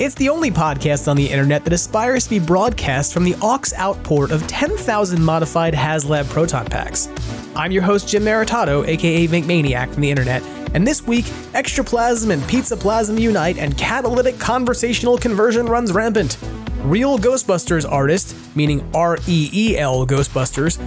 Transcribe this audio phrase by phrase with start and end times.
[0.00, 3.72] It's the only podcast on the internet that aspires to be broadcast from the aux
[3.76, 7.08] outport of 10,000 modified HasLab proton packs.
[7.56, 12.30] I'm your host, Jim Maritato, aka Vink Maniac from the internet, and this week, Extraplasm
[12.30, 16.38] and Pizzaplazm unite and catalytic conversational conversion runs rampant.
[16.84, 20.78] Real Ghostbusters artist, meaning R E E L Ghostbusters,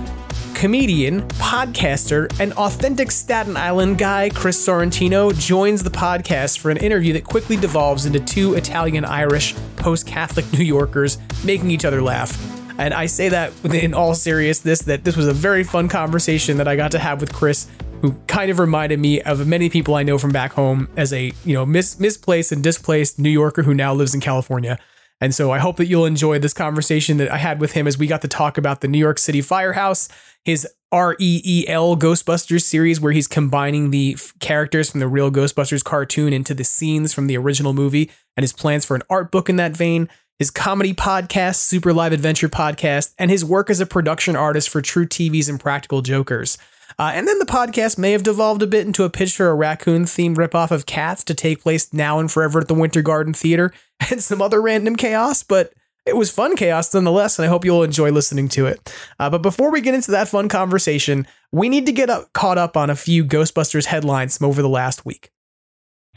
[0.62, 7.14] comedian, podcaster, and authentic Staten Island guy Chris Sorrentino joins the podcast for an interview
[7.14, 12.40] that quickly devolves into two Italian Irish post Catholic New Yorkers making each other laugh.
[12.78, 16.68] And I say that in all seriousness that this was a very fun conversation that
[16.68, 17.66] I got to have with Chris,
[18.04, 21.34] who kind of reminded me of many people I know from back home as a,
[21.44, 24.78] you know, mis- misplaced and displaced New Yorker who now lives in California.
[25.22, 27.98] And so I hope that you'll enjoy this conversation that I had with him as
[27.98, 30.10] we got to talk about the New York City Firehouse,
[30.44, 35.08] his R E E L Ghostbusters series, where he's combining the f- characters from the
[35.08, 39.04] real Ghostbusters cartoon into the scenes from the original movie, and his plans for an
[39.10, 43.70] art book in that vein, his comedy podcast, Super Live Adventure podcast, and his work
[43.70, 46.58] as a production artist for TruTV's Impractical Jokers.
[47.00, 49.56] Uh, and then the podcast may have devolved a bit into a pitch for a
[49.56, 53.34] raccoon themed ripoff of Cats to take place now and forever at the Winter Garden
[53.34, 53.74] Theater
[54.12, 55.74] and some other random chaos, but
[56.06, 58.94] it was fun chaos nonetheless, and I hope you'll enjoy listening to it.
[59.20, 62.58] Uh, but before we get into that fun conversation, we need to get up, caught
[62.58, 65.32] up on a few Ghostbusters headlines from over the last week.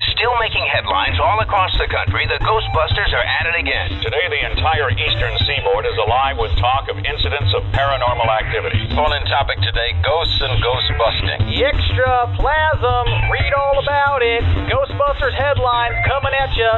[0.03, 4.03] Still making headlines all across the country, the Ghostbusters are at it again.
[4.03, 8.89] Today, the entire eastern seaboard is alive with talk of incidents of paranormal activity.
[8.91, 11.47] Call-in topic today, ghosts and ghost busting.
[11.63, 14.43] Extra plasm, read all about it.
[14.67, 16.73] Ghostbusters headlines coming at you.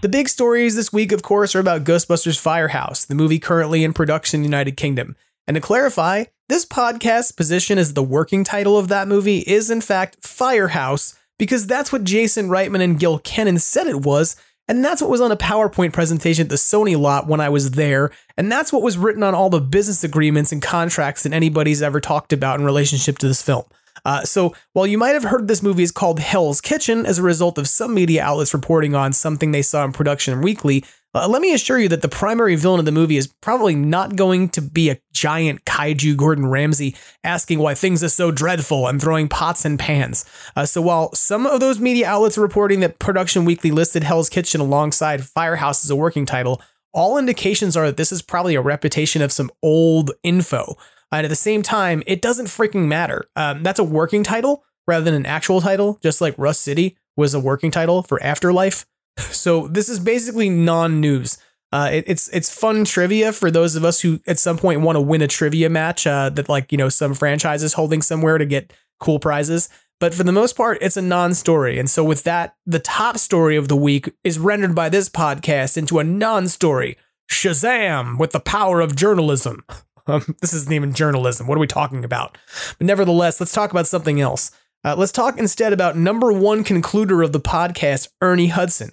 [0.00, 3.92] The big stories this week, of course, are about Ghostbusters Firehouse, the movie currently in
[3.92, 5.14] production in the United Kingdom.
[5.46, 9.80] And to clarify, this podcast's position as the working title of that movie is, in
[9.80, 14.34] fact, Firehouse, because that's what Jason Reitman and Gil Kenan said it was,
[14.66, 17.70] and that's what was on a PowerPoint presentation at the Sony lot when I was
[17.70, 21.82] there, and that's what was written on all the business agreements and contracts that anybody's
[21.82, 23.64] ever talked about in relationship to this film.
[24.04, 27.22] Uh, so, while you might have heard this movie is called Hell's Kitchen as a
[27.22, 30.84] result of some media outlets reporting on something they saw in production weekly,
[31.14, 34.14] uh, let me assure you that the primary villain of the movie is probably not
[34.14, 36.94] going to be a giant kaiju Gordon Ramsay
[37.24, 40.24] asking why things are so dreadful and throwing pots and pans.
[40.54, 44.28] Uh, so, while some of those media outlets are reporting that Production Weekly listed Hell's
[44.28, 46.62] Kitchen alongside Firehouse as a working title,
[46.92, 50.76] all indications are that this is probably a reputation of some old info.
[51.12, 53.24] And at the same time, it doesn't freaking matter.
[53.34, 57.34] Um, that's a working title rather than an actual title, just like Rust City was
[57.34, 58.86] a working title for Afterlife.
[59.18, 61.38] So this is basically non-news.
[61.72, 64.96] Uh, it, it's it's fun trivia for those of us who at some point want
[64.96, 68.38] to win a trivia match uh, that like you know some franchise is holding somewhere
[68.38, 69.68] to get cool prizes.
[70.00, 71.78] But for the most part, it's a non-story.
[71.78, 75.76] And so with that, the top story of the week is rendered by this podcast
[75.76, 76.96] into a non-story.
[77.30, 78.18] Shazam!
[78.18, 79.64] With the power of journalism.
[80.06, 81.46] Um, this isn't even journalism.
[81.46, 82.36] What are we talking about?
[82.78, 84.50] But nevertheless, let's talk about something else.
[84.82, 88.90] Uh, let's talk instead about number one concluder of the podcast, Ernie Hudson,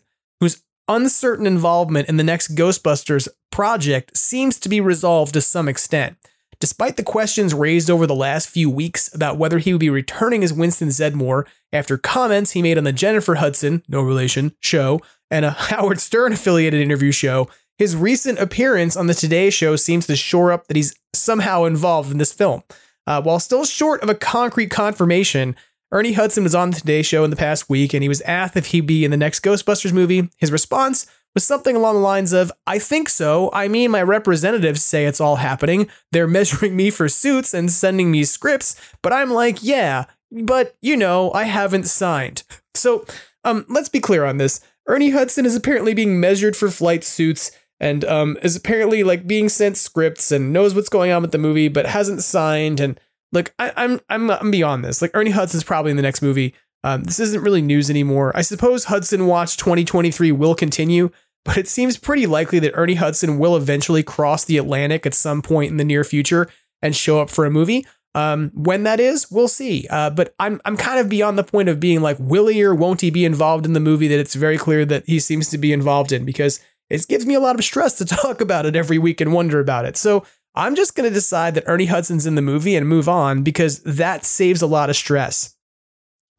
[0.87, 6.17] uncertain involvement in the next Ghostbusters project seems to be resolved to some extent.
[6.59, 10.43] Despite the questions raised over the last few weeks about whether he would be returning
[10.43, 14.99] as Winston Zeddemore after comments he made on the Jennifer Hudson, no relation, show
[15.29, 20.07] and a Howard Stern affiliated interview show, his recent appearance on the Today Show seems
[20.07, 22.63] to shore up that he's somehow involved in this film.
[23.05, 25.55] Uh, while still short of a concrete confirmation,
[25.91, 28.57] Ernie Hudson was on the Today Show in the past week and he was asked
[28.57, 30.29] if he'd be in the next Ghostbusters movie.
[30.37, 33.49] His response was something along the lines of, I think so.
[33.53, 35.87] I mean, my representatives say it's all happening.
[36.11, 40.97] They're measuring me for suits and sending me scripts, but I'm like, yeah, but you
[40.97, 42.43] know, I haven't signed.
[42.75, 43.07] So,
[43.43, 44.61] um, let's be clear on this.
[44.85, 47.49] Ernie Hudson is apparently being measured for flight suits
[47.79, 51.39] and um, is apparently like being sent scripts and knows what's going on with the
[51.39, 52.79] movie, but hasn't signed.
[52.79, 52.99] And
[53.31, 55.01] like, I, am I'm, I'm beyond this.
[55.01, 56.53] Like, Ernie Hudson's probably in the next movie.
[56.83, 58.31] Um, this isn't really news anymore.
[58.35, 61.09] I suppose Hudson Watch 2023 will continue,
[61.43, 65.41] but it seems pretty likely that Ernie Hudson will eventually cross the Atlantic at some
[65.41, 66.49] point in the near future
[66.81, 67.85] and show up for a movie.
[68.15, 69.85] Um, when that is, we'll see.
[69.89, 72.73] Uh, but I'm I'm kind of beyond the point of being like, will he or
[72.73, 75.57] won't he be involved in the movie that it's very clear that he seems to
[75.57, 76.59] be involved in because
[76.89, 79.59] it gives me a lot of stress to talk about it every week and wonder
[79.59, 79.97] about it.
[79.97, 80.25] So
[80.57, 83.79] I'm just going to decide that Ernie Hudson's in the movie and move on because
[83.83, 85.55] that saves a lot of stress.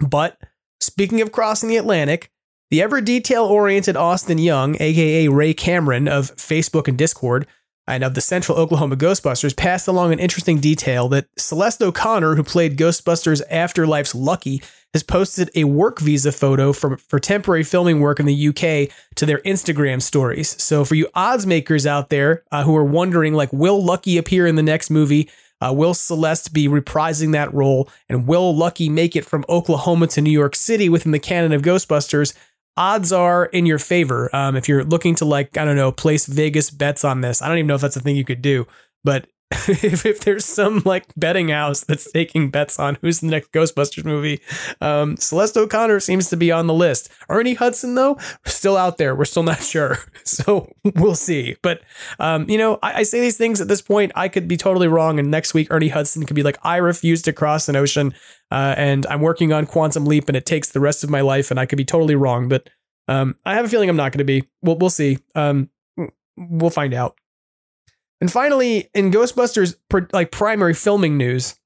[0.00, 0.40] But
[0.80, 2.28] speaking of crossing the Atlantic,
[2.70, 7.46] the ever detail oriented Austin Young, aka Ray Cameron of Facebook and Discord,
[7.88, 12.44] and of the Central Oklahoma Ghostbusters, passed along an interesting detail that Celeste O'Connor, who
[12.44, 14.62] played Ghostbusters Afterlife's Lucky,
[14.94, 19.26] has posted a work visa photo for, for temporary filming work in the UK to
[19.26, 20.60] their Instagram stories.
[20.62, 24.46] So for you odds makers out there uh, who are wondering, like, will Lucky appear
[24.46, 25.28] in the next movie?
[25.60, 27.88] Uh, will Celeste be reprising that role?
[28.08, 31.62] And will Lucky make it from Oklahoma to New York City within the canon of
[31.62, 32.34] Ghostbusters?
[32.78, 34.34] Odds are in your favor.
[34.34, 37.48] Um, if you're looking to, like, I don't know, place Vegas bets on this, I
[37.48, 38.68] don't even know if that's a thing you could do,
[39.02, 39.26] but
[39.68, 44.04] if, if there's some like betting house that's taking bets on who's the next Ghostbusters
[44.04, 44.42] movie,
[44.82, 47.08] um, Celeste O'Connor seems to be on the list.
[47.30, 49.14] Ernie Hudson, though, still out there.
[49.14, 49.98] We're still not sure.
[50.24, 51.56] So we'll see.
[51.62, 51.80] But,
[52.18, 54.12] um, you know, I, I, say these things at this point.
[54.14, 55.18] I could be totally wrong.
[55.18, 58.12] And next week, Ernie Hudson could be like, I refuse to cross an ocean
[58.50, 61.50] uh, and I'm working on Quantum Leap and it takes the rest of my life.
[61.50, 62.48] And I could be totally wrong.
[62.48, 62.68] But
[63.08, 64.44] um, I have a feeling I'm not going to be.
[64.60, 65.18] We'll, we'll see.
[65.34, 65.70] Um,
[66.36, 67.16] we'll find out.
[68.20, 69.76] And finally, in Ghostbusters
[70.12, 71.58] like primary filming news,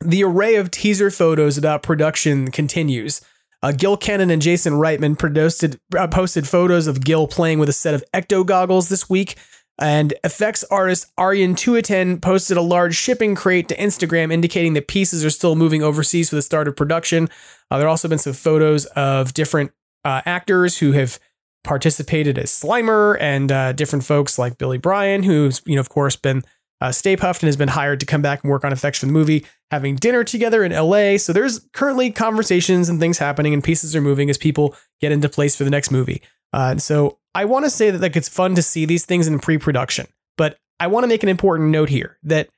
[0.00, 3.20] the array of teaser photos about production continues.
[3.62, 7.74] Uh, Gil Kenan and Jason Reitman posted, uh, posted photos of Gil playing with a
[7.74, 9.36] set of ecto goggles this week.
[9.78, 15.24] And effects artist Arjen Tuiten posted a large shipping crate to Instagram indicating that pieces
[15.24, 17.28] are still moving overseas for the start of production.
[17.70, 19.72] Uh, there have also been some photos of different
[20.04, 21.18] uh, actors who have
[21.64, 26.16] participated as Slimer and uh, different folks like Billy Bryan, who's, you know, of course,
[26.16, 26.42] been
[26.80, 29.06] uh, Stay Puft and has been hired to come back and work on effects for
[29.06, 31.18] the movie, having dinner together in LA.
[31.18, 35.28] So there's currently conversations and things happening and pieces are moving as people get into
[35.28, 36.22] place for the next movie.
[36.52, 39.26] Uh, and so I want to say that like it's fun to see these things
[39.26, 42.48] in pre-production, but I want to make an important note here that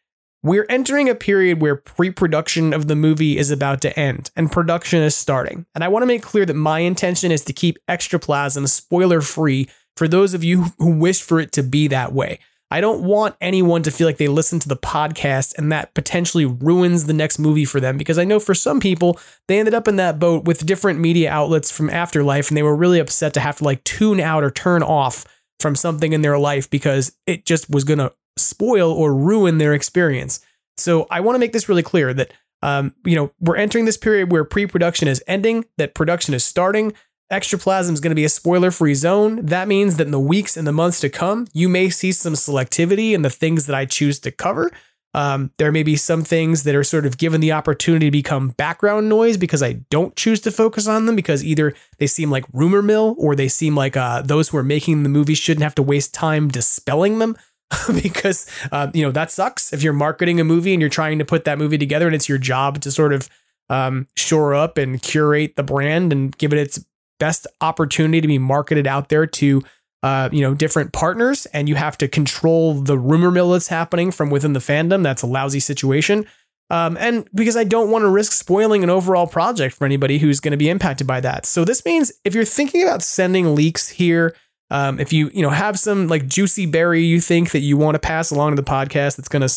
[0.42, 4.50] we're entering a period where pre production of the movie is about to end and
[4.50, 5.66] production is starting.
[5.74, 9.68] And I want to make clear that my intention is to keep Extraplasm spoiler free
[9.96, 12.38] for those of you who wish for it to be that way.
[12.72, 16.46] I don't want anyone to feel like they listen to the podcast and that potentially
[16.46, 19.86] ruins the next movie for them because I know for some people, they ended up
[19.86, 23.40] in that boat with different media outlets from Afterlife and they were really upset to
[23.40, 25.26] have to like tune out or turn off
[25.60, 29.75] from something in their life because it just was going to spoil or ruin their
[29.75, 30.40] experience.
[30.76, 32.32] So I want to make this really clear that
[32.62, 36.93] um, you know we're entering this period where pre-production is ending, that production is starting.
[37.31, 39.46] Extraplasm is going to be a spoiler-free zone.
[39.46, 42.34] That means that in the weeks and the months to come, you may see some
[42.34, 44.70] selectivity in the things that I choose to cover.
[45.14, 48.50] Um, there may be some things that are sort of given the opportunity to become
[48.50, 52.44] background noise because I don't choose to focus on them because either they seem like
[52.52, 55.75] rumor mill or they seem like uh, those who are making the movie shouldn't have
[55.76, 57.37] to waste time dispelling them.
[58.02, 61.24] because uh, you know that sucks if you're marketing a movie and you're trying to
[61.24, 63.28] put that movie together and it's your job to sort of
[63.69, 66.84] um, shore up and curate the brand and give it its
[67.19, 69.62] best opportunity to be marketed out there to
[70.02, 74.10] uh, you know different partners and you have to control the rumor mill that's happening
[74.10, 76.26] from within the fandom that's a lousy situation
[76.72, 80.40] um, and because I don't want to risk spoiling an overall project for anybody who's
[80.40, 81.44] going to be impacted by that.
[81.44, 84.35] So this means if you're thinking about sending leaks here
[84.73, 87.95] um, if you you know have some like juicy berry you think that you want
[87.95, 89.49] to pass along to the podcast, that's gonna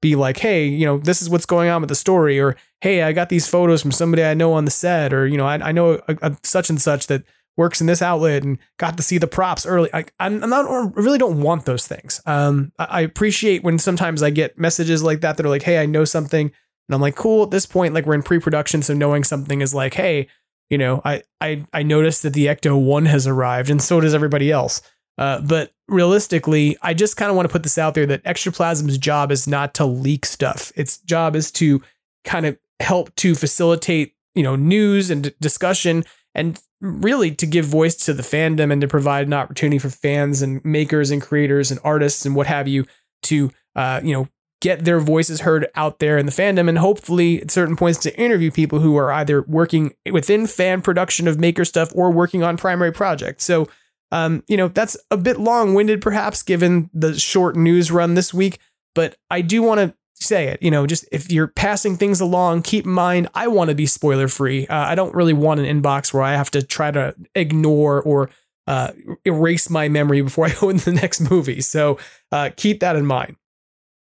[0.00, 3.02] be like, hey, you know, this is what's going on with the story, or hey,
[3.02, 5.68] I got these photos from somebody I know on the set, or you know, I,
[5.68, 7.22] I know a, a such and such that
[7.56, 9.90] works in this outlet and got to see the props early.
[9.92, 12.22] I, I'm, I'm not, I really don't want those things.
[12.24, 15.78] Um, I, I appreciate when sometimes I get messages like that that are like, hey,
[15.78, 17.44] I know something, and I'm like, cool.
[17.44, 20.28] At this point, like we're in pre-production, so knowing something is like, hey,
[20.72, 24.14] you know, I I I noticed that the Ecto One has arrived, and so does
[24.14, 24.80] everybody else.
[25.18, 28.96] Uh, but realistically, I just kind of want to put this out there that Extraplasm's
[28.96, 30.72] job is not to leak stuff.
[30.74, 31.82] Its job is to
[32.24, 37.66] kind of help to facilitate, you know, news and d- discussion and really to give
[37.66, 41.70] voice to the fandom and to provide an opportunity for fans and makers and creators
[41.70, 42.86] and artists and what have you
[43.24, 44.26] to, uh, you know,
[44.62, 48.16] get their voices heard out there in the fandom and hopefully at certain points to
[48.18, 52.56] interview people who are either working within fan production of maker stuff or working on
[52.56, 53.44] primary projects.
[53.44, 53.68] So,
[54.12, 58.32] um, you know, that's a bit long winded perhaps given the short news run this
[58.32, 58.60] week,
[58.94, 60.62] but I do want to say it.
[60.62, 63.86] You know, just if you're passing things along, keep in mind I want to be
[63.86, 64.68] spoiler free.
[64.68, 68.30] Uh, I don't really want an inbox where I have to try to ignore or
[68.68, 68.92] uh,
[69.24, 71.62] erase my memory before I go into the next movie.
[71.62, 71.98] So
[72.30, 73.34] uh, keep that in mind.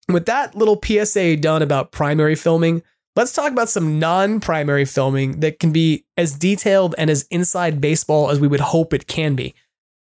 [0.08, 2.84] With that little PSA done about primary filming,
[3.16, 7.82] let's talk about some non primary filming that can be as detailed and as inside
[7.82, 9.56] baseball as we would hope it can be.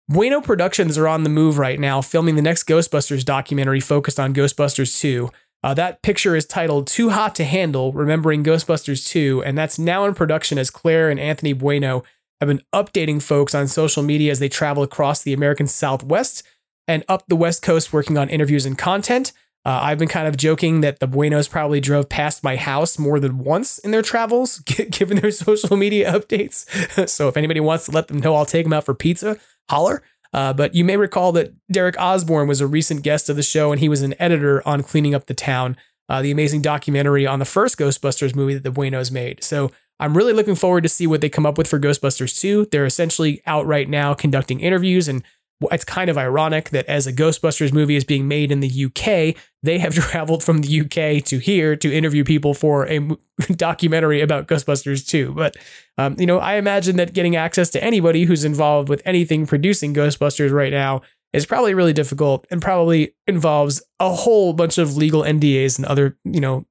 [0.09, 4.33] Bueno Productions are on the move right now, filming the next Ghostbusters documentary focused on
[4.33, 5.29] Ghostbusters 2.
[5.63, 10.03] Uh, that picture is titled Too Hot to Handle Remembering Ghostbusters 2, and that's now
[10.03, 12.03] in production as Claire and Anthony Bueno
[12.41, 16.43] have been updating folks on social media as they travel across the American Southwest
[16.85, 19.31] and up the West Coast working on interviews and content.
[19.65, 23.19] Uh, I've been kind of joking that the Buenos probably drove past my house more
[23.19, 27.07] than once in their travels, given their social media updates.
[27.09, 29.37] so if anybody wants to let them know, I'll take them out for pizza.
[29.69, 30.03] Holler.
[30.33, 33.71] Uh, but you may recall that Derek Osborne was a recent guest of the show,
[33.71, 35.77] and he was an editor on Cleaning Up the Town,
[36.09, 39.43] uh, the amazing documentary on the first Ghostbusters movie that the Buenos made.
[39.43, 42.67] So I'm really looking forward to see what they come up with for Ghostbusters 2.
[42.71, 45.23] They're essentially out right now conducting interviews and
[45.71, 49.35] it's kind of ironic that as a Ghostbusters movie is being made in the UK,
[49.61, 52.99] they have traveled from the UK to here to interview people for a
[53.55, 55.33] documentary about Ghostbusters 2.
[55.33, 55.55] But,
[55.97, 59.93] um, you know, I imagine that getting access to anybody who's involved with anything producing
[59.93, 61.01] Ghostbusters right now
[61.31, 66.17] is probably really difficult and probably involves a whole bunch of legal NDAs and other,
[66.23, 66.65] you know,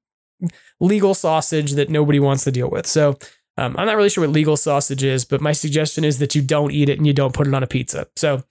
[0.79, 2.87] legal sausage that nobody wants to deal with.
[2.87, 3.17] So,
[3.57, 6.41] um, I'm not really sure what legal sausage is, but my suggestion is that you
[6.41, 8.07] don't eat it and you don't put it on a pizza.
[8.15, 8.43] So,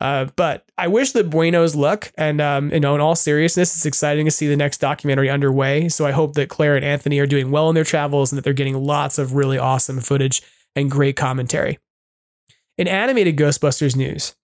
[0.00, 2.12] uh, but I wish the Buenos luck.
[2.16, 5.88] And, um, you know, in all seriousness, it's exciting to see the next documentary underway.
[5.88, 8.42] So I hope that Claire and Anthony are doing well in their travels and that
[8.42, 10.42] they're getting lots of really awesome footage
[10.74, 11.78] and great commentary.
[12.76, 14.34] In animated Ghostbusters news,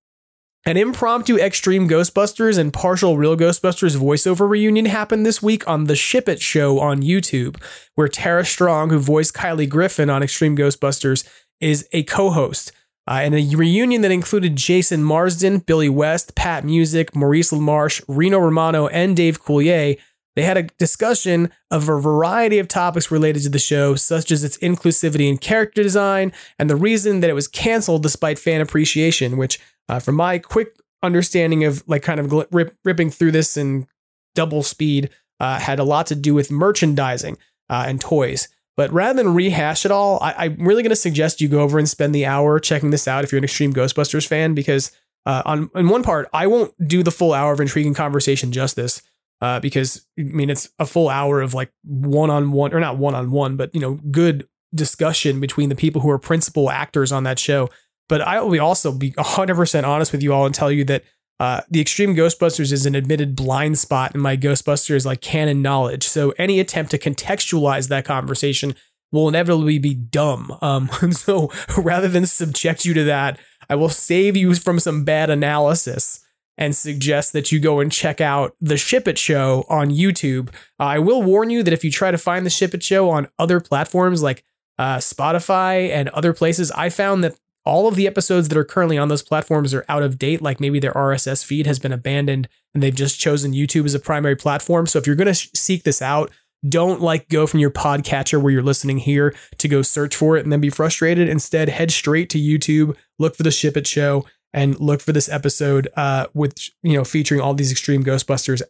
[0.66, 5.96] an impromptu Extreme Ghostbusters and partial Real Ghostbusters voiceover reunion happened this week on the
[5.96, 7.62] Ship It Show on YouTube,
[7.96, 11.28] where Tara Strong, who voiced Kylie Griffin on Extreme Ghostbusters,
[11.60, 12.72] is a co host.
[13.06, 18.38] Uh, and a reunion that included Jason Marsden, Billy West, Pat Musick, Maurice LaMarche, Rino
[18.38, 19.98] Romano, and Dave Coulier.
[20.34, 24.42] They had a discussion of a variety of topics related to the show, such as
[24.42, 29.36] its inclusivity and character design, and the reason that it was canceled despite fan appreciation,
[29.36, 33.86] which uh, from my quick understanding of like kind of rip, ripping through this in
[34.34, 35.10] double speed,
[35.40, 37.36] uh, had a lot to do with merchandising
[37.68, 38.48] uh, and toys.
[38.76, 41.78] But rather than rehash it all, I, am really going to suggest you go over
[41.78, 44.90] and spend the hour checking this out if you're an Extreme Ghostbusters fan, because
[45.26, 49.02] uh, on in one part, I won't do the full hour of intriguing conversation justice.
[49.40, 52.96] Uh, because I mean, it's a full hour of like one on one, or not
[52.96, 57.12] one on one, but you know, good discussion between the people who are principal actors
[57.12, 57.68] on that show.
[58.14, 61.02] But I will also be 100% honest with you all and tell you that
[61.40, 66.04] uh, the Extreme Ghostbusters is an admitted blind spot in my Ghostbusters like canon knowledge.
[66.06, 68.76] So any attempt to contextualize that conversation
[69.10, 70.56] will inevitably be dumb.
[70.62, 75.28] Um, so rather than subject you to that, I will save you from some bad
[75.28, 76.24] analysis
[76.56, 80.50] and suggest that you go and check out the Ship It Show on YouTube.
[80.78, 83.10] Uh, I will warn you that if you try to find the Ship It Show
[83.10, 84.44] on other platforms like
[84.78, 88.98] uh, Spotify and other places, I found that all of the episodes that are currently
[88.98, 90.42] on those platforms are out of date.
[90.42, 94.00] Like maybe their RSS feed has been abandoned and they've just chosen YouTube as a
[94.00, 94.86] primary platform.
[94.86, 96.30] So if you're going to sh- seek this out,
[96.68, 100.44] don't like go from your podcatcher where you're listening here to go search for it
[100.44, 101.28] and then be frustrated.
[101.28, 105.28] Instead, head straight to YouTube, look for the Ship It Show, and look for this
[105.28, 108.62] episode uh, with you know featuring all these extreme Ghostbusters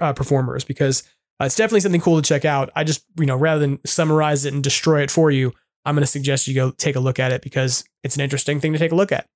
[0.00, 1.02] uh, performers because
[1.40, 2.70] uh, it's definitely something cool to check out.
[2.74, 5.52] I just you know rather than summarize it and destroy it for you,
[5.84, 8.60] I'm going to suggest you go take a look at it because it's an interesting
[8.60, 9.26] thing to take a look at.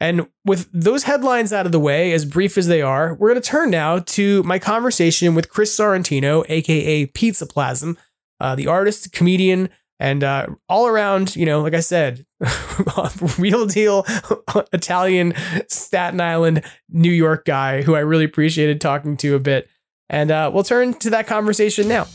[0.00, 3.42] And with those headlines out of the way, as brief as they are, we're going
[3.42, 7.96] to turn now to my conversation with Chris Sorrentino, aka Pizzaplazm,
[8.40, 9.68] uh, the artist, comedian,
[10.00, 12.24] and uh, all around, you know, like I said,
[13.38, 14.06] real deal
[14.72, 15.34] Italian
[15.68, 19.68] Staten Island, New York guy who I really appreciated talking to a bit.
[20.08, 22.06] And uh, we'll turn to that conversation now.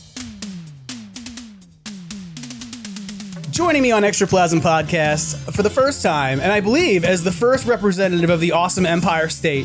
[3.54, 7.68] Joining me on Extraplasm Podcast for the first time, and I believe as the first
[7.68, 9.64] representative of the awesome Empire State,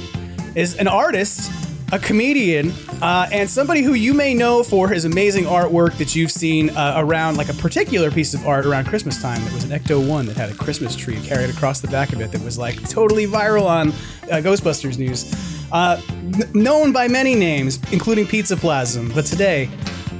[0.54, 1.52] is an artist,
[1.92, 6.30] a comedian, uh, and somebody who you may know for his amazing artwork that you've
[6.30, 9.72] seen uh, around, like a particular piece of art around Christmas time that was an
[9.72, 12.60] Ecto 1 that had a Christmas tree carried across the back of it that was
[12.60, 15.34] like totally viral on uh, Ghostbusters news.
[15.72, 19.68] Uh, n- known by many names, including Pizzaplazm, but today,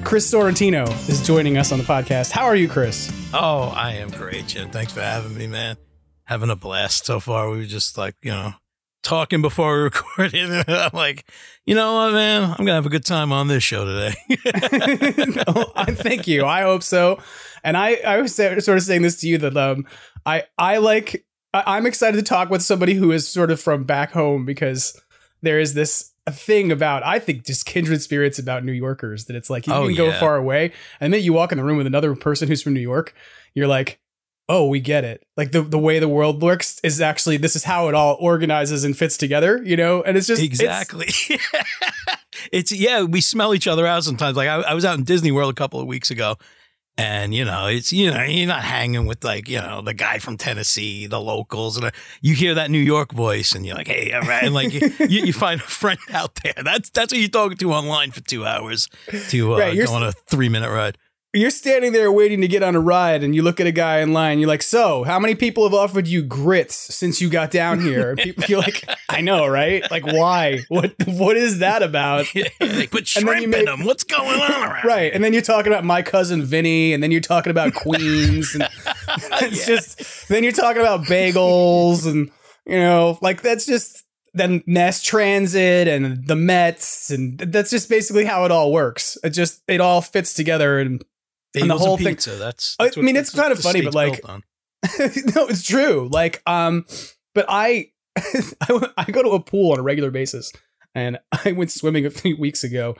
[0.04, 2.32] Chris Sorrentino is joining us on the podcast.
[2.32, 3.12] How are you, Chris?
[3.34, 4.70] Oh, I am great, Jim.
[4.70, 5.78] Thanks for having me, man.
[6.24, 7.50] Having a blast so far.
[7.50, 8.54] We were just like, you know,
[9.04, 10.50] talking before we recorded.
[10.70, 11.26] I'm like,
[11.66, 12.44] you know what, man?
[12.44, 14.16] I'm gonna have a good time on this show today.
[15.48, 16.46] no, I thank you.
[16.46, 17.20] I hope so.
[17.64, 19.86] And I, I was sort of saying this to you that um,
[20.26, 24.12] I, I like, I'm excited to talk with somebody who is sort of from back
[24.12, 25.00] home because
[25.42, 29.36] there is this a thing about I think just kindred spirits about New Yorkers that
[29.36, 30.20] it's like you Oh, can go yeah.
[30.20, 32.80] far away, and then you walk in the room with another person who's from New
[32.80, 33.14] York,
[33.54, 34.00] you're like,
[34.48, 35.24] oh, we get it.
[35.38, 38.84] Like the the way the world works is actually this is how it all organizes
[38.84, 40.02] and fits together, you know.
[40.04, 41.08] And it's just it's- exactly.
[42.54, 44.38] It's, yeah, we smell each other out sometimes.
[44.38, 46.38] Like I, I was out in Disney World a couple of weeks ago,
[47.00, 50.20] and you know, it's you know, you're not hanging with like you know the guy
[50.20, 51.92] from Tennessee, the locals, and uh,
[52.22, 54.82] you hear that New York voice, and you're like, hey, all right, and like you,
[55.00, 56.54] you, you find a friend out there.
[56.62, 58.90] That's that's what you're talking to online for two hours
[59.30, 60.98] to uh, Right, go on a three minute ride.
[61.34, 64.00] You're standing there waiting to get on a ride and you look at a guy
[64.00, 67.52] in line you're like so how many people have offered you grits since you got
[67.52, 72.26] down here people you're like i know right like why what what is that about
[72.60, 73.86] they put shrimp you in make- them.
[73.86, 74.86] What's going on around?
[74.86, 78.56] right and then you're talking about my cousin vinny and then you're talking about queens
[78.56, 78.68] and
[79.42, 82.32] it's just then you're talking about bagels and
[82.66, 88.26] you know like that's just then Nest Transit and the Mets and that's just basically
[88.26, 89.18] how it all works.
[89.24, 91.04] It just it all fits together and
[91.56, 92.16] and the whole and thing.
[92.16, 92.32] pizza.
[92.36, 96.08] That's, I that's what- mean, it's kind of funny, but like, no, it's true.
[96.12, 96.86] Like, um,
[97.36, 100.52] but I, I, I go to a pool on a regular basis,
[100.96, 102.96] and I went swimming a few weeks ago,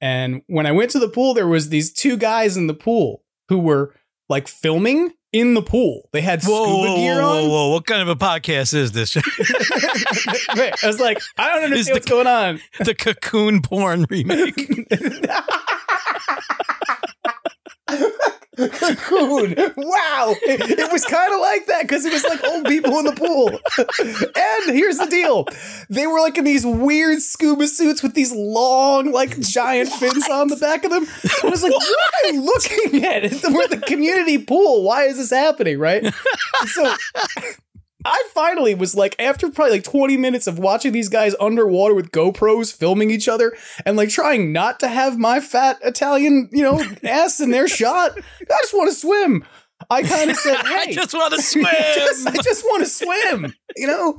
[0.00, 3.24] and when I went to the pool, there was these two guys in the pool
[3.48, 3.94] who were
[4.28, 6.08] like filming in the pool.
[6.12, 7.42] They had Whoa, scuba whoa, gear whoa, on.
[7.44, 7.68] whoa, whoa!
[7.74, 9.16] What kind of a podcast is this?
[9.16, 12.60] I was like, I don't understand what's going on.
[12.80, 14.86] the cocoon porn remake.
[18.58, 19.54] Cocoon.
[19.76, 20.34] Wow.
[20.42, 23.12] It, it was kind of like that because it was like old people in the
[23.12, 23.48] pool.
[23.48, 25.46] and here's the deal
[25.88, 30.48] they were like in these weird scuba suits with these long, like giant fins on
[30.48, 31.06] the back of them.
[31.44, 33.22] I was like, what am I looking at?
[33.52, 34.82] We're at the community pool.
[34.82, 35.78] Why is this happening?
[35.78, 36.12] Right.
[36.66, 36.94] So.
[38.04, 42.12] I finally was like, after probably like 20 minutes of watching these guys underwater with
[42.12, 46.80] GoPros filming each other and like trying not to have my fat Italian, you know,
[47.04, 48.12] ass in their shot.
[48.16, 49.44] I just want to swim.
[49.90, 51.66] I kind of said, hey, I just want to swim.
[51.66, 54.18] I just, I just want to swim, you know?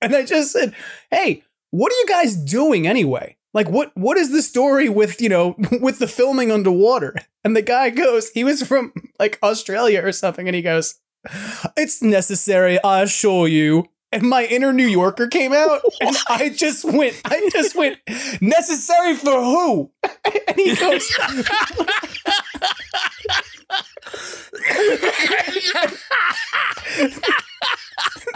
[0.00, 0.74] And I just said,
[1.10, 3.36] hey, what are you guys doing anyway?
[3.54, 7.14] Like what what is the story with, you know, with the filming underwater?
[7.44, 10.96] And the guy goes, he was from like Australia or something, and he goes,
[11.76, 13.86] It's necessary, I assure you.
[14.10, 17.98] And my inner New Yorker came out, and I just went, I just went,
[18.40, 19.90] necessary for who?
[20.48, 21.06] And he goes,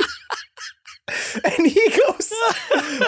[1.44, 2.32] And he goes,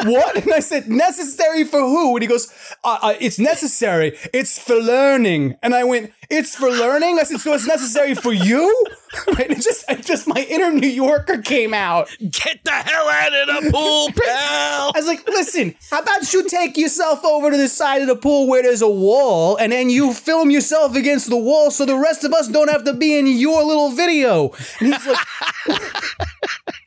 [0.04, 0.42] What?
[0.42, 2.16] And I said, Necessary for who?
[2.16, 4.16] And he goes, uh, uh, It's necessary.
[4.32, 5.56] It's for learning.
[5.62, 7.18] And I went, It's for learning?
[7.18, 8.84] I said, So it's necessary for you?
[9.28, 9.48] Right?
[9.48, 12.08] It just, it just my inner New Yorker came out.
[12.18, 14.90] Get the hell out of the pool, pal.
[14.92, 18.16] I was like, Listen, how about you take yourself over to the side of the
[18.16, 21.96] pool where there's a wall and then you film yourself against the wall so the
[21.96, 24.50] rest of us don't have to be in your little video?
[24.80, 25.18] And he's like,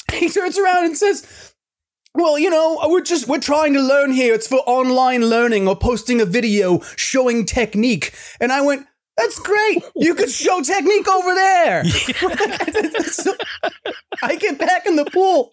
[0.13, 1.53] he turns around and says,
[2.13, 4.33] well, you know, we're just we're trying to learn here.
[4.33, 8.13] It's for online learning or posting a video showing technique.
[8.39, 9.83] And I went, that's great.
[9.95, 11.83] You could show technique over there.
[13.07, 13.33] So,
[14.21, 15.49] I get back in the pool.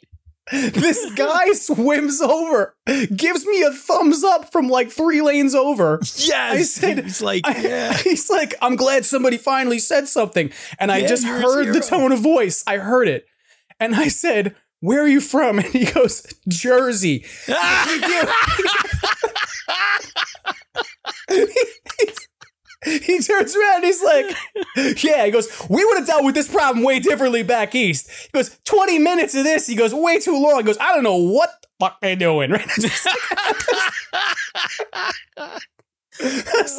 [0.53, 2.77] This guy swims over,
[3.17, 6.01] gives me a thumbs up from like three lanes over.
[6.03, 7.97] Yes, I said, he's like, I- yeah.
[7.97, 10.51] he's like, I'm glad somebody finally said something.
[10.79, 12.63] And I Yeah, just heard the tone of voice.
[12.67, 13.27] I heard it.
[13.81, 15.59] And I said, Where are you from?
[15.65, 17.25] And he goes, Jersey.
[22.85, 24.27] he turns around and he's like,
[25.03, 28.11] Yeah, he goes, We would have dealt with this problem way differently back east.
[28.11, 29.67] He goes, 20 minutes of this.
[29.67, 30.59] He goes, Way too long.
[30.59, 32.51] He goes, I don't know what the fuck they're doing.
[32.55, 34.14] Right?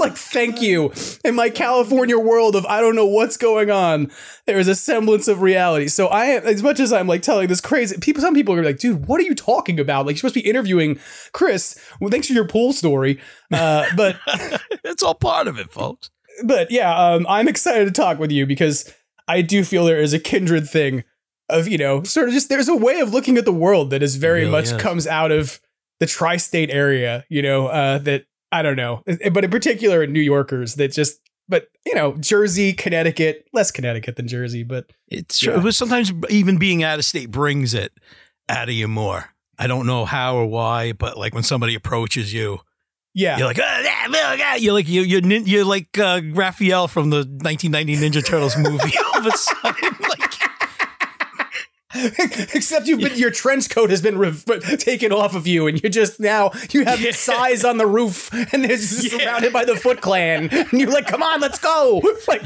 [0.06, 0.91] Like, thank you.
[1.24, 4.12] In my California world of I don't know what's going on,
[4.46, 5.88] there is a semblance of reality.
[5.88, 8.63] So I am, as much as I'm like telling this crazy, people, some people are
[8.63, 10.06] like, dude, what are you talking about?
[10.06, 11.00] Like, you're supposed to be interviewing
[11.32, 11.80] Chris.
[12.00, 13.20] Well, thanks for your pool story.
[13.52, 14.18] Uh, but,
[14.84, 16.10] It's all part of it, folks.
[16.44, 18.94] but yeah, um, I'm excited to talk with you because
[19.28, 21.04] I do feel there is a kindred thing
[21.50, 24.04] of, you know, sort of just there's a way of looking at the world that
[24.04, 24.74] is very really much is.
[24.74, 25.60] comes out of
[26.00, 30.13] the tri state area, you know, uh, that I don't know, but in particular in
[30.13, 35.41] New Yorkers that just, but you know, Jersey, Connecticut, less Connecticut than Jersey, but It's
[35.43, 35.58] Yeah.
[35.58, 37.91] was sometimes even being out of state brings it
[38.49, 39.31] out of you more.
[39.58, 42.60] I don't know how or why, but like when somebody approaches you,
[43.13, 43.38] yeah.
[43.38, 47.10] you're like, "Ah, yeah, yeah, yeah." you're like you you're you're like uh, Raphael from
[47.10, 48.93] the 1990 Ninja Turtles movie.
[49.13, 49.94] All of a sudden,
[52.53, 54.34] Except you've been, your trench coat has been re-
[54.77, 57.12] taken off of you, and you're just now you have Yeah.
[57.12, 59.19] size on the roof, and it's just Yeah.
[59.19, 62.43] surrounded by the Foot Clan, and you're like, "Come on, let's go!" Like,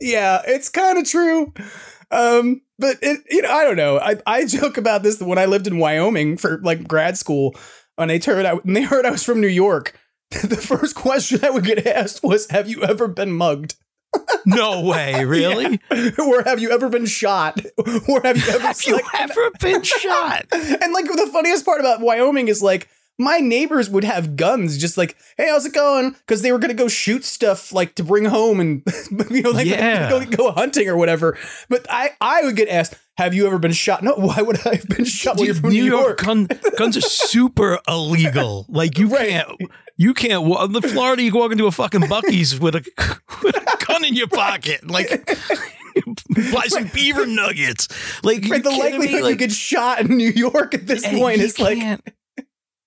[0.00, 1.52] yeah, it's kind of true.
[2.10, 3.98] Um, but it, you know, I don't know.
[3.98, 7.54] I, I joke about this when I lived in Wyoming for like grad school,
[7.96, 9.98] and they turned out and they heard I was from New York.
[10.30, 13.76] The first question I would get asked was, "Have you ever been mugged?"
[14.46, 15.80] No way, really?
[16.18, 17.60] or have you ever been shot?
[18.08, 20.46] Or have you ever Have you ever been shot?
[20.52, 22.88] And like the funniest part about Wyoming is like
[23.20, 26.72] my neighbors would have guns, just like, "Hey, how's it going?" Because they were gonna
[26.72, 28.82] go shoot stuff like to bring home and
[29.30, 30.08] you know, like Yeah.
[30.08, 31.36] go, go hunting or whatever.
[31.68, 34.76] But I I would get asked, "Have you ever been shot?" No, why would I
[34.76, 35.36] have been shot?
[35.36, 36.18] Well, you're from New, York.
[36.22, 38.66] gun, guns are super illegal.
[38.68, 39.48] Like you can't,
[39.96, 40.44] you can't.
[40.46, 42.84] In the Florida, you can walk into a fucking Buc-ee's with a
[43.42, 45.26] with a gun in your pocket, like
[46.52, 47.88] buy some beaver nuggets.
[48.22, 48.78] Like Right, the me?
[48.78, 51.78] likelihood you get shot in New York at this point is like,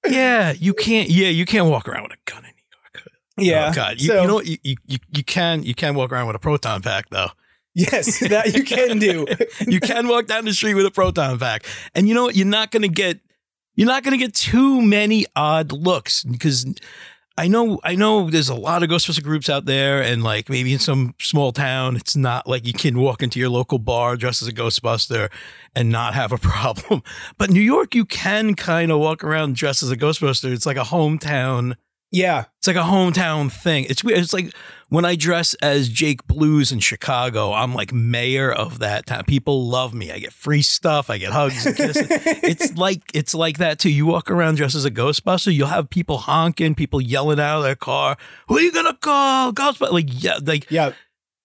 [0.07, 1.09] yeah, you can't.
[1.09, 3.07] Yeah, you can't walk around with a gun in New York.
[3.37, 4.47] Oh, yeah, oh, God, you, so, you know what?
[4.47, 4.75] You, you
[5.11, 7.29] you can you can walk around with a proton pack though.
[7.73, 9.25] yes, that you can do.
[9.67, 11.65] you can walk down the street with a proton pack.
[11.95, 12.35] And you know what?
[12.35, 13.19] You're not to get
[13.75, 16.65] you're not going to get too many odd looks because
[17.37, 20.73] I know I know there's a lot of Ghostbuster groups out there and like maybe
[20.73, 24.41] in some small town it's not like you can walk into your local bar dressed
[24.41, 25.31] as a Ghostbuster
[25.73, 27.01] and not have a problem.
[27.37, 30.51] But New York you can kind of walk around dressed as a Ghostbuster.
[30.51, 31.75] It's like a hometown
[32.11, 33.85] Yeah, it's like a hometown thing.
[33.85, 34.19] It's weird.
[34.19, 34.53] It's like
[34.89, 39.23] when I dress as Jake Blues in Chicago, I'm like mayor of that town.
[39.23, 40.11] People love me.
[40.11, 41.09] I get free stuff.
[41.09, 42.07] I get hugs and kisses.
[42.09, 43.89] it's like it's like that too.
[43.89, 47.63] You walk around dressed as a Ghostbuster, you'll have people honking, people yelling out of
[47.63, 48.17] their car.
[48.49, 49.53] Who are you gonna call?
[49.53, 49.93] Ghostbuster?
[49.93, 50.91] Like yeah, like yeah.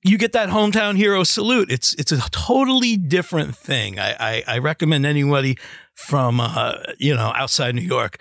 [0.02, 1.70] you get that hometown hero salute.
[1.70, 4.00] It's it's a totally different thing.
[4.00, 5.58] I I, I recommend anybody
[5.94, 8.20] from uh, you know outside New York.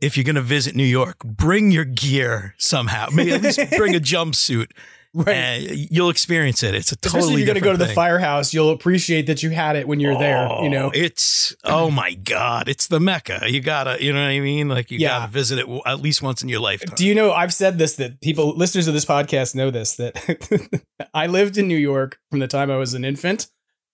[0.00, 3.08] If you're going to visit New York, bring your gear somehow.
[3.12, 4.70] Maybe at least bring a jumpsuit.
[5.14, 5.66] Right.
[5.90, 6.74] You'll experience it.
[6.74, 7.94] It's a Especially totally if you're going to go to the thing.
[7.94, 10.46] firehouse, you'll appreciate that you had it when you're there.
[10.62, 13.40] You know, Oh, it's oh my god, it's the mecca.
[13.46, 14.68] You gotta, you know what I mean?
[14.68, 15.20] Like you Yeah.
[15.20, 16.94] gotta visit it at least once in your lifetime.
[16.96, 20.82] Do you know I've said this that people listeners of this podcast know this that
[21.14, 23.46] I lived in New York from the time I was an infant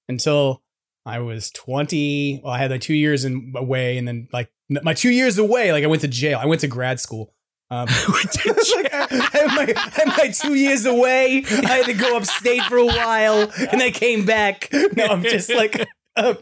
[0.08, 0.64] until
[1.06, 2.40] I was 20.
[2.42, 4.50] Well, I had like 2 years in away and then like
[4.82, 6.38] my 2 years away like I went to jail.
[6.40, 7.34] I went to grad school.
[7.72, 11.42] Um, like, I, had my, I had my two years away.
[11.48, 14.68] I had to go upstate for a while, and I came back.
[14.94, 16.34] No, I'm just like, uh,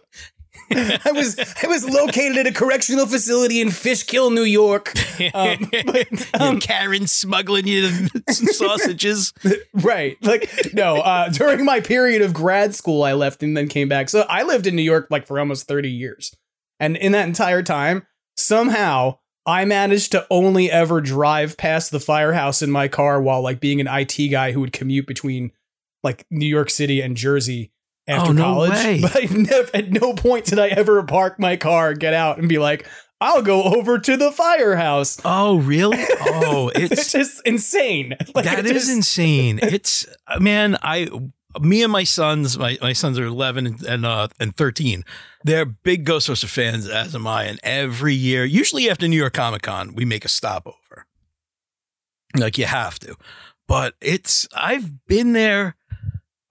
[0.72, 4.92] I was I was located at a correctional facility in Fishkill, New York.
[5.34, 9.32] Um, but, um, Karen smuggling you some sausages.
[9.74, 10.96] right, like no.
[10.96, 14.08] Uh, during my period of grad school, I left and then came back.
[14.08, 16.34] So I lived in New York like for almost thirty years,
[16.78, 18.06] and in that entire time,
[18.50, 23.60] somehow I managed to only ever drive past the firehouse in my car while like
[23.60, 25.52] being an IT guy who would commute between
[26.02, 27.70] like New York City and Jersey
[28.08, 28.70] after Oh, no college.
[28.72, 29.00] way.
[29.02, 32.48] But I never, at no point did I ever park my car, get out, and
[32.48, 32.86] be like,
[33.20, 36.02] "I'll go over to the firehouse." Oh, really?
[36.42, 38.16] Oh, It's it's just insane.
[38.34, 39.60] Like, that it is just- insane.
[39.62, 41.08] It's uh, man, I
[41.58, 45.04] me and my sons, my, my sons are eleven and and, uh, and thirteen.
[45.44, 47.44] They're big Ghostbuster fans, as am I.
[47.44, 51.06] And every year, usually after New York Comic Con, we make a stopover.
[52.36, 53.16] Like you have to,
[53.66, 55.76] but it's I've been there.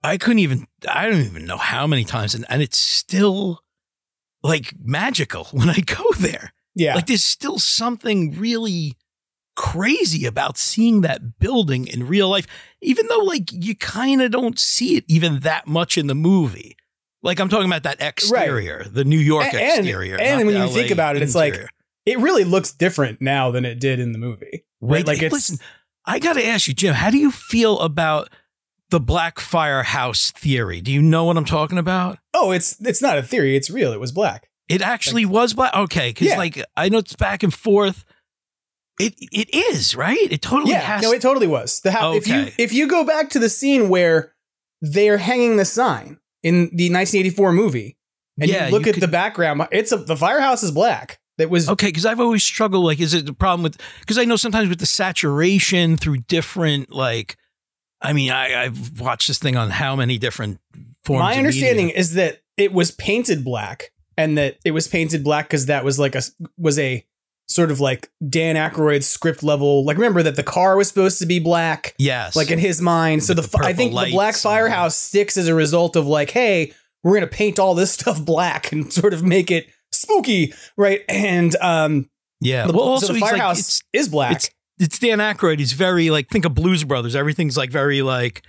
[0.02, 0.66] I couldn't even.
[0.88, 3.62] I don't even know how many times, and and it's still
[4.42, 6.52] like magical when I go there.
[6.74, 6.94] Yeah.
[6.94, 8.96] Like there's still something really
[9.60, 12.46] crazy about seeing that building in real life,
[12.80, 16.76] even though like you kind of don't see it even that much in the movie.
[17.22, 20.18] Like I'm talking about that exterior, the New York And- and- exterior.
[20.18, 21.60] and not when you think about it, it's like-
[22.06, 24.64] it really looks different now than it did in the movie.
[24.80, 24.90] Right?
[25.00, 25.58] Wait, Like it's listen,
[26.06, 28.30] I got to ask you, Jim, how do you feel about
[28.88, 30.80] the Black Firehouse theory?
[30.80, 32.18] Do you know what I'm talking about?
[32.32, 33.54] oh, it's it's not a theory.
[33.56, 33.92] It's real.
[33.92, 34.48] It was black.
[34.70, 35.74] It actually was black.
[35.74, 36.38] Okay, because Yeah.
[36.38, 38.04] like I know it's back and forth.
[39.00, 40.30] It it is right.
[40.30, 41.02] It totally yeah, has.
[41.02, 41.80] no, it totally was.
[41.80, 44.34] The how if you if you go back to the scene where
[44.80, 47.96] they're hanging the sign in the 1984 movie,
[48.40, 51.18] and Yeah, you look you at could- the background, it's a the firehouse is black.
[51.38, 52.84] That was Okay, because I've always struggled.
[52.84, 53.80] Like, is it the problem with?
[54.00, 57.36] Because I know sometimes with the saturation through different, like,
[58.02, 60.60] I mean, I, I've watched this thing on how many different
[61.04, 61.20] forms.
[61.22, 61.98] my understanding media.
[62.00, 65.98] is that it was painted black, and that it was painted black because that was
[65.98, 66.20] like a
[66.58, 67.06] was a
[67.50, 69.84] sort of like Dan Aykroyd script level.
[69.84, 71.94] Like remember that the car was supposed to be black.
[71.98, 73.24] yes, like in his mind.
[73.24, 76.72] So the, the I think the Black Firehouse sticks as a result of like, hey,
[77.02, 81.02] we're gonna paint all this stuff black and sort of make it spooky, right?
[81.08, 82.08] And um,
[82.40, 82.66] Yeah.
[82.66, 84.36] the, well, so also the he's like, firehouse it's, is black.
[84.36, 85.58] it's it's Dan Aykroyd.
[85.58, 87.14] He's very like think of Blues Brothers.
[87.16, 88.42] Everything's like very like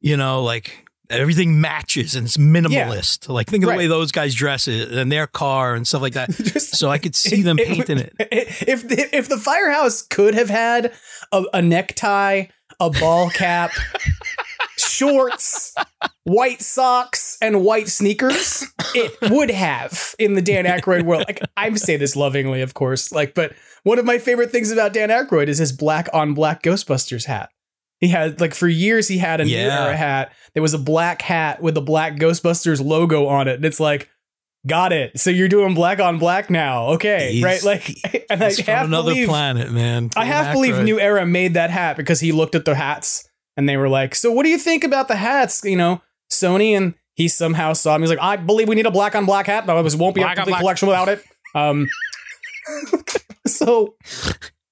[0.00, 3.28] you know like everything matches and it's minimalist.
[3.28, 3.74] Like think of Right.
[3.76, 6.30] the way those guys dress it and their car and stuff like that.
[6.30, 8.14] Just- so I could see them painting it.
[8.20, 10.92] If if the firehouse could have had
[11.32, 12.46] a, a necktie,
[12.78, 13.72] a ball cap,
[14.76, 15.74] shorts,
[16.24, 21.24] white socks, and white sneakers, it would have in the Dan Aykroyd world.
[21.26, 23.12] Like I'm say this lovingly, of course.
[23.12, 26.62] Like, but one of my favorite things about Dan Aykroyd is his black on black
[26.62, 27.50] Ghostbusters hat.
[27.98, 29.84] He had like for years he had a new Yeah.
[29.86, 30.32] era hat.
[30.54, 34.08] There was a black hat with a black Ghostbusters logo on it, and it's like.
[34.66, 35.18] Got it.
[35.18, 36.88] So you're doing black on black now.
[36.88, 37.32] Okay.
[37.32, 37.64] He's- right.
[37.64, 40.10] Like, and I He's from half another believe, planet, man.
[40.14, 43.66] I half believe New Era made that hat because he looked at the hats and
[43.66, 46.92] they were like, "So what do you think about the hats?" You know, Sony and
[47.14, 48.02] he somehow saw him.
[48.02, 49.66] He's like, "I believe we need a black on black hat.
[49.66, 51.88] No, this won't be Black a on complete collection without it." Um,
[53.46, 53.96] so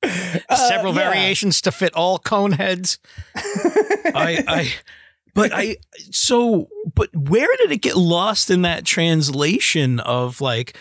[0.02, 1.04] uh, several yeah.
[1.10, 2.98] variations to fit all cone heads.
[3.36, 4.72] I, I,
[5.38, 5.76] but I,
[6.10, 10.76] so, but where did it get lost in that translation of like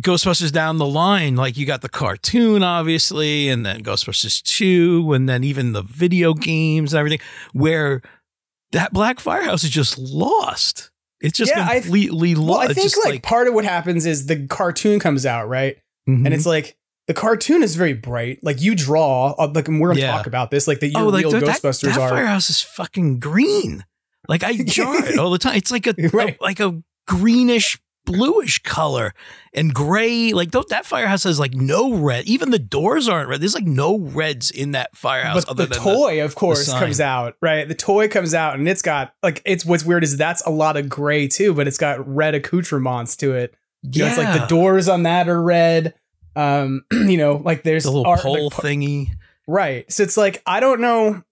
[0.00, 1.36] Ghostbusters down the line?
[1.36, 6.34] Like you got the cartoon, obviously, and then Ghostbusters 2, and then even the video
[6.34, 7.20] games and everything,
[7.52, 8.02] where
[8.72, 10.90] that Black Firehouse is just lost.
[11.20, 12.70] It's just Yeah, I- completely Well, lost.
[12.70, 15.76] I think just like, part of what happens is the cartoon comes out right,
[16.08, 16.24] Mhm.
[16.24, 16.76] and it's like.
[17.10, 18.38] The cartoon is very bright.
[18.40, 20.12] Like you draw, uh, like and we're gonna Yeah.
[20.12, 20.68] talk about this.
[20.68, 22.08] Like that your oh, like real that, that- Ghostbusters that are.
[22.08, 23.84] firehouse is fucking green.
[24.28, 25.56] Like I jar it all the time.
[25.56, 26.36] It's like a, Right.
[26.40, 29.12] a- like a greenish bluish color
[29.52, 30.32] and gray.
[30.32, 32.26] Like th- that firehouse has like no red.
[32.26, 33.40] Even the doors aren't red.
[33.40, 35.44] There's like no reds in that firehouse.
[35.46, 37.66] But the toy, of course, comes out, right?
[37.66, 40.76] The toy comes out and it's got like it's what's weird is that's a lot
[40.76, 43.52] of gray too, but it's got red accoutrements to it.
[43.82, 45.94] You know, it's like the doors on that are red.
[46.36, 49.08] Um, you know, like there's the little art- pole like, thingy.
[49.46, 49.90] right?
[49.92, 51.22] So it's like I don't know,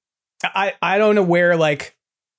[0.42, 1.96] I I don't know where like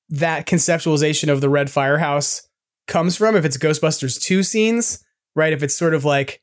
[0.10, 2.48] that conceptualization of the red firehouse
[2.88, 3.36] comes from.
[3.36, 5.04] If it's Ghostbusters two scenes,
[5.36, 5.54] right?
[5.54, 6.42] If it's sort of like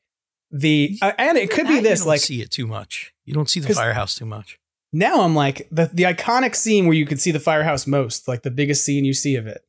[0.51, 3.13] the uh, and it could be you this don't like see it too much.
[3.25, 4.57] You don't see the firehouse too much.
[4.93, 8.43] now I'm like the the iconic scene where you can see the firehouse most, like
[8.43, 9.61] the biggest scene you see of it,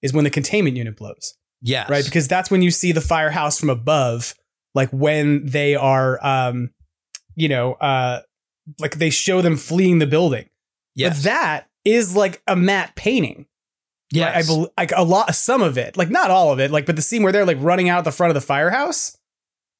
[0.00, 1.86] is when the containment unit blows, Yeah.
[1.90, 2.04] right?
[2.04, 4.34] Because that's when you see the firehouse from above,
[4.74, 6.70] like when they are, um,
[7.34, 8.22] you know, uh,
[8.78, 10.48] like they show them fleeing the building.
[11.10, 13.46] But that is like a matte painting.
[14.12, 16.70] Yeah, I, I believe like a lot, some of it, like not all of it,
[16.70, 19.16] like but the scene where they're like running out the front of the firehouse.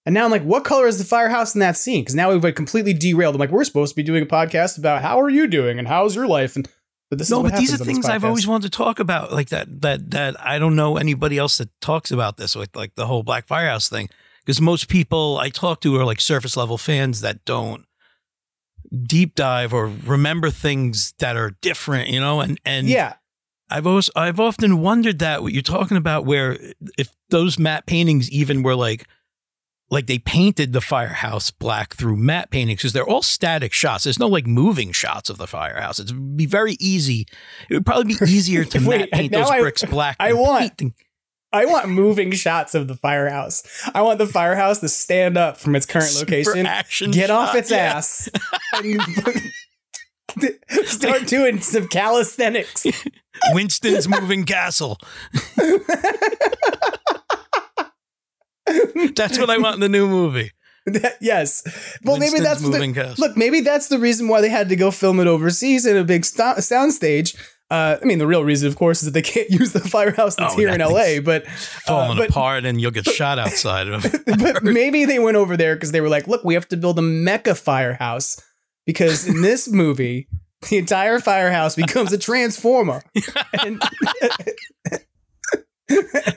[0.05, 2.01] And now I'm like, what color is the firehouse in that scene?
[2.01, 3.37] Because now we've like completely derailed.
[3.37, 5.87] I'm like, we're supposed to be doing a podcast about how are you doing and
[5.87, 6.69] how's your life, and
[7.11, 8.77] but this is no, but these are happens on this things I've always wanted to
[8.77, 9.83] talk about, like that.
[9.83, 13.23] That that I don't know anybody else that talks about this, like like the whole
[13.23, 14.09] Black Firehouse thing,
[14.45, 17.85] because most people I talk to are like surface level fans that don't
[19.05, 22.41] deep dive or remember things that are different, you know.
[22.41, 23.15] And and yeah,
[23.71, 26.59] I've always I've often wondered that what you're talking about, where
[26.99, 29.07] if those matte paintings even were like
[29.91, 34.05] like they painted the firehouse black through matte paintings because they're all static shots.
[34.05, 35.99] There's no like moving shots of the firehouse.
[36.01, 37.27] It'd be very easy.
[37.69, 40.17] It would probably be easier to Wait, matte paint those I- bricks black.
[40.19, 40.95] I want- painting-
[41.53, 43.63] I want moving shots of the firehouse.
[43.95, 47.71] I want the firehouse to stand up from its current Super location, get off its
[47.71, 47.77] yeah.
[47.77, 48.31] ass,
[48.75, 49.01] and
[50.87, 52.87] start doing some calisthenics.
[53.53, 54.99] Winston's moving castle.
[59.15, 60.53] That's what I want in the new movie.
[60.87, 61.63] That- yes.
[62.05, 63.19] Well, maybe that's the, cast.
[63.19, 63.37] look.
[63.37, 66.25] Maybe that's the reason why they had to go film it overseas in a big
[66.25, 67.37] sto- soundstage.
[67.73, 70.37] Uh, I mean, the real reason, of course, is that they can't use the firehouse
[70.37, 71.21] that's Oh, here that in LA.
[71.25, 74.03] But Falling uh, but, apart, and you'll get shot outside of.
[74.27, 76.99] but maybe they went over there because they were like, "Look, we have to build
[76.99, 78.37] a mecha firehouse
[78.85, 80.29] because in this movie,
[80.69, 83.03] the entire firehouse becomes a transformer."
[83.65, 83.83] And,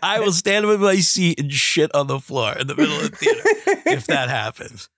[0.04, 3.12] I will stand with my seat and shit on the floor in the middle of
[3.12, 3.42] the theater
[3.86, 4.90] if that happens.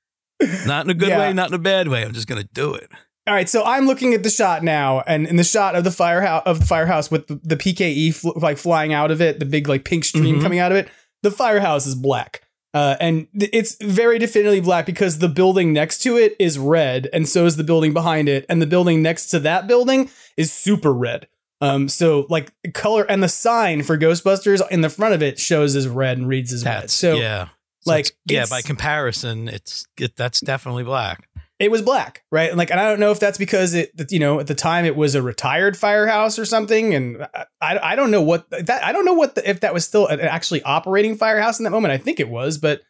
[0.66, 1.20] Not in a good Yeah.
[1.20, 2.04] way, not in a bad way.
[2.04, 2.90] I'm just gonna do it.
[3.28, 5.92] All right, so I'm looking at the shot now, and in the shot of the
[5.92, 9.46] firehouse of the firehouse with the, the PKE fl- like flying out of it, the
[9.46, 10.42] big like pink stream Mhm.
[10.42, 10.88] coming out of it,
[11.24, 12.42] the firehouse is black,
[12.74, 17.10] uh, and th- it's very definitely black because the building next to it is red,
[17.12, 20.52] and so is the building behind it, and the building next to that building is
[20.54, 21.28] super red.
[21.60, 25.76] Um, so like color and the sign for Ghostbusters in the front of it shows
[25.76, 26.90] as red and reads as red.
[26.92, 27.48] So yeah.
[27.82, 31.27] So like, yeah, by comparison, it's it, that's definitely black.
[31.60, 32.50] It was black, right?
[32.50, 34.86] And like, and I don't know if that's because it, you know, at the time
[34.86, 37.28] it was a retired firehouse or something, and
[37.62, 40.08] I, I don't know what that I don't know what the, if that was still
[40.08, 41.94] an actually operating firehouse in that moment.
[41.94, 42.82] I think it was, but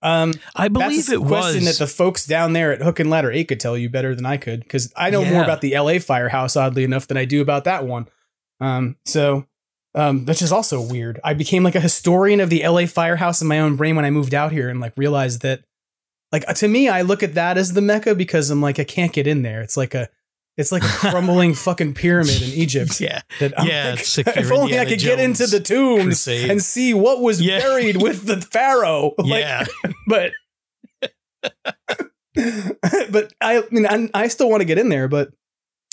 [0.00, 1.78] um, I believe that's a it question was.
[1.78, 4.24] that the folks down there at Hook and Ladder Eight could tell you better than
[4.24, 5.98] I could because I know more about the L.A.
[5.98, 8.08] firehouse oddly enough than I do about that one.
[8.60, 9.46] Um, so.
[9.94, 11.18] Um, which is also weird.
[11.24, 14.10] I became like a historian of the LA firehouse in my own brain when I
[14.10, 15.62] moved out here and like realized that
[16.32, 18.84] like uh, to me i look at that as the mecca because i'm like i
[18.84, 20.08] can't get in there it's like a
[20.56, 23.20] it's like a crumbling fucking pyramid in egypt Yeah.
[23.40, 24.00] that I'm Yeah, like,
[24.36, 26.50] if only i Indiana could get into the tombs crusade.
[26.50, 27.58] and see what was Yeah.
[27.60, 29.64] buried with the pharaoh like, Yeah.
[30.06, 30.32] but
[33.10, 35.30] but i mean I, I still want to get in there but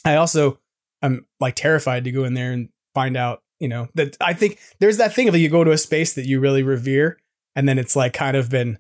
[0.04, 0.60] i also
[1.02, 4.60] i'm like terrified to go in there and find out you know that i think
[4.80, 7.18] there's that thing of you go to a space that you really revere
[7.56, 8.78] and then it's like kind of been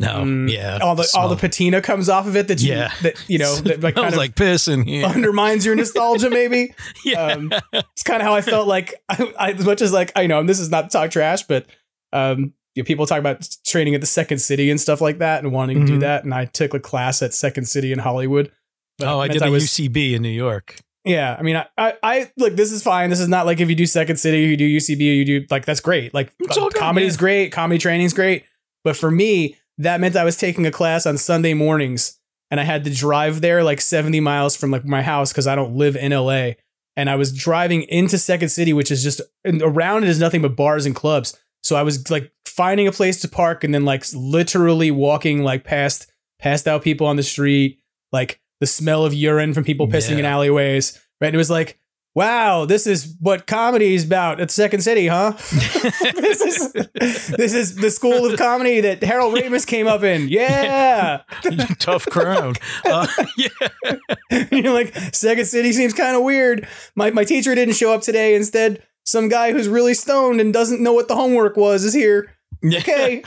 [0.00, 0.78] No, Mm, yeah.
[0.82, 2.92] all the all the patina comes off of it that you Yeah.
[3.02, 5.06] that you know that like I kind of like piss in here.
[5.06, 6.74] undermines your nostalgia maybe
[7.04, 7.26] yeah.
[7.32, 10.26] um it's kind of how i felt like I, I as much as like i
[10.26, 11.66] know and this is not talk trash but
[12.12, 15.42] um you know, people talk about training at the second city and stuff like that
[15.44, 16.00] and wanting to do Mhm.
[16.00, 18.50] that and i took a class at second city in hollywood
[18.98, 20.76] but oh, I did a was- UCB in New York.
[21.04, 22.54] yeah, I mean, I, I, I look.
[22.54, 23.08] This is fine.
[23.10, 25.64] This is not like if you do Second City, you do UCB, you do like
[25.64, 26.12] that's great.
[26.14, 27.18] Like It's all good, comedy's yeah.
[27.20, 28.44] great, comedy training's great.
[28.84, 32.18] But for me, that meant I was taking a class on Sunday mornings,
[32.50, 35.54] and I had to drive there like seventy miles from like my house because I
[35.54, 36.52] don't live in LA.
[36.94, 40.42] And I was driving into Second City, which is just and around it is nothing
[40.42, 41.38] but bars and clubs.
[41.62, 45.64] So I was like finding a place to park and then like literally walking like
[45.64, 47.80] past passed out people on the street,
[48.10, 51.00] like the smell of urine from people pissing in alleyways.
[51.20, 51.28] Right.
[51.28, 51.78] And it was like,
[52.14, 55.32] wow, this is what comedy is about at Second City, huh?
[55.40, 60.28] this is this is the school of comedy that Harold Ramis came up in.
[60.28, 61.22] Yeah.
[61.78, 62.58] Tough crowd.
[62.84, 64.46] Uh, yeah.
[64.52, 66.66] You're like, Second City seems kind of weird.
[66.94, 68.34] My my teacher didn't show up today.
[68.34, 72.36] Instead, some guy who's really stoned and doesn't know what the homework was is here.
[72.64, 73.22] Okay.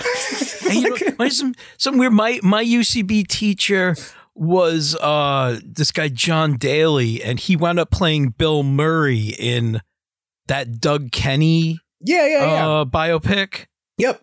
[0.62, 2.13] Hey, you know, some, some weird.
[2.13, 3.95] My my UCB teacher
[4.36, 9.82] was uh this guy Jon Daly, and he wound up playing Bill Murray in
[10.48, 12.67] that Doug Kenney yeah, yeah, yeah.
[12.67, 13.65] uh, biopic.
[13.98, 14.21] yep.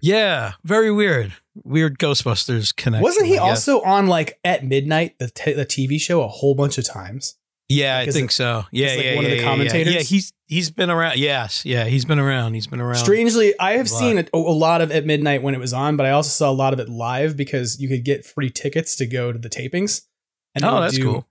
[0.00, 1.32] Yeah, very weird.
[1.54, 3.02] Weird Ghostbusters connection.
[3.02, 6.76] Wasn't he also on like at midnight the t- the TV show a whole bunch
[6.76, 7.36] of times?
[7.70, 8.64] Yeah, I Like, is think it- so.
[8.72, 9.90] Yeah, like yeah, one of yeah, the yeah, yeah.
[9.90, 11.16] Yeah, he's he's been around.
[11.18, 12.54] Yes, yeah, he's been around.
[12.54, 12.96] He's been around.
[12.96, 15.96] Strangely, I have a seen a, a lot of at midnight when it was on,
[15.96, 18.96] but I also saw a lot of it live because you could get free tickets
[18.96, 20.02] to go to the tapings.
[20.54, 21.26] they Oh, that's do- cool.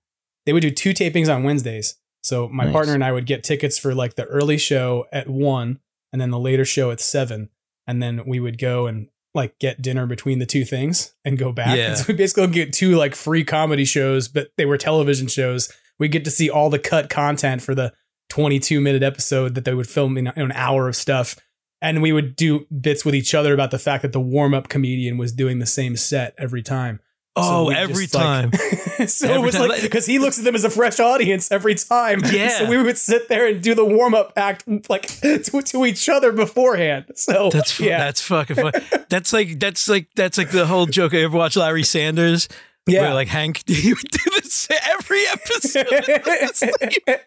[0.45, 1.97] They would do two tapings on Wednesdays.
[2.23, 2.73] So my Nice.
[2.73, 5.79] partner and I would get tickets for like the early show at one,
[6.11, 7.49] and then the later show at seven,
[7.85, 11.51] and then we would go and like get dinner between the two things and go
[11.51, 11.77] back.
[11.77, 11.89] Yeah.
[11.89, 15.69] And so we basically get two like free comedy shows, but they were television shows.
[15.99, 17.93] We get to see all the cut content for the
[18.29, 21.35] 22 minute episode that they would film in an hour of stuff.
[21.81, 24.67] And we would do bits with each other about the fact that the warm up
[24.69, 26.99] comedian was doing the same set every time.
[27.35, 28.51] Oh, we every just, like- time.
[29.07, 29.69] so Every it was time.
[29.69, 32.21] like because he looks at them as a fresh audience every time.
[32.31, 32.49] Yeah.
[32.49, 36.09] So we would sit there and do the warm up act like to, to each
[36.09, 37.05] other beforehand.
[37.15, 38.73] So That's yeah, that's fucking fun.
[39.09, 41.13] that's like that's like that's like the whole joke.
[41.13, 42.49] I ever watch Larry Sanders?
[42.87, 43.01] Yeah.
[43.01, 45.85] Where like Hank, he would do this every episode.
[45.91, 47.25] it's, like-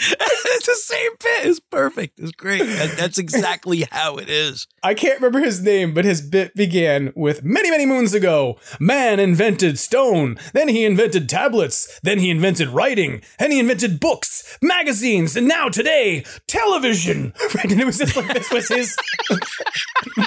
[0.00, 1.46] it's the same bit.
[1.48, 2.20] It's perfect.
[2.20, 2.62] It's great.
[2.62, 4.66] That- that's exactly how it is.
[4.82, 9.18] I can't remember his name, but his bit began with many, many moons ago, man
[9.18, 15.36] invented stone, then he invented tablets, then he invented writing, and he invented books, magazines,
[15.36, 17.32] and now today, television.
[17.56, 17.70] Right?
[17.72, 18.96] And it was just like this was his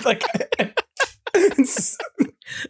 [0.04, 0.22] like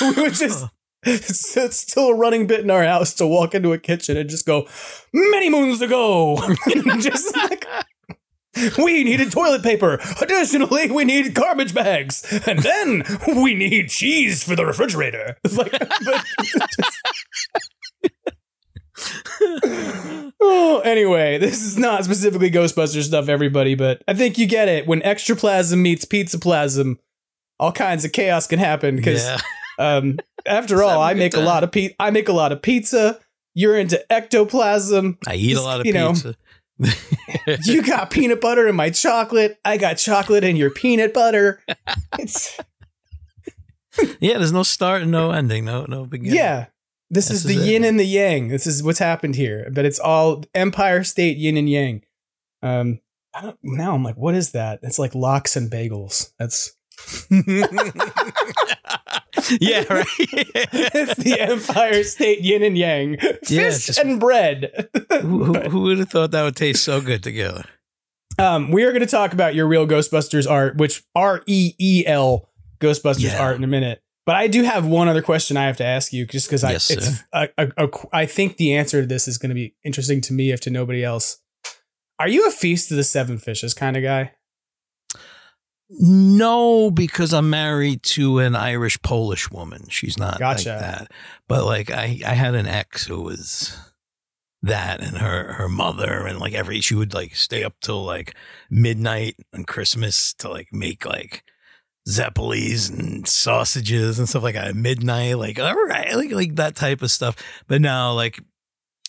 [0.00, 0.66] we would just
[1.04, 4.46] it's, still a running bit in our house to walk into a kitchen and just
[4.46, 4.66] go
[5.12, 6.38] many moons ago
[6.98, 7.66] just like
[8.78, 10.00] we needed toilet paper.
[10.20, 15.36] Additionally, we need garbage bags, and then we need cheese for the refrigerator.
[15.56, 16.24] Like, but
[20.40, 24.86] oh, anyway, this is not specifically Ghostbuster stuff, everybody, but I think you get it.
[24.86, 26.96] When extraplasm meets Pizzaplazm,
[27.58, 28.96] all kinds of chaos can happen.
[28.96, 29.38] Because, Yeah.
[29.78, 32.62] um, after all, I make good a lot of pe- I make a lot of
[32.62, 33.18] pizza.
[33.54, 35.18] You're into ectoplasm.
[35.26, 36.36] I eat a lot of you know, pizza.
[37.64, 39.58] you got peanut butter in my chocolate.
[39.64, 41.62] I got chocolate in your peanut butter.
[42.18, 42.58] It's
[44.20, 45.64] yeah, there's no start and no ending.
[45.64, 46.34] No, no beginning.
[46.36, 46.66] yeah.
[47.08, 47.66] This, This is the it.
[47.66, 48.48] yin and the yang.
[48.48, 49.70] This is what's happened here.
[49.72, 52.02] But it's all Empire State yin and yang.
[52.62, 53.00] Um,
[53.34, 54.80] I don't, now I'm like, what is that?
[54.82, 56.32] It's like locks and bagels.
[56.38, 56.76] That's
[59.60, 60.06] Yeah, right.
[60.18, 64.88] it's the Empire State Yin and Yang, fish Yeah, just- and bread.
[65.20, 67.64] who, who, who would have thought that would taste so good together?
[68.38, 72.04] Um, we are going to talk about your real Ghostbusters art, which R E E
[72.06, 72.48] L
[72.80, 73.40] Ghostbusters Yeah.
[73.40, 74.02] art in a minute.
[74.24, 76.72] But I do have one other question I have to ask you, just because I
[76.72, 79.76] Yes, it's a, a, a, I think the answer to this is going to be
[79.84, 81.38] interesting to me if to nobody else.
[82.18, 84.32] Are you a feast of the seven fishes kind of guy?
[85.88, 89.86] No, because I'm married to an Irish Polish woman.
[89.88, 90.70] She's not Gotcha.
[90.70, 91.12] like that.
[91.48, 93.76] But like I, I had an ex who was
[94.62, 98.34] that and her her mother and like every she would like stay up till like
[98.68, 101.44] midnight on Christmas to like make like
[102.08, 106.74] zeppelis and sausages and stuff like that at midnight, like all right, like like that
[106.74, 107.36] type of stuff.
[107.68, 108.40] But now like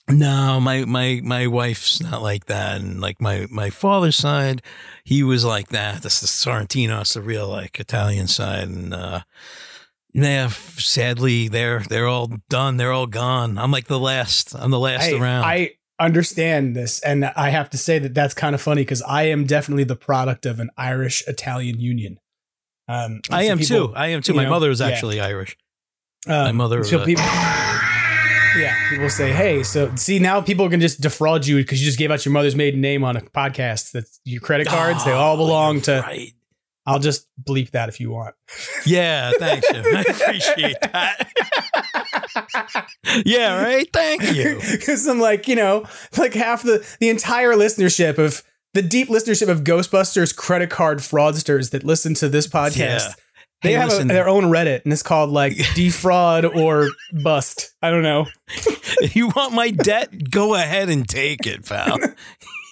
[0.10, 4.62] no, my my my wife's not like that, and like my my father's side,
[5.04, 6.02] he was like that.
[6.02, 9.22] That's the Sorrentino, it's the real like Italian side, and uh,
[10.14, 12.78] yeah, sadly they're they're all done.
[12.78, 13.58] They're all gone.
[13.58, 14.56] I'm like the last.
[14.56, 15.44] I'm the last I, around.
[15.44, 19.24] I understand this, and I have to say that that's kind of funny because I
[19.24, 22.20] am definitely the product of an Irish Italian union.
[22.88, 23.94] Um, I am people, too.
[23.94, 24.34] I am too.
[24.34, 24.88] My know, mother is yeah.
[24.88, 25.58] actually Irish.
[26.28, 26.84] Um, My mother.
[26.84, 27.24] So uh, people,
[28.58, 31.98] yeah, people say, "Hey, so see now people can just defraud you because you just
[32.00, 33.92] gave out your mother's maiden name on a podcast.
[33.92, 35.04] That's your credit cards.
[35.06, 36.02] they all Oh, belong to.
[36.06, 36.34] Right.
[36.86, 38.34] I'll just bleep that if you want.
[38.86, 39.68] Yeah, thanks.
[39.70, 39.84] Jim.
[39.86, 41.28] I appreciate that.
[43.26, 43.88] yeah, right.
[43.92, 44.60] Thank you.
[44.72, 45.86] Because I'm like, you know,
[46.18, 48.44] like half the the entire listenership of
[48.74, 52.78] the deep listenership of Ghostbusters credit card fraudsters that listen to this podcast.
[52.78, 53.14] Yeah.
[53.64, 56.90] They Hey, have a, their own Reddit, and it's called like defraud or
[57.24, 57.74] bust.
[57.82, 58.28] I don't know.
[59.02, 61.98] If you want my debt, go ahead and take it, pal.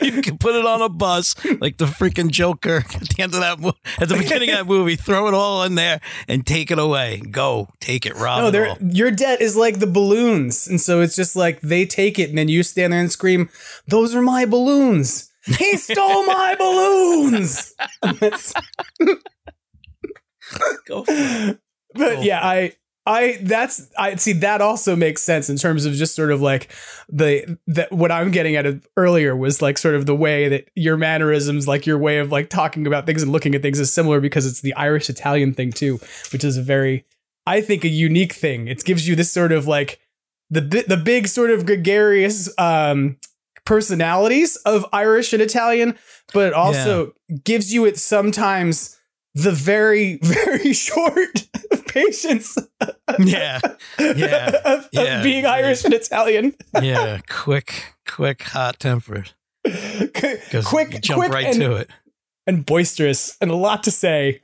[0.01, 3.39] You can put it on a bus like the freaking Joker at the end of
[3.39, 4.97] that mo- at the beginning of that movie.
[4.97, 7.21] Throw it all in there and take it away.
[7.31, 11.15] Go take it, rob No, it your debt is like the balloons, and so it's
[11.15, 13.49] just like they take it, and then you stand there and scream,
[13.87, 15.31] "Those are my balloons!
[15.45, 17.73] He stole my balloons!"
[20.87, 21.59] Go for it.
[21.93, 22.73] but yeah, I,
[23.07, 26.71] I, that's I see that also makes sense in terms of just sort of like
[27.07, 30.69] the that what I'm getting at it earlier was like sort of the way that
[30.75, 33.93] your mannerisms, like your way of like talking about things and looking at things is
[33.93, 35.99] similar because it's the Irish Italian thing too,
[36.33, 37.05] which is a very,
[37.45, 38.67] I think, a unique thing.
[38.67, 39.99] It gives you this sort of like
[40.49, 43.17] the the big sort of gregarious um
[43.65, 45.97] personalities of Irish and Italian,
[46.33, 48.97] but it also gives you it sometimes
[49.35, 51.47] the very very short
[51.87, 52.57] patience
[53.19, 53.59] Yeah,
[53.99, 55.21] yeah, of, of yeah.
[55.21, 56.55] being Irish and Italian.
[56.81, 57.19] yeah.
[57.29, 59.31] Quick, quick, hot tempered.
[59.63, 61.89] Quick, jump quick right and, to it.
[62.47, 64.39] and boisterous and a lot to say.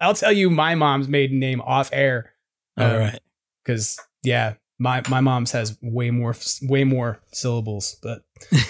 [0.00, 2.32] I'll tell you my mom's maiden name off air.
[2.78, 3.20] All um, right.
[3.64, 7.96] Because yeah, my my mom's has way more way more syllables.
[8.02, 8.22] But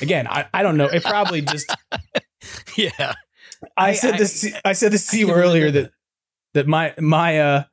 [0.02, 0.88] again, I, I don't know.
[0.88, 1.72] It probably just
[2.76, 3.14] Yeah.
[3.76, 5.92] I, I- said I- this I said this to you earlier that
[6.54, 7.64] that my my uh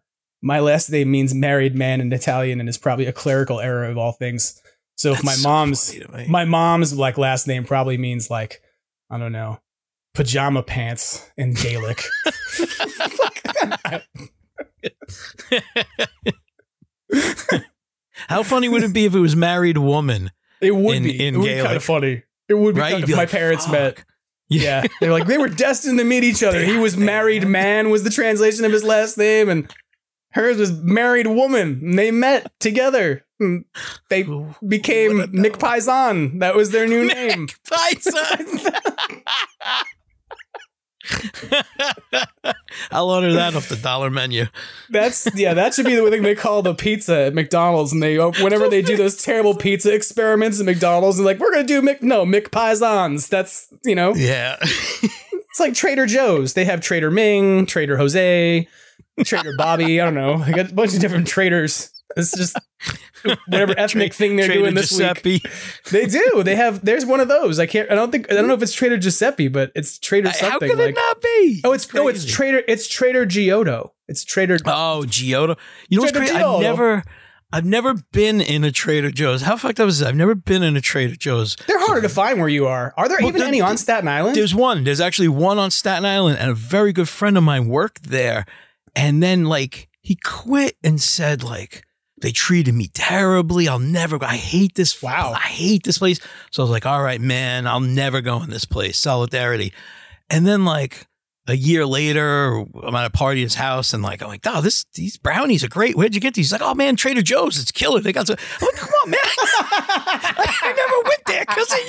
[0.41, 3.97] my last name means married man in Italian and is probably a clerical error of
[3.97, 4.61] all things.
[4.95, 6.27] So if my so mom's funny to me.
[6.27, 8.61] my mom's like last name probably means like
[9.09, 9.59] I don't know
[10.13, 12.03] pajama pants in Gaelic.
[18.27, 20.31] How funny would it be if it was married woman?
[20.59, 21.27] It would In- be.
[21.27, 21.77] in it would be kind Gaelic.
[21.77, 22.23] of funny.
[22.49, 22.91] It would be Right?
[22.91, 24.03] kind of be my like, parents "Fuck." met.
[24.49, 26.63] Yeah, they're like they were destined to meet each other.
[26.63, 29.71] He was married man was the translation of his last name, and
[30.31, 31.79] hers was married woman.
[31.83, 33.25] And they met together.
[33.39, 33.65] And
[34.09, 34.23] They
[34.67, 36.39] became What a- Mick Paisan.
[36.39, 37.47] That was their new name.
[37.69, 38.59] Bison.
[42.91, 44.45] I'll order that off the dollar menu.
[44.89, 45.53] That's yeah.
[45.53, 47.91] That should be the thing they call the pizza at McDonald's.
[47.93, 51.51] And they uh, whenever they do those terrible pizza experiments at McDonald's, and like we're
[51.51, 53.29] gonna do Mick no Mick Paisans.
[53.29, 54.57] That's you know Yeah.
[55.49, 56.53] It's like Trader Joe's.
[56.53, 58.67] They have Trader Ming, Trader Jose,
[59.23, 59.99] Trader Bobby.
[59.99, 60.35] I don't know.
[60.35, 61.89] I got a bunch of different traders.
[62.15, 62.57] It's just
[63.47, 65.29] whatever ethnic thing they're Trader doing this Giuseppe.
[65.43, 65.47] week.
[65.91, 66.41] They do.
[66.43, 66.83] They have.
[66.85, 67.59] There's one of those.
[67.59, 67.91] I can't.
[67.91, 68.31] I don't think.
[68.31, 70.69] I don't know if it's Trader Giuseppe, but it's Trader How something.
[70.69, 71.61] could like, it not be?
[71.63, 72.25] oh, it's no, it's.
[72.25, 72.63] Trader.
[72.67, 73.93] It's Trader Giotto.
[74.07, 74.57] It's Trader.
[74.65, 75.55] Oh, Giotto.
[75.89, 76.43] You know what's Trader crazy?
[76.43, 77.03] I've never
[77.51, 79.41] I've never been in a Trader Joe's.
[79.41, 80.07] How fucked up is this?
[80.07, 81.55] I've never been in a Trader Joe's.
[81.67, 82.93] They're harder to find where you are.
[82.97, 84.35] Are there Well, even there- any on Staten Island?
[84.35, 84.83] There's one.
[84.83, 88.45] There's actually one on Staten Island, and a very good friend of mine worked there.
[88.95, 91.83] And then like he quit and said like
[92.19, 93.67] they treated me terribly.
[93.67, 94.25] I'll never go.
[94.25, 95.01] I hate this.
[95.01, 95.33] Wow.
[95.33, 96.19] I hate this place.
[96.51, 98.97] So I was like, all right, man, I'll never go in this place.
[98.97, 99.73] Solidarity.
[100.29, 101.07] And then like
[101.47, 104.59] a year later, I'm at a party at his house, and like I'm like, "Oh,
[104.59, 105.95] this these brownies are great.
[105.95, 108.01] Where'd you get these?" He's like, "Oh man, Trader Joe's, it's killer.
[108.01, 111.79] They got some." I'm like, "Come on, man, I never went there because of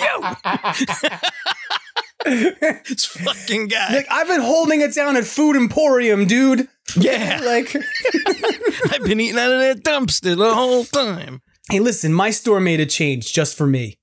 [2.24, 3.94] you." this fucking guy.
[3.94, 6.68] Like I've been holding it down at Food Emporium, dude.
[6.96, 7.74] Yeah, Like,
[8.92, 11.42] I've been eating out of that dumpster the whole time.
[11.70, 13.98] hey, listen, my store made a change just for me.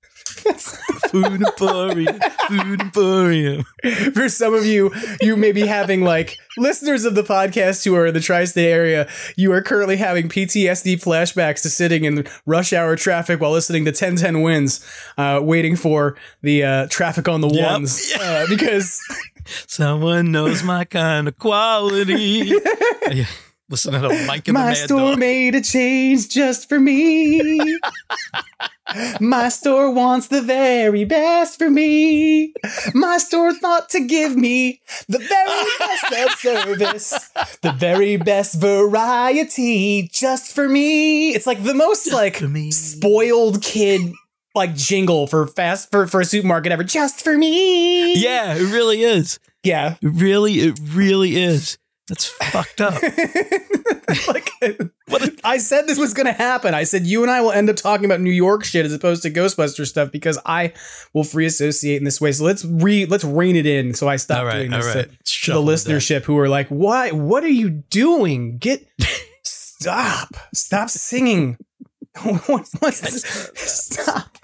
[1.09, 3.65] Food Emporium, Food Emporium.
[4.13, 8.07] For some of you, you may be having like listeners of the podcast who are
[8.07, 9.07] in the tri-state area.
[9.37, 13.91] You are currently having PTSD flashbacks to sitting in rush hour traffic while listening to
[13.91, 14.85] 1010 Wins,
[15.17, 17.71] uh, waiting for the uh, traffic on the Yep.
[17.71, 18.99] ones uh, because
[19.45, 22.51] Someone knows my kind of quality.
[23.11, 23.25] Yeah,
[23.69, 25.19] Listen to the mic and the my mad store dog.
[25.19, 27.77] made a change just for me.
[29.19, 32.53] My store wants the very best for me.
[32.93, 34.79] My store thought to give me
[35.09, 37.29] the very best of service,
[37.61, 41.29] the very best variety just for me.
[41.33, 42.37] It's like the most like
[42.69, 44.13] spoiled kid
[44.55, 46.83] like jingle for fast for, for a supermarket ever.
[46.83, 48.15] Just for me.
[48.15, 49.39] Yeah, it really is.
[49.63, 49.95] Yeah.
[50.01, 51.77] It really, it really is.
[52.07, 53.01] That's fucked up.
[54.27, 54.51] like
[55.43, 56.73] I said this was going to happen.
[56.73, 59.23] I said you and I will end up talking about New York shit as opposed
[59.23, 60.73] to Ghostbuster stuff because I
[61.13, 62.31] will free associate in this way.
[62.31, 63.93] So let's re let's rein it in.
[63.93, 65.09] So I stop right, doing this right.
[65.23, 67.11] to, the listenership who are like, "Why?
[67.11, 68.57] What are you doing?
[68.57, 68.87] Get
[69.43, 70.35] stop!
[70.53, 71.57] Stop singing!
[72.21, 73.23] What's this?
[73.55, 74.37] Stop!"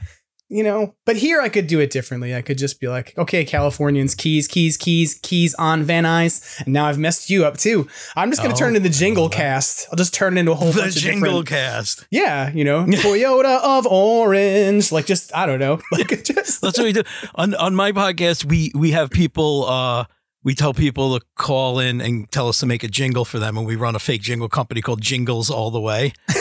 [0.54, 2.36] You know, but here I could do it differently.
[2.36, 6.60] I could just be like, okay, Californians, keys, keys, keys, keys on Van Nuys.
[6.66, 7.88] And now I've messed you up too.
[8.18, 9.88] I'm just going to Oh, turn into the jingle cast.
[9.90, 12.06] I'll just turn it into a whole the bunch of jingle cast.
[12.12, 14.92] Yeah, you know, Toyota of Orange.
[14.92, 15.80] Like, just, I don't know.
[15.94, 16.60] Like, just.
[16.62, 17.04] That's what we do
[17.36, 18.44] on on my podcast.
[18.44, 19.66] We we have people.
[19.70, 20.04] uh
[20.44, 23.58] we tell people to call in and tell us to make a jingle for them,
[23.58, 26.14] and we run a fake jingle company called Jingles All the Way.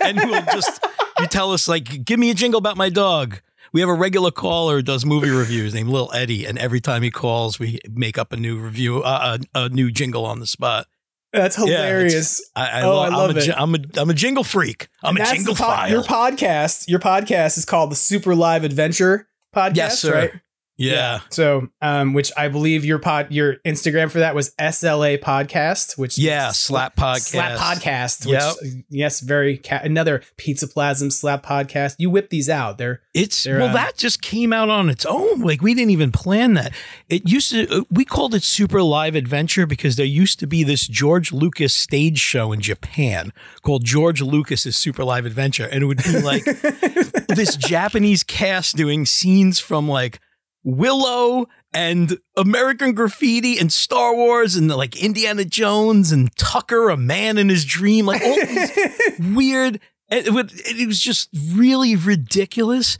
[0.00, 0.80] and we'll just
[1.20, 3.40] you tell us like, give me a jingle about my dog.
[3.72, 7.02] We have a regular caller who does movie reviews named Lil Eddie, and every time
[7.02, 10.46] he calls, we make up a new review, uh, a, a new jingle on the
[10.46, 10.86] spot.
[11.34, 12.40] That's Yeah, hilarious.
[12.56, 13.50] I, I, Oh, lo- I love I'm a, it.
[13.54, 14.88] I'm a I'm a jingle freak.
[15.02, 15.84] I'm And a jingle po-.
[15.84, 20.14] Your podcast, your podcast is called the Super Live Adventure podcast, yes, sir.
[20.14, 20.32] right?
[20.78, 21.20] Yeah.
[21.30, 26.16] So, um, which I believe your pod, your Instagram for that was SLA Podcast, which
[26.16, 27.20] Yeah, Slap Podcast.
[27.30, 28.26] Slap Podcast.
[28.26, 28.54] Yep.
[28.62, 31.96] Which, yes, very ca- another Pizzaplazm Slap Podcast.
[31.98, 32.78] You whip these out.
[32.78, 35.40] They're It's They're, well, uh, that just came out on its own.
[35.40, 36.72] Like we didn't even plan that.
[37.08, 37.68] It used to.
[37.68, 41.74] uh, We called it Super Live Adventure because there used to be this George Lucas
[41.74, 46.44] stage show in Japan called George Lucas's Super Live Adventure, and it would be like
[47.28, 50.20] this Japanese cast doing scenes from like
[50.64, 57.38] Willow and American Graffiti and Star Wars and like Indiana Jones and Tucker, a man
[57.38, 58.72] in his dream, like all these
[59.34, 59.80] weird.
[60.10, 62.96] It, would, it was just really ridiculous,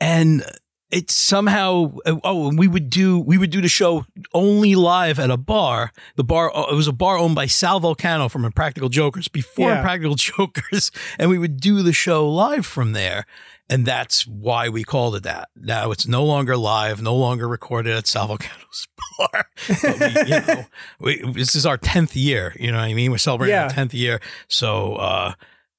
[0.00, 0.42] and
[0.90, 1.92] it somehow.
[2.06, 5.92] Oh, and we would do we would do the show only live at a bar.
[6.16, 9.68] The bar uh, it was a bar owned by Sal Vulcano from Impractical Jokers before
[9.68, 9.76] Yeah.
[9.78, 13.26] Impractical Jokers, and we would do the show live from there.
[13.68, 15.48] And that's why we called it that.
[15.56, 18.86] Now it's no longer live, no longer recorded at Sal Vulcano's
[19.18, 19.46] bar.
[19.68, 20.64] We, you know,
[21.00, 22.54] we, this is our 10th year.
[22.60, 23.10] You know what I mean?
[23.10, 23.64] We're celebrating Yeah.
[23.64, 24.20] our 10th year.
[24.48, 25.32] So, uh,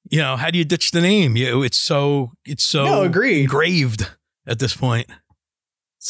[0.09, 1.37] you know, how do you ditch the name?
[1.37, 3.43] You, it's so, it's so No, agreed.
[3.43, 4.09] engraved
[4.45, 5.07] at this point.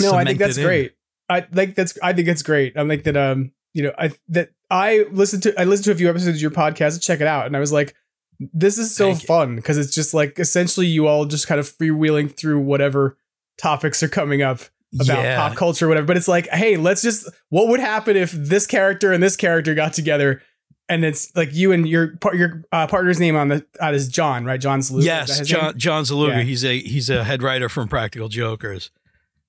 [0.02, 0.64] no, I think that's in.
[0.66, 0.94] great.
[1.30, 2.78] I like that's I think it's great.
[2.78, 3.18] I'm like that.
[3.18, 6.42] Um, you know, I that I listened to I listened to a few episodes of
[6.42, 7.94] your podcast to check it out, and I was like,
[8.40, 11.68] this is so Thank fun because it's just like essentially you all just kind of
[11.78, 13.18] freewheeling through whatever
[13.58, 14.60] topics are coming up
[15.02, 15.38] about Yeah.
[15.38, 16.06] pop culture or whatever.
[16.08, 19.74] But it's like, hey, let's just what would happen if this character and this character
[19.74, 20.42] got together.
[20.90, 24.46] And it's like you and your your uh, partner's name on the uh, is John,
[24.46, 24.62] right?
[24.62, 25.74] John that Yes, John name?
[25.78, 26.38] John Zaluga.
[26.38, 26.44] Yeah.
[26.44, 28.90] He's a he's a head writer from Practical Jokers,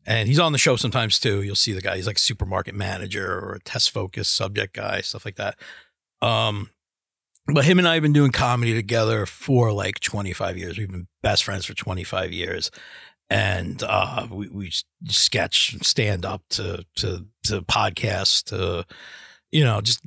[0.04, 1.42] and he's on the show sometimes too.
[1.42, 1.94] You'll see the guy.
[1.94, 5.54] He's like supermarket manager or a test focused subject guy, stuff like that.
[6.20, 6.70] Um,
[7.52, 10.78] but him and I have been doing comedy together for like 25 years.
[10.78, 12.70] We've been best friends for 25 years.
[13.30, 14.72] And uh, we, we
[15.08, 18.86] sketch, stand up to to to podcast, to
[19.50, 20.00] you know, just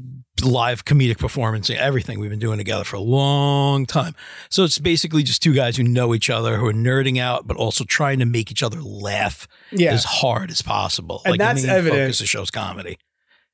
[0.43, 4.13] live comedic performance, everything we've been doing together for a long time.
[4.49, 7.57] So it's basically just two guys who know each other, who are nerding out, but
[7.57, 9.93] also trying to make each other laugh Yeah.
[9.93, 11.21] as hard as possible.
[11.25, 12.01] And like that's main evident.
[12.03, 12.99] Focus of the show's comedy.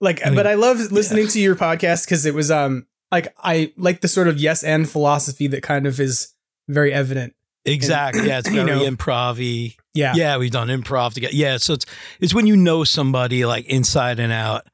[0.01, 3.33] like I mean, but i love listening to your podcast because it was um like
[3.43, 6.33] i like the sort of yes and philosophy that kind of is
[6.67, 7.33] very evident
[7.65, 8.27] Exactly.
[8.27, 11.35] Yeah, it's you very know, improv yeah Yeah, we've done improv together.
[11.35, 11.85] Yeah, so it's
[12.21, 14.65] it's when you know somebody like inside and out,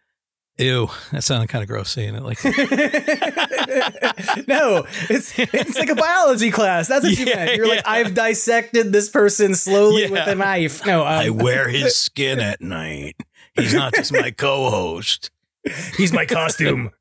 [0.59, 2.37] Ew, that sounded kind of gross saying it like
[4.47, 6.87] no, it's it's like a biology class.
[6.87, 7.57] That's what you Yeah, meant.
[7.57, 7.81] You're like.
[7.87, 10.09] I've dissected this person slowly Yeah.
[10.09, 10.85] with a knife.
[10.85, 13.15] No, um, I wear his skin at night.
[13.55, 15.31] He's not just my co-host.
[15.97, 16.91] he's my costume.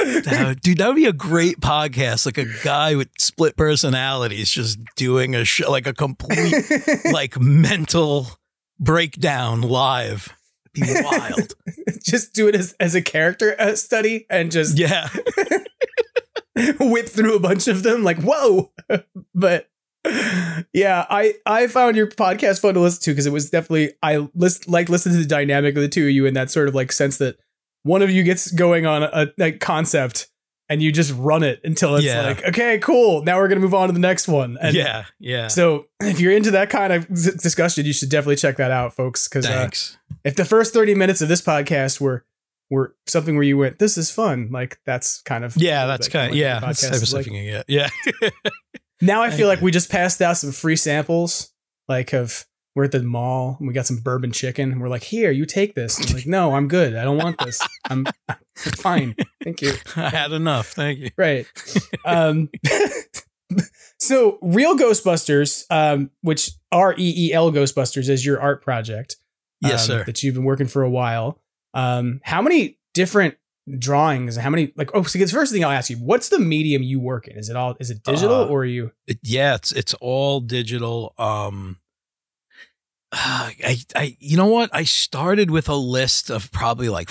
[0.00, 2.24] Uh, dude, that would be a great podcast.
[2.24, 6.54] Like a guy with split personalities just doing a show, like a complete,
[7.12, 8.28] like mental
[8.78, 10.32] breakdown live.
[10.72, 11.54] Be wild.
[12.04, 15.08] just do it as, as a character uh, study and just Yeah.
[16.80, 18.04] whip through a bunch of them.
[18.04, 18.70] Like, whoa!
[19.34, 19.68] but
[20.72, 24.28] yeah, I I found your podcast fun to listen to because it was definitely I
[24.34, 26.74] list like listen to the dynamic of the two of you in that sort of
[26.74, 27.36] like sense that
[27.82, 30.28] one of you gets going on a, like concept
[30.70, 32.22] and you just run it until it's Yeah.
[32.22, 35.04] like okay cool now we're gonna move on to the next one and yeah.
[35.18, 35.48] Yeah.
[35.48, 39.28] so if you're into that kind of discussion you should definitely check that out folks
[39.28, 39.68] because uh,
[40.24, 42.24] if the first 30 minutes of this podcast were
[42.70, 46.30] were something where you went this is fun like that's kind of yeah, that's kind
[46.30, 46.60] of, yeah.
[46.60, 47.26] That's type of stuff like.
[47.26, 47.64] you can get.
[47.68, 47.88] Yeah.
[49.00, 51.52] Now I feel like we just passed out some free samples,
[51.88, 55.02] like of we're at the mall and we got some bourbon chicken and we're like,
[55.02, 55.98] here, you take this.
[55.98, 56.94] And I'm like, no, I'm good.
[56.94, 57.60] I don't want this.
[57.90, 59.16] I'm, I'm fine.
[59.42, 59.72] Thank you.
[59.96, 60.68] I had enough.
[60.68, 61.10] Thank you.
[61.16, 61.44] Right.
[62.04, 62.50] Um,
[63.98, 69.16] so real Ghostbusters, um, which R E E L Ghostbusters is your art project.
[69.60, 70.04] Yes, um, sir.
[70.04, 71.40] That you've been working for a while.
[71.74, 73.36] Um, how many different
[73.78, 74.36] drawings?
[74.36, 74.90] How many like?
[74.94, 77.36] Oh, so the first thing I'll ask you, what's the medium you work in?
[77.36, 77.76] Is it all?
[77.80, 78.92] Is it digital Uh, or are you?
[79.06, 81.14] It- yeah, it's it's all digital.
[81.18, 81.76] Um,
[83.12, 84.70] I I you know what?
[84.72, 87.10] I started with a list of probably like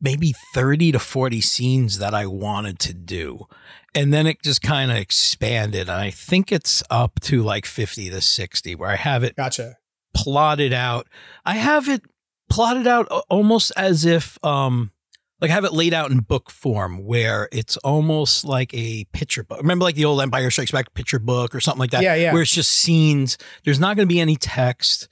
[0.00, 3.46] maybe thirty to forty scenes that I wanted to do,
[3.94, 5.82] and then it just kind of expanded.
[5.88, 9.76] And I think it's up to like fifty to sixty, where I have it Gotcha.
[10.14, 11.06] plotted out.
[11.44, 12.02] I have it
[12.48, 14.92] plotted out almost as if um
[15.40, 19.44] like I have it laid out in book form where it's almost like a picture
[19.44, 19.58] book.
[19.58, 22.02] Remember like the old Empire Strikes Back picture book or something like that?
[22.02, 22.32] Yeah, yeah.
[22.32, 23.36] Where it's just scenes.
[23.64, 25.08] There's not going to be any text.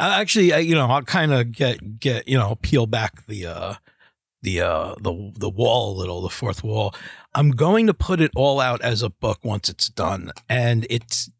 [0.00, 3.46] Uh, actually, I, you know, I'll kind of get get you know peel back the
[3.46, 3.74] uh
[4.42, 6.94] the uh the the wall a little, the fourth wall.
[7.34, 11.30] I'm going to put it all out as a book once it's done, and it's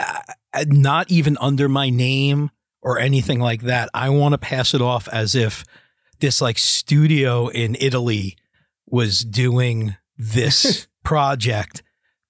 [0.00, 0.20] uh,
[0.66, 2.50] not even under my name
[2.82, 3.88] or anything like that.
[3.94, 5.64] I want to pass it off as if
[6.24, 8.34] this like studio in Italy
[8.86, 11.82] was doing this project,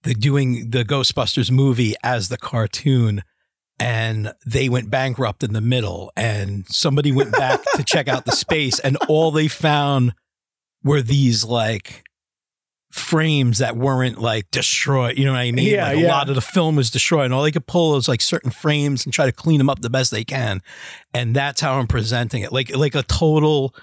[0.03, 3.23] the doing the Ghostbusters movie as the cartoon
[3.79, 8.33] and they went bankrupt in the middle and somebody went back to check out the
[8.45, 10.13] space and all they found
[10.83, 12.03] were these like
[12.95, 16.37] frames that weren't like destroyed you know what i mean Yeah, like a lot of
[16.37, 19.27] the film was destroyed and all they could pull is like certain frames and try
[19.27, 20.63] to clean them up the best they can
[21.13, 23.75] and that's how i'm presenting it like like a total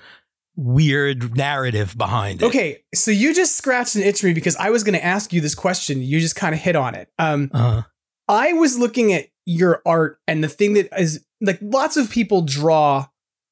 [0.56, 4.70] weird narrative behind it Okay, so you just scratched an itch for me because I
[4.70, 6.02] was going to ask you this question.
[6.02, 7.10] You just kind of hit on it.
[7.18, 7.84] Um, uh,
[8.28, 12.42] I was looking at your art, and the thing that is like lots of people
[12.42, 13.08] draw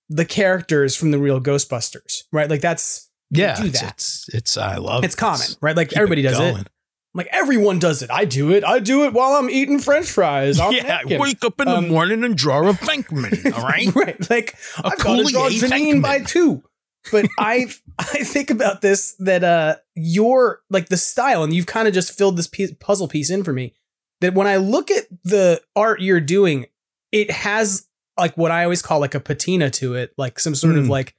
[0.10, 2.50] the characters from the real Ghostbusters, right?
[2.50, 3.94] Like that's yeah do it's, that.
[3.94, 5.18] it's it's i love It's it.
[5.18, 5.76] common, right?
[5.76, 6.58] Like Keep everybody does going.
[6.58, 6.68] it.
[7.16, 8.12] Like everyone does it.
[8.12, 8.64] I do it.
[8.64, 10.60] I do it while I'm eating French fries.
[10.60, 13.94] a yeah, wake up in the Um, morning and draw a Venkman, all right?
[13.96, 14.30] right.
[14.30, 14.54] Like
[14.84, 16.64] A I've got to draw Janine by two.
[17.12, 17.66] But I
[17.98, 22.16] I think about this that uh your like the style and you've kind of just
[22.16, 23.74] filled this piece, puzzle piece in for me
[24.22, 26.68] that when I look at the art you're doing
[27.12, 27.88] it has
[28.20, 30.90] like what I always call like a patina to it like some sort of Mm.
[30.90, 31.16] like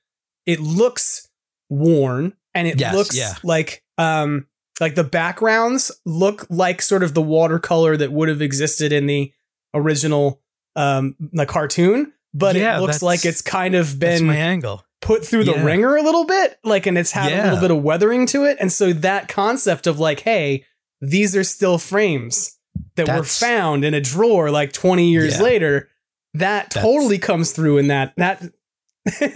[0.47, 1.27] it looks
[1.71, 3.35] worn and it Yes, looks yeah.
[3.43, 4.47] like um
[4.81, 9.33] like the backgrounds look like sort of the watercolor that would have existed in the
[9.75, 10.41] original
[10.77, 14.85] um the cartoon but Yeah, it looks like it's kind of been my angle.
[15.01, 15.65] put through the Yeah.
[15.65, 18.57] ringer a little bit like and it's had a little bit of weathering to it
[18.61, 20.65] and so that concept of like hey
[21.01, 22.57] these are still frames
[22.97, 25.89] that were found in a drawer like 20 years later
[26.35, 28.43] that That's- totally comes through in that that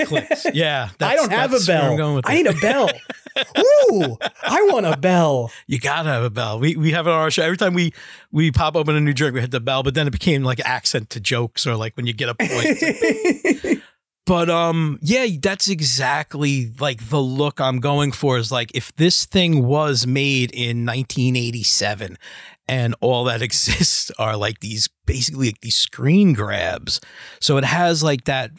[0.07, 0.47] Clicks.
[0.55, 2.21] Yeah, I don't have a bell.
[2.25, 2.91] I need a bell.
[3.59, 5.51] Ooh, I want a bell.
[5.67, 6.59] You gotta have a bell.
[6.61, 7.93] We we have it on our show every time we
[8.31, 9.35] we pop open a new drink.
[9.35, 12.07] We hit the bell, but then it became like accent to jokes or like when
[12.07, 12.53] you get a point.
[12.53, 13.83] like-
[14.27, 18.37] but um, yeah, that's exactly like the look I'm going for.
[18.39, 22.17] Is like if this thing was made in 1987,
[22.69, 27.01] and all that exists are like these basically like these screen grabs.
[27.41, 28.51] So it has like that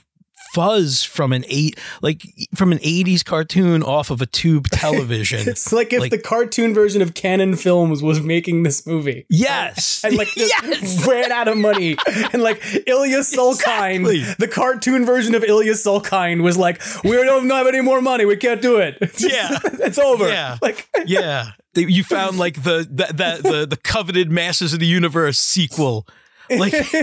[0.56, 2.24] fuzz from an eight like
[2.56, 5.48] from an 80s cartoon off of a tube television.
[5.50, 9.26] It's like if the cartoon version of Cannon Films was making this movie.
[9.30, 10.02] Yes.
[10.06, 11.08] And like just Yes.
[11.08, 11.98] ran out of money.
[12.32, 14.20] And like Ilya Sulkine, Exactly.
[14.40, 18.24] the cartoon version of Ilya Sulkine was like, we don't have any more money.
[18.26, 18.98] We can't do it.
[19.20, 19.60] Yeah.
[19.64, 20.28] it's over.
[20.30, 20.58] Yeah.
[20.62, 21.52] Like yeah.
[21.76, 26.08] You found like the the, the the the coveted Masters of the Universe sequel.
[26.50, 26.74] Like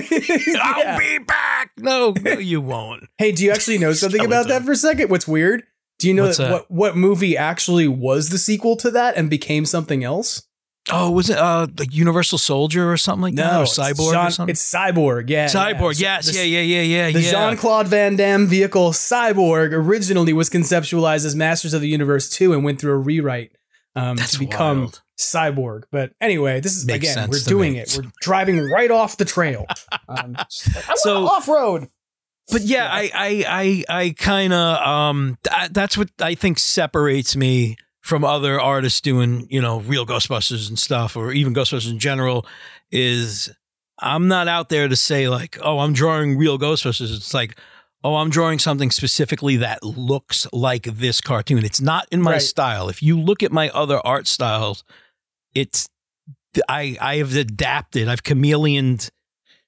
[0.63, 1.73] I'll be back.
[1.79, 3.05] No, no, you won't.
[3.19, 5.11] Hey, do you actually know something about that for a second?
[5.11, 5.65] What's weird?
[5.99, 6.51] Do you know that, that?
[6.51, 10.43] what what movie actually was the sequel to that and became something else?
[10.91, 13.61] Oh, was it uh like Universal Soldier or something like that?
[13.61, 14.51] Or Cyborg or something?
[14.51, 15.47] It's Cyborg, yeah.
[15.47, 16.17] Cyborg, yeah.
[16.17, 17.31] yes, The- yeah, yeah, yeah, yeah, The yeah.
[17.31, 22.53] Jean Claude Van Damme vehicle Cyborg originally was conceptualized as Masters of the Universe 2
[22.53, 23.53] and went through a rewrite
[23.95, 25.03] um, That's to become wild.
[25.23, 25.85] Cyborg.
[25.91, 27.79] But anyway, this is Makes again, we're doing me.
[27.81, 27.95] it.
[27.97, 29.67] We're driving right off the trail.
[30.09, 31.89] Um, So- off road.
[32.51, 33.45] But yeah, I I
[33.89, 39.01] I I kind of um th- that's what I think separates me from other artists
[39.01, 42.45] doing you know real Ghostbusters and stuff, or even Ghostbusters in general.
[42.91, 43.49] Is
[44.01, 47.15] I'm not out there to say like, oh, I'm drawing real Ghostbusters.
[47.15, 47.57] It's like,
[48.03, 51.65] oh, I'm drawing something specifically that looks like this cartoon.
[51.65, 52.43] It's not in my Right.
[52.43, 52.89] style.
[52.89, 54.83] If you look at my other art styles,
[55.55, 55.89] it's
[56.69, 58.09] I I have adapted.
[58.09, 59.11] I've chameleoned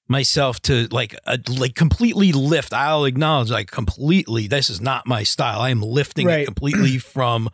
[0.09, 2.73] myself to like a, like completely lift.
[2.75, 4.47] I'll acknowledge like completely.
[4.49, 5.61] This is not my style.
[5.61, 6.41] I am lifting Right.
[6.41, 7.49] it completely from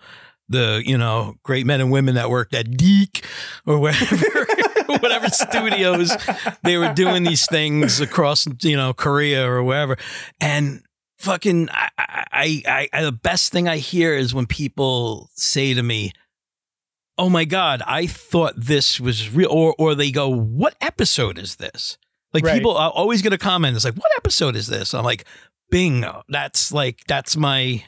[0.49, 3.25] the you know great men and women that worked at DiC
[3.67, 4.17] or wherever.
[5.01, 6.11] whatever studios
[6.65, 9.97] they were doing these things across you know Korea or wherever
[10.41, 10.83] and
[11.21, 15.83] fucking I, I I I the best thing I hear is when people say to
[15.85, 16.11] me
[17.21, 21.57] oh my god i thought this was real or or they go what episode is
[21.57, 21.97] this
[22.35, 22.55] like Right.
[22.55, 25.25] people are always going to comment it's like what episode is this i'm like
[25.71, 27.85] bingo that's like that's my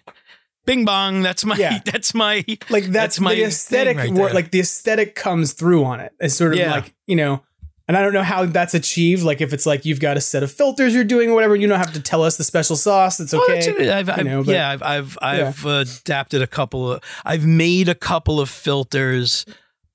[0.67, 1.81] bing bong that's my Yeah.
[1.85, 5.85] that's my Like that's, That's my the aesthetic right wor- like the aesthetic comes through
[5.85, 6.13] on it.
[6.21, 6.71] It's sort of Yeah.
[6.73, 7.43] like, you know,
[7.89, 9.23] and I don't know how that's achieved.
[9.23, 11.67] Like if it's like you've got a set of filters you're doing or whatever, you
[11.69, 13.21] don't have to tell us the special sauce.
[13.21, 13.55] It's Well, okay.
[13.55, 13.89] that's it.
[13.89, 17.95] I've, I've, know, but- yeah, I've I've I've adapted a couple of I've made a
[17.95, 19.45] couple of filters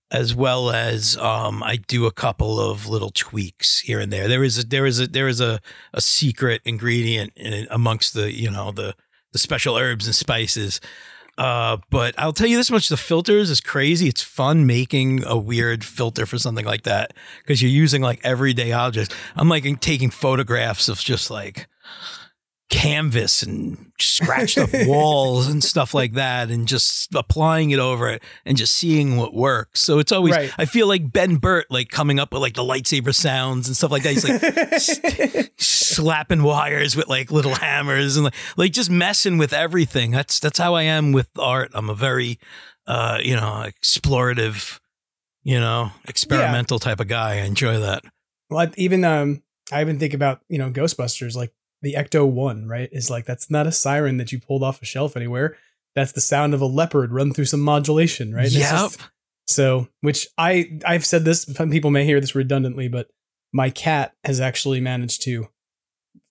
[0.10, 4.28] as well as um I do a couple of little tweaks here and there.
[4.28, 5.60] There is a there is a there is a
[5.94, 8.96] a secret ingredient in amongst the you know the
[9.34, 10.80] the special herbs and spices.
[11.38, 14.08] Uh, but I'll tell you this much: the filters is crazy.
[14.08, 17.14] It's fun making a weird filter for something like that
[17.44, 19.14] because you're using like everyday objects.
[19.36, 21.68] I'm like taking photographs of just like
[22.70, 28.22] canvas and scratched up walls and stuff like that and just applying it over it
[28.46, 29.80] and just seeing what works.
[29.82, 30.52] So it's always Right.
[30.58, 33.92] I feel like Ben Burtt like coming up with like the lightsaber sounds and stuff
[33.92, 34.14] like that.
[34.14, 34.44] He's like
[34.74, 40.12] s- slapping wires with like little hammers and like like just messing with everything.
[40.12, 41.72] That's that's how I am with art.
[41.74, 42.38] I'm a very
[42.86, 44.80] uh you know explorative
[45.44, 47.36] you know experimental type of guy.
[47.36, 48.04] I enjoy that.
[48.50, 49.42] Well, even um,
[49.72, 52.90] I even think about you know Ghostbusters, like the Ecto One, right?
[52.92, 55.58] Is like that's not a siren that you pulled off a shelf anywhere.
[55.96, 58.50] That's the sound of a leopard run through some modulation, right?
[58.52, 58.70] Yep.
[58.70, 59.00] just-
[59.48, 61.44] so, which I I've said this.
[61.44, 63.08] Some people may hear this redundantly, but
[63.54, 65.48] my cat has actually managed to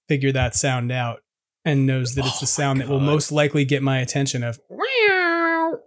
[0.08, 1.20] figure that sound out
[1.64, 4.44] and knows that it's the oh sound that will most likely get my attention.
[4.44, 4.60] Of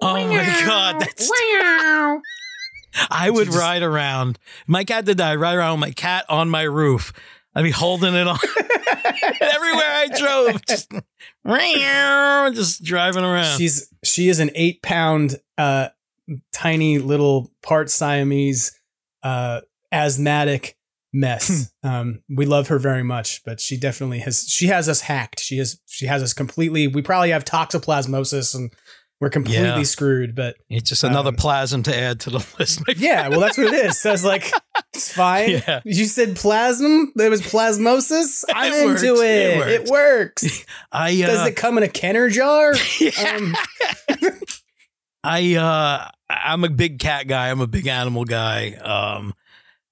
[0.01, 1.31] Oh my god, that's
[3.09, 4.39] I would ride around.
[4.67, 5.31] My cat did that.
[5.31, 7.13] I ride around with my cat on my roof.
[7.59, 8.37] I'd be holding it on
[9.41, 10.65] everywhere I drove.
[10.65, 10.93] Just,
[12.53, 13.57] just driving around.
[13.57, 15.89] She's she is an eight pound, uh,
[16.53, 18.79] tiny little part Siamese,
[19.23, 19.59] uh,
[19.91, 20.77] asthmatic
[21.11, 21.69] mess.
[21.83, 25.41] um, we love her very much, but she definitely has she has us hacked.
[25.41, 26.87] She has she has us completely.
[26.87, 28.71] We probably have toxoplasmosis and
[29.19, 29.83] we're completely Yeah.
[29.83, 30.35] screwed.
[30.35, 32.81] But it's just another um, plasm to add to the list.
[32.97, 33.99] yeah, well, that's what it is.
[33.99, 34.51] So I was like,
[34.93, 35.49] it's fine.
[35.49, 35.81] Yeah.
[35.85, 37.11] You said plasm.
[37.15, 38.43] There was plasmosis.
[38.53, 39.03] I'm It into works.
[39.03, 39.19] it.
[39.21, 40.65] It It works.
[40.91, 42.73] I uh, Does it come in a Kenner jar?
[43.25, 43.55] Um,
[45.23, 47.49] I uh I'm a big cat guy.
[47.49, 48.73] I'm a big animal guy.
[48.73, 49.33] Um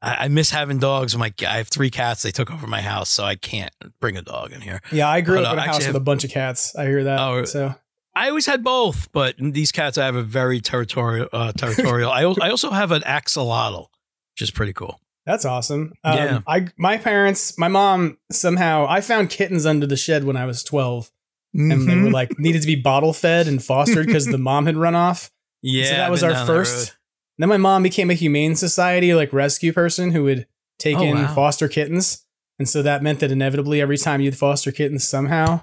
[0.01, 1.17] I, I miss having dogs.
[1.17, 2.21] My I have three cats.
[2.21, 4.79] They took over my house, so I can't bring a dog in here.
[4.91, 6.75] yeah, I grew But, up in uh, a house actually with a bunch of cats.
[6.75, 7.19] I hear that.
[7.19, 7.75] Oh, so
[8.17, 11.27] I always had both, but these cats I have a very territorial.
[11.31, 12.11] Uh, territorial.
[12.11, 13.87] I I also have an axolotl,
[14.33, 14.99] which is pretty cool.
[15.25, 15.93] That's awesome.
[16.03, 16.39] Um, Yeah.
[16.47, 20.63] I my parents, my mom somehow I found kittens under the shed when I was
[20.63, 21.11] 12
[21.53, 24.77] and they were like needed to be bottle fed and fostered because the mom had
[24.77, 25.31] run off.
[25.61, 26.95] Yeah, so that was our first.
[27.39, 30.47] Then my mom became a humane society like rescue person who would
[30.79, 31.33] take Oh, in wow.
[31.33, 32.25] foster kittens.
[32.59, 35.61] And so that meant that inevitably every time you'd foster kittens somehow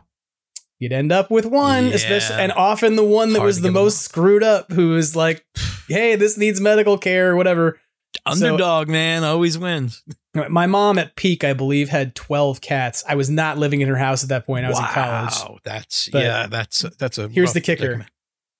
[0.78, 1.94] you'd end up with one, Yeah.
[1.94, 5.44] especially and often the one that Hard was the most screwed up, who was like,
[5.88, 7.80] "Hey, this needs medical care or whatever."
[8.32, 10.02] So- Underdog man always wins.
[10.48, 13.04] My mom at peak, I believe, had twelve cats.
[13.08, 14.64] I was not living in her house at that point.
[14.64, 15.34] I was wow, in college.
[15.34, 17.28] Wow, that's But yeah, that's that's a.
[17.28, 18.06] Here's the kicker.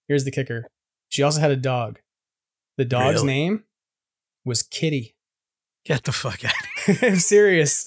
[0.09, 0.67] Here's the kicker.
[1.09, 1.99] She also had a dog.
[2.77, 3.27] The dog's Really?
[3.27, 3.65] name
[4.45, 5.15] was Kitty.
[5.85, 6.53] Get the fuck out.
[7.03, 7.87] I'm serious.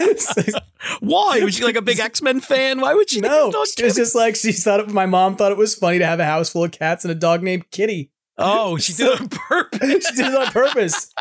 [1.00, 2.80] Why was she like a big X Men fan?
[2.80, 3.20] Why would she?
[3.20, 4.80] No, it was just like she thought.
[4.80, 7.12] It, my mom thought it was funny to have a house full of cats and
[7.12, 8.10] a dog named Kitty.
[8.42, 10.06] Oh, she did it on purpose.
[10.08, 11.12] she did it on purpose.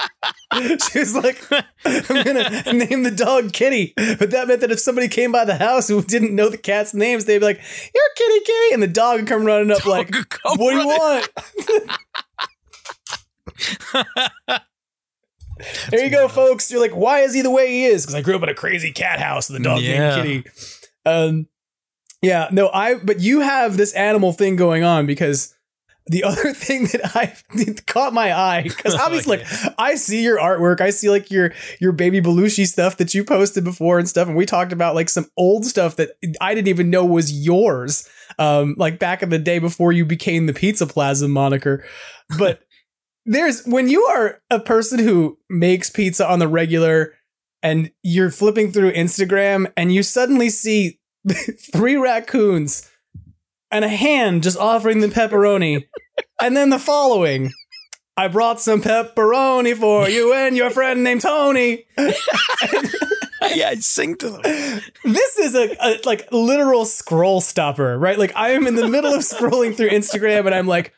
[0.90, 5.10] She was like, "I'm gonna name the dog Kitty," but that meant that if somebody
[5.10, 7.60] came by the house who didn't know the cat's names, they'd be like,
[7.94, 10.78] "You're Kitty, Kitty," and the dog would come running up like, Dog come "What do
[10.78, 11.24] you running.
[15.60, 16.72] Want?" there you go, folks.
[16.72, 18.54] You're like, "Why is he the way he is?" Because I grew up in a
[18.56, 20.22] crazy cat house with a dog Yeah.
[20.24, 20.52] named Kitty.
[21.06, 21.48] Um,
[22.22, 22.96] yeah, no, I.
[22.96, 25.54] But you have this animal thing going on because.
[26.12, 27.36] The other thing that I
[27.86, 29.48] caught my eye because Oh, obviously like,
[29.78, 33.64] I see your artwork, I see like your your baby Belushi stuff that you posted
[33.64, 36.90] before and stuff, and we talked about like some old stuff that I didn't even
[36.90, 41.86] know was yours, um, like back in the day before you became the Pizzaplazm moniker.
[42.40, 42.62] But
[43.30, 47.14] there's when you are a person who makes pizza on the regular,
[47.62, 51.00] and you're flipping through Instagram, and you suddenly see
[51.72, 52.90] three raccoons
[53.72, 55.86] and a hand just offering the pepperoni.
[56.42, 57.52] and then the following
[58.18, 61.86] I brought some pepperoni for you and your friend named Tony.
[61.98, 64.42] yeah, I sing to them.
[65.06, 68.18] This is a, a like literal scroll stopper, right?
[68.18, 70.94] Like I am in the middle of scrolling through Instagram and I'm like,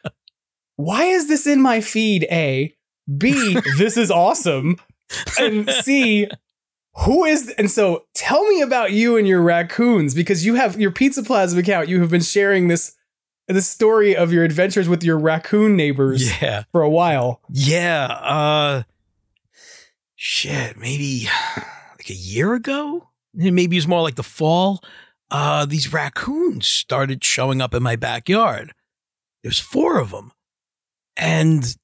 [0.81, 2.25] why is this in my feed?
[2.31, 2.75] A.
[3.17, 4.77] B, this is awesome.
[5.39, 6.27] And C,
[7.05, 10.91] who is and so tell me about you and your raccoons because you have your
[10.91, 12.93] Pizzaplazm account you have been sharing this
[13.47, 16.63] the story of your adventures with your raccoon neighbors Yeah.
[16.71, 18.05] for a while Yeah.
[18.07, 18.83] Uh
[20.15, 21.27] shit, maybe
[21.97, 23.09] like a year ago?
[23.33, 24.83] Maybe it was more like the fall.
[25.29, 28.73] Uh these raccoons started showing up in my backyard.
[29.43, 30.31] There's four of them.
[31.21, 31.75] And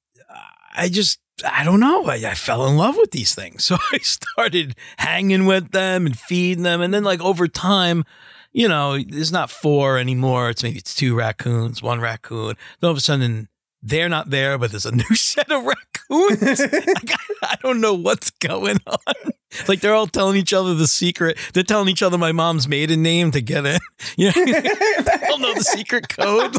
[0.76, 2.04] I just I don't know.
[2.06, 3.64] I, I fell in love with these things.
[3.68, 6.80] So I started hanging with them and feeding them.
[6.80, 8.04] And then like over time,
[8.52, 10.50] you know, there's not four anymore.
[10.50, 12.56] It's maybe it's two raccoons, one raccoon.
[12.80, 13.48] Then all of a sudden
[13.82, 16.60] they're not there, but there's a new set of raccoons.
[16.60, 19.32] like, I, I don't know what's going on.
[19.66, 21.36] Like they're all telling each other the secret.
[21.52, 23.78] They're telling each other my mom's maiden name to get in.
[24.16, 26.56] You know, they all know the secret code.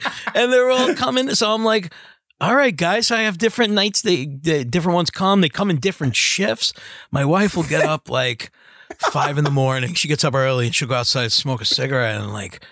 [0.34, 1.34] and they're all coming.
[1.34, 1.92] So I'm like,
[2.40, 4.02] all right, guys, I have different nights.
[4.02, 5.40] They, they different ones come.
[5.40, 6.72] They come in different shifts.
[7.10, 8.50] My wife will get up like
[8.98, 9.94] five in the morning.
[9.94, 12.64] She gets up early and she'll go outside and smoke a cigarette and like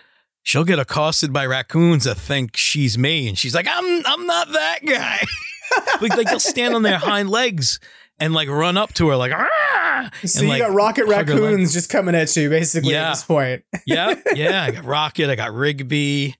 [0.43, 3.29] she'll get accosted by raccoons that think she's me.
[3.29, 5.27] And she's like, I'm I'm not that guy.
[6.01, 7.81] like, like they'll stand on their hind legs
[8.20, 10.11] and like run up to her like ah.
[10.24, 11.43] so and, you like, got rocket hug her leg.
[11.43, 13.09] raccoons just coming at you basically Yeah.
[13.09, 14.62] at this point yeah, yeah.
[14.62, 15.29] I got Rocket.
[15.29, 16.37] I got Rigby.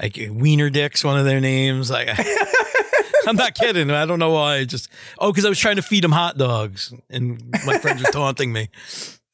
[0.00, 1.90] Like Wiener Dick's one of their names.
[1.90, 2.08] Like
[3.26, 3.90] I'm not kidding.
[3.90, 4.56] I don't know why.
[4.56, 4.88] I just
[5.18, 8.52] oh, because I was trying to feed them hot dogs, and my friends were taunting
[8.52, 8.68] me.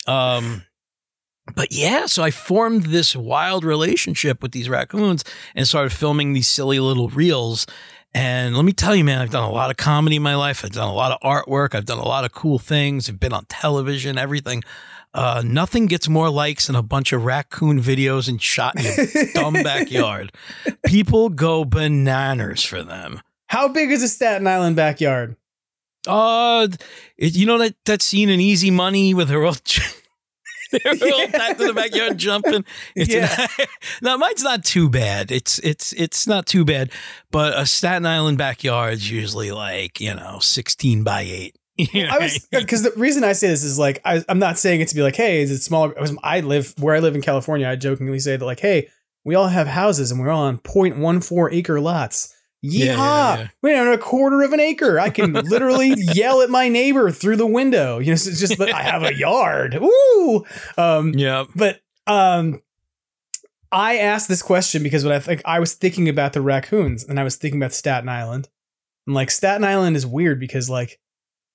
[0.07, 0.65] Um,
[1.55, 6.49] but yeah, so I formed this wild relationship with these raccoons and started filming these
[6.49, 7.67] silly little reels.
[8.15, 10.65] And let me tell you, man, I've done a lot of comedy in my life.
[10.65, 11.75] I've done a lot of artwork.
[11.75, 13.09] I've done a lot of cool things.
[13.09, 14.63] I've been on television, everything.
[15.15, 19.27] Uh, nothing gets more likes than a bunch of raccoon videos and shot in your
[19.35, 20.31] dumb backyard.
[20.85, 23.21] People go bananas for them.
[23.49, 25.37] how big is a staten island backyard
[26.07, 26.69] Uh,
[27.17, 29.57] it, you know that that scene in Easy Money with her all
[30.73, 32.65] they're all back to the backyard jumping.
[32.95, 33.47] It's Yeah.
[34.03, 35.31] now mine's not too bad.
[35.31, 36.91] It's it's it's not too bad,
[37.31, 41.56] but a Staten Island backyard's usually like you know sixteen by eight.
[41.95, 44.89] I was because the reason I say this is like I, I'm not saying it
[44.89, 45.97] to be like, hey, is it smaller?
[45.97, 47.69] I, was, I live where I live in California.
[47.69, 48.89] I jokingly say that like, hey,
[49.25, 52.33] we all have houses and we're all on 0.14 acre lots.
[52.65, 52.73] Yeehaw!
[52.73, 53.49] Yeah, yeah, yeah.
[53.63, 54.99] We're on a quarter of an acre.
[54.99, 57.99] I can literally yell at my neighbor through the window.
[57.99, 59.75] You know, so it's just that I have a yard.
[59.75, 60.45] Ooh.
[60.79, 61.45] Um, yeah.
[61.55, 62.63] but um,
[63.71, 67.21] I asked this question because when I think I was thinking about the raccoons and
[67.21, 68.49] I was thinking about Staten Island,
[69.07, 70.99] and like Staten Island is weird because like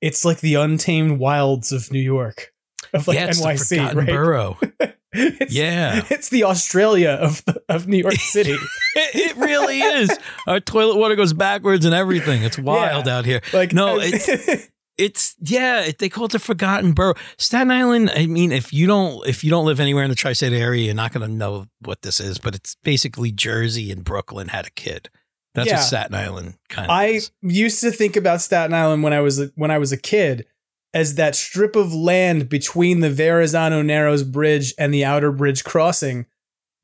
[0.01, 2.51] it's like the untamed wilds of New York,
[2.93, 4.07] of like yeah, it's the NYC, forgotten right?
[4.07, 4.59] borough.
[5.13, 6.05] It's, Yeah.
[6.09, 8.51] it's the Australia of of New York City.
[8.95, 10.09] it, it really is.
[10.47, 12.43] Our toilet water goes backwards and everything.
[12.43, 13.17] It's wild Yeah.
[13.17, 13.41] out here.
[13.51, 17.15] Like no, it's It's yeah, they call it the forgotten borough.
[17.37, 18.09] Staten Island.
[18.15, 20.93] I mean, if you don't if you don't live anywhere in the tri-state area, you're
[20.93, 22.37] not going to know what this is.
[22.37, 25.09] But it's basically Jersey and Brooklyn had a kid.
[25.53, 25.75] That's Yeah.
[25.77, 26.91] what Staten Island kind of.
[26.91, 27.31] I is.
[27.41, 30.45] used to think about Staten Island when I was a, when I was a kid
[30.93, 36.25] as that strip of land between the Verrazano Narrows Bridge and the Outer Bridge crossing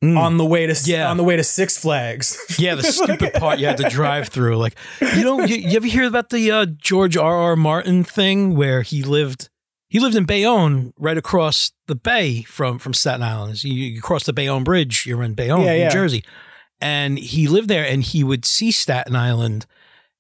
[0.04, 0.16] Mm.
[0.16, 1.10] on the way to Yeah.
[1.10, 2.38] on the way to Six Flags.
[2.60, 4.58] Yeah, the stupid part you had to drive through.
[4.58, 7.36] Like, you know, you, you ever hear about the uh, George R.
[7.36, 7.56] R.
[7.56, 9.50] Martin thing where he lived?
[9.90, 13.64] He lived in Bayonne, right across the bay from from Staten Island.
[13.64, 15.90] You, you cross the Bayonne Bridge, you're in Bayonne, Yeah, New yeah.
[15.90, 16.24] Jersey,
[16.82, 19.66] and he lived there, and he would see Staten Island,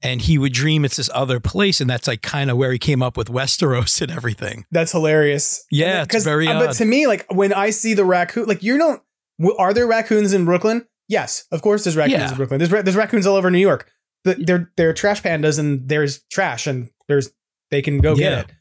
[0.01, 2.79] and he would dream it's this other place, and that's like kind of where he
[2.79, 4.65] came up with Westeros and everything.
[4.71, 5.65] That's hilarious.
[5.71, 8.77] Yeah, it's very uh, But to me, like when I see the raccoon, like you
[8.77, 9.01] don't.
[9.39, 10.85] w- Are there raccoons in Brooklyn?
[11.07, 11.83] Yes, of course.
[11.85, 12.29] There's raccoons Yeah.
[12.31, 12.57] in Brooklyn.
[12.59, 13.89] There's ra- there's raccoons all over New York.
[14.23, 17.31] But they're they're trash pandas, and there's trash, and there's
[17.71, 18.29] they can go Yeah.
[18.29, 18.55] get it.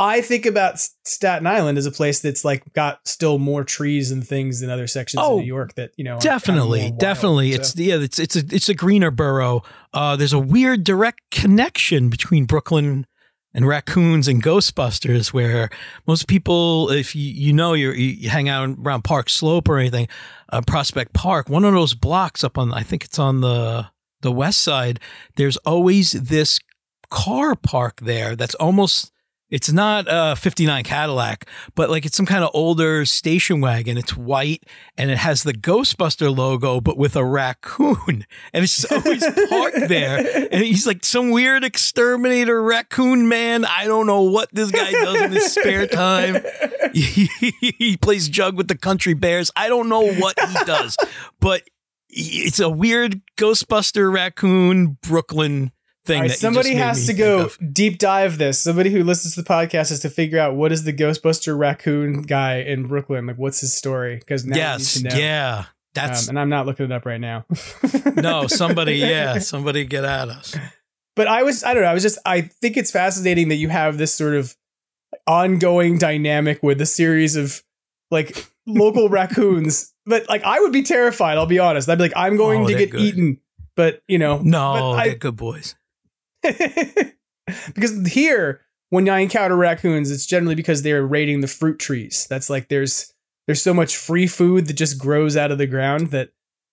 [0.00, 4.26] I think about Staten Island as a place that's like got still more trees and
[4.26, 6.18] things than other sections Oh, of New York that you know.
[6.18, 6.98] Definitely, wild.
[6.98, 7.52] definitely.
[7.52, 9.62] So- It's yeah, it's it's a it's a greener borough.
[9.92, 13.06] Uh, there's a weird direct connection between Brooklyn
[13.52, 15.68] and raccoons and Ghostbusters, where
[16.06, 19.76] most people, if you you know you're, you you hang out around Park Slope or
[19.78, 20.08] anything,
[20.50, 23.88] uh, Prospect Park, one of those blocks up on, I think it's on the
[24.22, 25.00] the west side.
[25.36, 26.58] There's always this
[27.10, 29.10] car park there that's almost
[29.50, 33.98] it's not a 59 Cadillac, but like it's some kind of older station wagon.
[33.98, 34.64] It's white
[34.96, 38.26] and it has the Ghostbuster logo, but with a raccoon.
[38.52, 40.48] And it's just always parked there.
[40.52, 43.64] And he's like some weird exterminator raccoon man.
[43.64, 46.42] I don't know what this guy does in his spare time.
[46.92, 47.28] He,
[47.78, 49.50] he plays jug with the country bears.
[49.56, 50.96] I don't know what he does,
[51.40, 51.62] but
[52.08, 55.72] it's a weird Ghostbuster raccoon Brooklyn
[56.04, 56.22] thing.
[56.22, 58.58] Right, somebody has to go deep dive this.
[58.60, 62.22] Somebody who listens to the podcast has to figure out what is the Ghostbuster raccoon
[62.22, 63.26] guy in Brooklyn.
[63.26, 64.16] Like, what's his story?
[64.16, 65.22] Because now Yes, we need to know.
[65.22, 65.64] yeah.
[65.94, 67.44] That's Um, and I'm not looking it up right now.
[68.16, 68.92] no somebody.
[68.98, 70.56] Yeah, somebody get at us.
[71.16, 71.88] but I was, I don't know.
[71.88, 74.56] I was just, I think it's fascinating that you have this sort of
[75.26, 77.62] ongoing dynamic with a series of
[78.10, 79.92] like local raccoons.
[80.06, 81.38] But like, I would be terrified.
[81.38, 81.88] I'll be honest.
[81.88, 83.00] I'd be like, I'm going Oh, to get good.
[83.00, 83.40] eaten.
[83.76, 85.74] But you know, No, I- they're good boys.
[87.74, 92.26] because here when I encounter raccoons, it's generally because they're raiding the fruit trees.
[92.28, 93.12] That's like there's
[93.46, 96.30] there's so much free food that just grows out of the ground that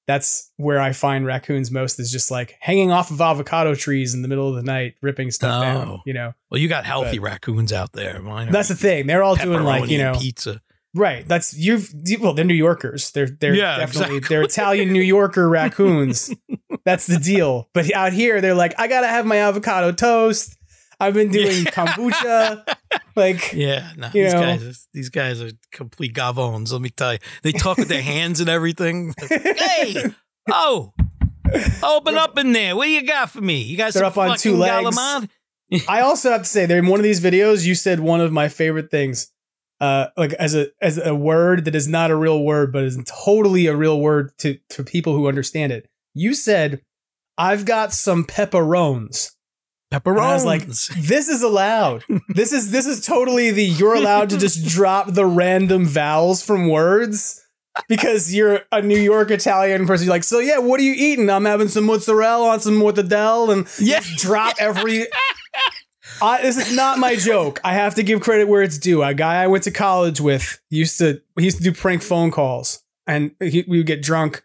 [0.07, 4.21] that's where I find raccoons most is just like hanging off of avocado trees in
[4.21, 5.87] the middle of the night, ripping stuff down.
[5.87, 6.01] Oh.
[6.05, 8.21] You know, Well, you got healthy raccoons out there.
[8.21, 9.05] Mine that's the thing.
[9.07, 10.61] They're all doing like you know, pizza.
[10.97, 11.27] Right?
[11.27, 13.11] That's you've well, they're New Yorkers.
[13.11, 14.35] They're they're Yeah, definitely exactly.
[14.35, 16.33] they're Italian New Yorker raccoons.
[16.85, 17.69] That's the deal.
[17.73, 20.55] But out here, they're like, I gotta have my avocado toast.
[20.99, 22.63] I've been doing kombucha.
[23.15, 24.41] Like, Yeah, no, these know.
[24.41, 26.71] guys, are- these guys are complete gavons.
[26.71, 29.13] Let me tell you, they talk with their hands and everything.
[29.29, 29.95] hey,
[30.49, 30.93] oh,
[31.83, 32.75] open up in there.
[32.75, 33.61] What do you got for me?
[33.61, 34.87] You got They're some up on two legs.
[34.97, 35.29] Galamad?
[35.87, 38.31] I also have to say, there in one of these videos, you said one of
[38.31, 39.31] my favorite things,
[39.79, 42.97] uh, like as a as a word that is not a real word, but is
[43.25, 45.87] totally a real word to to people who understand it.
[46.13, 46.81] You said,
[47.37, 49.31] "I've got some pepperones."
[49.91, 50.19] And Pepperones.
[50.21, 50.65] I was like,
[51.07, 52.03] "This is allowed.
[52.29, 56.69] this is this is totally the you're allowed to just drop the random vowels from
[56.69, 57.41] words."
[57.87, 61.29] Because you're a New York Italian person, you're like, so yeah, what are you eating?
[61.29, 63.99] I'm having some mozzarella on some mortadella, and Yeah.
[63.99, 65.05] just drop every
[66.21, 67.59] I, this is not my joke.
[67.63, 69.03] I have to give credit where it's due.
[69.03, 72.31] A guy I went to college with used to he used to do prank phone
[72.31, 74.43] calls, and he, we would get drunk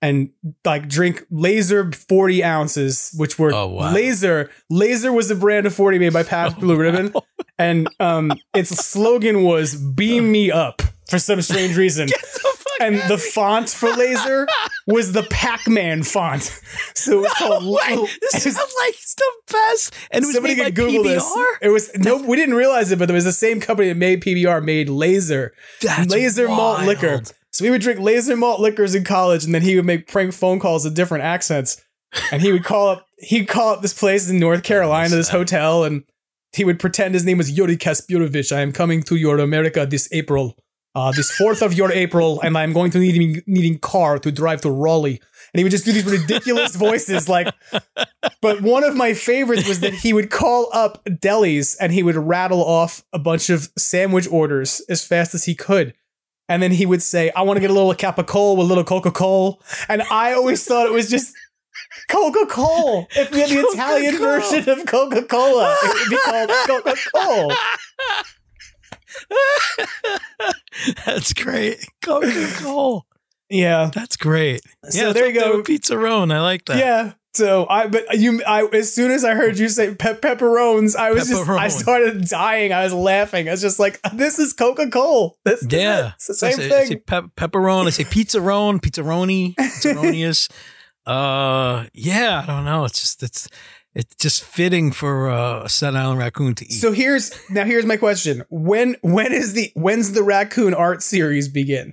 [0.00, 0.30] and
[0.64, 3.92] like drink laser forty ounces, which were Oh, wow.
[3.92, 4.50] laser.
[4.68, 7.12] Laser was a brand of forty made by Pabst Blue Ribbon,
[7.58, 12.08] and um, its slogan was "Beam me up" for some strange reason.
[12.82, 14.46] And the font for laser
[14.86, 16.60] was the Pac-Man font.
[16.94, 19.94] So it was called Wait, this sounds like the best.
[20.10, 21.14] And it was Somebody made by could Google PBR?
[21.14, 21.34] this.
[21.62, 24.22] It was no, we didn't realize it, but it was the same company that made
[24.22, 27.22] PBR made Laser, That's Laser malt liquor.
[27.50, 30.32] So we would drink Laser malt liquors in college, and then he would make prank
[30.32, 31.82] phone calls in different accents,
[32.30, 35.84] and he would call up he'd call up this place in North Carolina, this hotel,
[35.84, 36.04] and
[36.52, 38.54] he would pretend his name was Yuri Kaspirovich.
[38.54, 40.56] I am coming to your America this April,
[40.94, 44.60] uh, this fourth of your April, and I'm going to need needing car to drive
[44.62, 45.20] to Raleigh.
[45.52, 47.52] And he would just do these ridiculous voices, like.
[48.40, 52.16] But one of my favorites was that he would call up delis and he would
[52.16, 55.94] rattle off a bunch of sandwich orders as fast as he could.
[56.48, 58.84] And then he would say, I want to get a little capicola with a little
[58.84, 59.56] Coca Cola.
[59.88, 61.34] And I always thought it was just
[62.08, 63.06] Coca Cola.
[63.16, 64.40] If we had the Italian Coca-Cola.
[64.40, 67.56] version of Coca Cola, it would be called Coca Cola.
[71.06, 71.84] That's great.
[72.02, 73.00] Coca Cola.
[73.50, 73.90] Yeah.
[73.94, 74.62] That's great.
[74.88, 75.62] So yeah, there you go.
[75.62, 76.32] Pizzarone.
[76.32, 76.78] I like that.
[76.78, 77.12] Yeah.
[77.34, 81.12] So I, but you, I, as soon as I heard you say pe- pepperones, I
[81.12, 82.72] was just, I started dying.
[82.74, 83.48] I was laughing.
[83.48, 85.30] I was just like, this is Coca Cola.
[85.44, 86.12] This, Yeah.
[86.16, 87.86] it's the same I say, I say pep- pepperoni.
[87.86, 90.50] I say pizzarone, pizzaroni, pizzaronius.
[91.06, 92.84] uh, yeah, I don't know.
[92.84, 93.48] It's just, it's,
[93.94, 96.72] it's just fitting for uh, a Staten Island raccoon to eat.
[96.72, 98.44] So here's now here's my question.
[98.48, 101.92] When when is the when's the raccoon art series begin?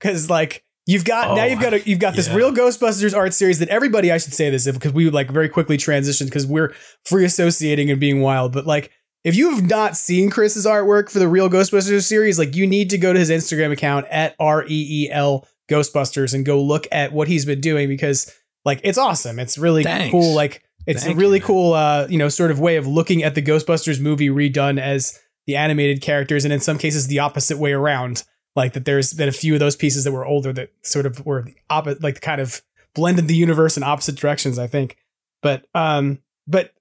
[0.00, 2.36] Cuz like you've got now Oh, you've got a, you've got this yeah.
[2.36, 5.76] Reel Ghostbusters art series that everybody I should say this because we like very quickly
[5.76, 6.74] transitioned because we're
[7.04, 8.90] free associating and being wild but like
[9.24, 12.90] if you have not seen Chris's artwork for the Reel Ghostbusters series like you need
[12.90, 16.86] to go to his Instagram account at R E E L Ghostbusters and go look
[16.92, 18.30] at what he's been doing because
[18.64, 19.38] like it's awesome.
[19.38, 20.10] It's really Thanks.
[20.10, 22.86] cool like it's Thank a really you, cool uh you know sort of way of
[22.86, 27.18] looking at the Ghostbusters movie redone as the animated characters and in some cases the
[27.18, 28.24] opposite way around
[28.56, 31.24] like that there's been a few of those pieces that were older that sort of
[31.26, 32.62] were the opposite like kind of
[32.94, 34.96] blended the universe in opposite directions I think
[35.42, 36.72] but um but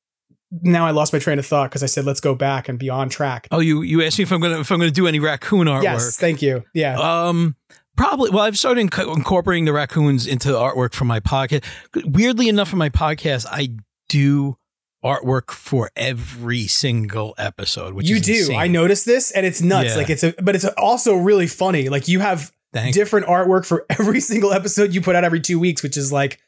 [0.62, 2.89] now I lost my train of thought because I said let's go back and be
[2.89, 5.20] on track oh, you you asked me if I'm gonna if I'm gonna do any
[5.20, 5.84] raccoon artwork.
[5.84, 7.56] yes thank you yeah Um,
[7.95, 8.30] probably.
[8.32, 11.64] Well, I've started inc- incorporating the raccoons into the artwork for my podcast.
[12.06, 13.70] Weirdly enough, for my podcast, I
[14.14, 14.57] do
[15.03, 17.93] artwork for every single episode.
[17.93, 18.59] Which you do insane.
[18.59, 19.95] I noticed this and it's nuts Yeah.
[19.97, 23.86] like it's a but it's also really funny like you have Thank different artwork for
[23.89, 26.39] every single episode you put out every two weeks, which is like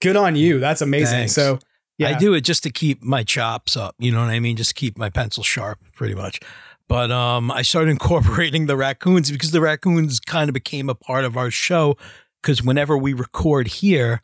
[0.00, 0.58] good on you.
[0.58, 1.18] That's amazing.
[1.18, 1.32] Thanks.
[1.34, 1.58] So
[1.98, 3.94] yeah, I do it just to keep my chops up.
[3.98, 4.56] You know what I mean?
[4.56, 6.40] Just keep my pencil sharp, pretty much.
[6.88, 11.24] But um, I started incorporating the raccoons because the raccoons kind of became a part
[11.24, 11.96] of our show.
[12.42, 14.20] Because whenever we record here,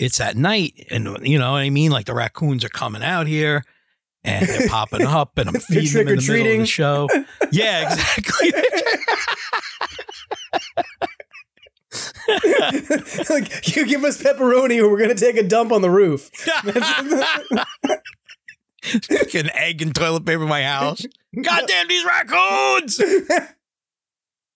[0.00, 1.90] it's at night, and you know what I mean.
[1.90, 3.62] Like the raccoons are coming out here,
[4.24, 7.08] and they're popping up, and I'm feeding them in the middle of the show.
[7.52, 8.52] Yeah, exactly.
[13.36, 16.30] like you give us pepperoni or we're gonna take a dump on the roof.
[18.82, 21.04] Fucking egg and toilet paper in my house.
[21.40, 23.00] Goddamn these raccoons!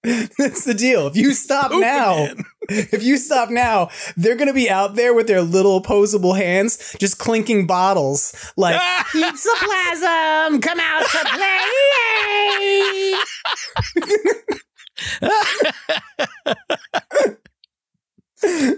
[0.39, 1.07] That's the deal.
[1.07, 2.29] If you stop now,
[2.69, 3.89] if you stop now,
[4.19, 8.79] they're gonna be out there with their little opposable hands, just clinking bottles like
[9.13, 13.15] Pizzaplazm, come out to play.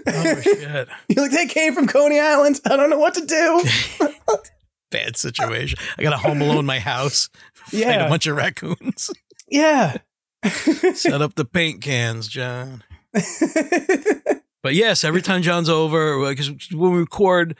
[0.07, 0.87] Oh shit.
[1.09, 2.61] You're like, they came from Coney Island.
[2.63, 3.63] I don't know what to do.
[4.91, 5.77] bad situation.
[5.97, 7.27] I got to home alone my house.
[7.73, 8.05] Yeah.
[8.05, 9.09] a bunch of raccoons.
[9.49, 9.97] yeah.
[10.95, 12.83] Set up the paint cans, John.
[14.63, 17.55] But yes, every time John's over, because when we record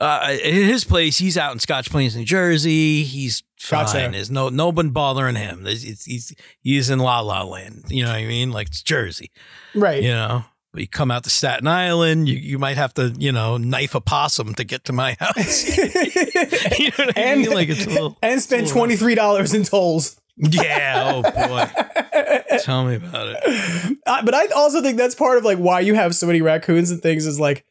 [0.00, 3.02] uh, at his place, he's out in Scotch Plains, New Jersey.
[3.02, 3.84] He's fine.
[3.84, 4.08] Gotcha.
[4.12, 5.64] There's no no one bothering him.
[5.64, 7.86] There's, it's, he's he's in La La Land.
[7.88, 8.52] You know what I mean?
[8.52, 9.30] Like it's Jersey.
[9.74, 10.02] Right.
[10.02, 10.44] You know.
[10.72, 13.94] But you come out to Staten Island, you, you might have to, you know, knife
[13.94, 15.76] a possum to get to my house.
[16.78, 17.50] you know what I and, mean?
[17.50, 20.20] Like it's little and spend it's a little- $23 in tolls.
[20.36, 21.12] Yeah.
[21.14, 22.58] Oh boy.
[22.62, 23.98] Tell me about it.
[24.06, 26.90] Uh, but I also think that's part of like why you have so many raccoons
[26.90, 27.64] and things is like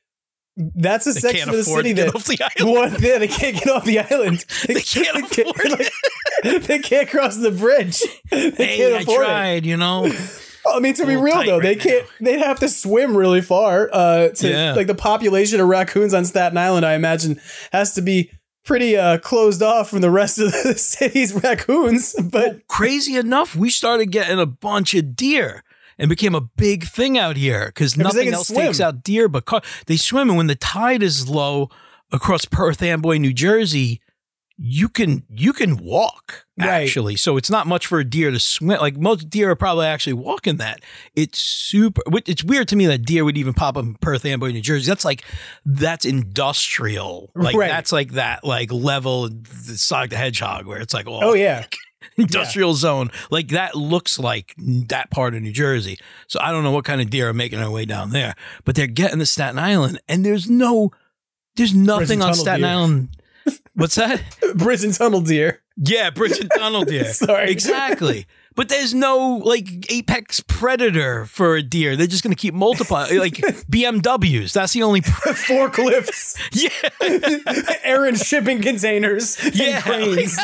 [0.57, 2.37] that's a They section of the city that off the.
[2.65, 4.45] One, yeah, they can't get off the island.
[4.67, 6.63] They can't afford it.
[6.63, 8.01] they can't cross the bridge.
[8.31, 9.65] They Hey, can't I afford it.
[9.65, 10.11] you know.
[10.67, 12.07] I mean, to be real though, they can't.
[12.19, 13.89] They'd have to swim really far.
[13.93, 14.73] Uh, to Yeah.
[14.73, 17.39] like the population of raccoons on Staten Island, I imagine,
[17.71, 18.31] has to be
[18.65, 22.13] pretty uh closed off from the rest of the city's raccoons.
[22.21, 25.63] But Crazy enough, we started getting a bunch of deer
[25.97, 28.65] and became a big thing out here because Because nothing else swim.
[28.67, 30.29] takes out deer but car- they swim.
[30.29, 31.69] And when the tide is low
[32.11, 34.01] across Perth Amboy, New Jersey,
[34.57, 36.83] you can you can walk Right.
[36.83, 37.17] actually.
[37.17, 38.79] So it's not much for a deer to swim.
[38.79, 40.79] Like most deer are probably actually walking that.
[41.13, 42.01] It's super.
[42.25, 44.87] It's weird to me that deer would even pop up in Perth Amboy, New Jersey.
[44.89, 45.23] That's like
[45.65, 47.31] that's industrial.
[47.35, 47.69] Like Right.
[47.69, 51.65] that's like that like level the Sonic the Hedgehog where it's like oh yeah,
[52.17, 53.11] industrial zone.
[53.29, 55.97] Like that looks like that part of New Jersey.
[56.27, 58.75] So I don't know what kind of deer are making their way down there, but
[58.75, 60.91] they're getting to Staten Island and there's no,
[61.57, 62.69] there's nothing on Staten deer.
[62.69, 63.14] Island.
[63.73, 64.21] What's that?
[64.55, 65.61] bridge and tunnel deer.
[65.77, 67.03] Yeah, Bridge and Tunnel deer.
[67.13, 67.51] Sorry.
[67.51, 68.25] Exactly.
[68.55, 71.97] But there's no like apex predator for a deer.
[71.97, 73.19] They're just going to keep multiplying.
[73.19, 74.53] Like BMWs.
[74.53, 75.01] That's the only.
[75.01, 77.75] Forklifts, yeah.
[77.83, 79.81] Aaron shipping containers, Yeah.
[79.81, 80.37] cranes.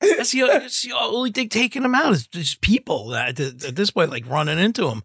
[0.00, 3.90] That's the, that's the only thing taking them out is just people that at this
[3.90, 5.02] point like running into them.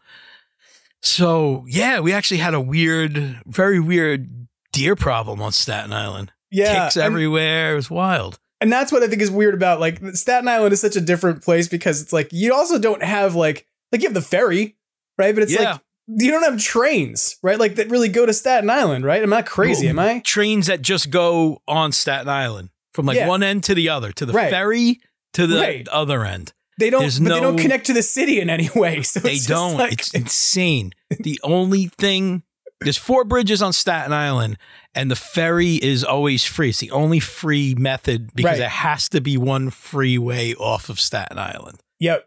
[1.02, 4.39] So yeah, we actually had a weird, very weird
[4.72, 6.32] deer problem on Staten Island.
[6.52, 7.74] Yeah, Kicks everywhere.
[7.74, 8.40] It was wild.
[8.62, 11.44] And that's what I think is weird about like Staten Island is such a different
[11.44, 14.76] place because it's like you also don't have like like you have the ferry,
[15.18, 15.34] right?
[15.34, 15.74] But it's Yeah.
[15.74, 17.58] like you don't have trains, right?
[17.60, 19.22] Like that really go to Staten Island, right?
[19.24, 20.20] I'm not crazy, am I?
[20.26, 23.28] Trains that just go on Staten Island from like Yeah.
[23.28, 24.50] one end to the other, to the Right.
[24.50, 25.00] ferry
[25.34, 25.88] to the Right.
[25.90, 26.52] other end.
[26.80, 29.04] They don't, There's but they don't connect to the city in any way.
[29.04, 29.78] So They it's don't.
[29.78, 30.94] like- it's insane.
[31.10, 32.44] The only thing
[32.82, 34.58] there's four bridges on Staten Island,
[34.96, 36.70] and the ferry is always free.
[36.70, 38.58] It's the only free method because Right.
[38.60, 41.80] there has to be one freeway off of Staten Island.
[42.00, 42.26] Yep.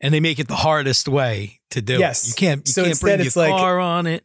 [0.00, 2.24] And they make it the hardest way to do Yes.
[2.24, 2.28] it.
[2.28, 4.24] You can't you So can't instead bring it's your like- car on it.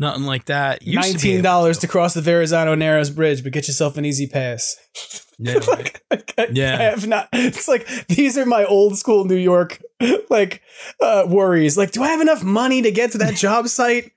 [0.00, 0.82] Nothing like that.
[0.82, 4.74] Used to Nineteen dollars to cross the Verrazano Narrows Bridge, but get yourself an E-ZPass.
[5.40, 6.00] Yeah, right.
[6.10, 6.76] I Yeah.
[6.90, 7.28] have not.
[7.32, 9.80] It's like these are my old school New York
[10.30, 10.62] like
[11.00, 11.76] uh, worries.
[11.78, 14.10] Like, do I have enough money to get to that job site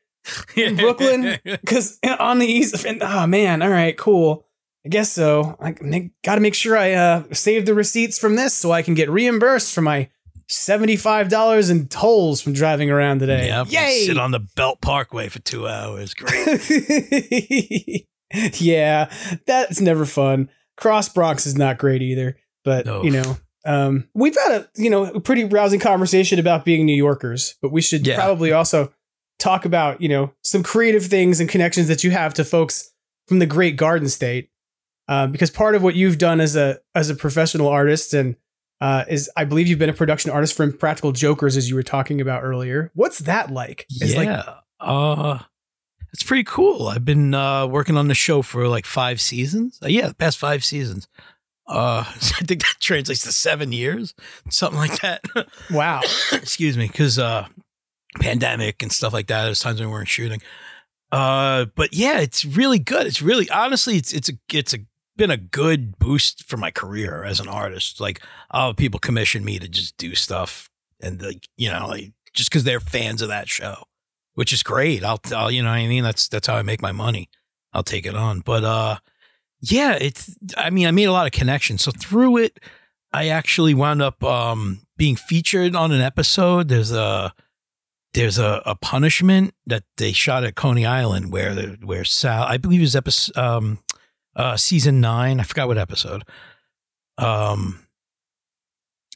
[0.55, 1.37] in Brooklyn?
[1.43, 4.45] Because on the east, and, oh man, all right, cool.
[4.85, 5.55] I guess so.
[5.59, 5.71] I
[6.23, 9.09] got to make sure I uh, save the receipts from this so I can get
[9.09, 10.09] reimbursed for my
[10.47, 13.47] seventy-five dollars in tolls from driving around today.
[13.47, 14.05] Yeah, Yay!
[14.07, 16.13] sit on the Belt Parkway for two hours.
[16.15, 18.07] Great.
[18.59, 19.11] yeah,
[19.45, 20.49] that's never fun.
[20.77, 23.03] Cross Bronx is not great either, but No.
[23.03, 26.95] you know, um, we've had a you know a pretty rousing conversation about being New
[26.95, 28.15] Yorkers, but we should Yeah.
[28.15, 28.91] probably also
[29.41, 32.93] talk about you know some creative things and connections that you have to folks
[33.27, 34.49] from the Great Garden State,
[35.07, 38.35] uh, because part of what you've done as a as a professional artist and
[38.81, 41.83] uh, is I believe you've been a production artist for Impractical Jokers, as you were
[41.83, 42.91] talking about earlier.
[42.95, 43.85] What's that like?
[43.89, 44.55] It's like yeah.
[44.79, 45.39] uh
[46.13, 46.87] it's pretty cool.
[46.87, 49.79] I've been uh working on the show for like five seasons.
[49.83, 51.07] Uh, yeah, the past five seasons.
[51.67, 54.15] Uh I think that translates to seven years,
[54.49, 55.21] something like that.
[55.71, 56.01] wow.
[56.31, 57.45] Excuse me, because uh
[58.19, 59.45] pandemic and stuff like that.
[59.45, 60.41] There's times when we weren't shooting.
[61.11, 63.07] Uh but yeah, it's really good.
[63.07, 64.79] It's really honestly it's it's a it's a
[65.17, 67.99] been a good boost for my career as an artist.
[67.99, 68.21] Like,
[68.51, 70.69] oh, people commission me to just do stuff,
[70.99, 73.83] and like, you know, like just because they're fans of that show,
[74.33, 75.03] which is great.
[75.03, 77.29] I'll, I'll, you know, what I mean, that's that's how I make my money.
[77.73, 78.97] I'll take it on, but uh,
[79.61, 80.35] yeah, it's.
[80.57, 81.83] I mean, I made a lot of connections.
[81.83, 82.59] So through it,
[83.13, 86.67] I actually wound up um being featured on an episode.
[86.67, 87.33] There's a
[88.13, 92.57] there's a, a punishment that they shot at Coney Island where the, where Sal, I
[92.57, 93.79] believe it was episode um
[94.35, 95.39] uh season nine.
[95.39, 96.23] I forgot what episode.
[97.17, 97.79] Um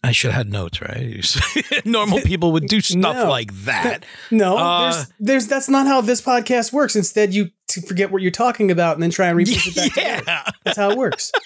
[0.03, 1.25] I should have had notes, right?
[1.85, 3.27] Normal people would do stuff No.
[3.29, 4.05] like that.
[4.29, 6.95] No, Uh, there's, there's that's not how this podcast works.
[6.95, 7.49] Instead, you
[7.87, 10.23] forget what you're talking about and then try and repeat it back together.
[10.27, 10.43] yeah.
[10.63, 11.31] That's how it works.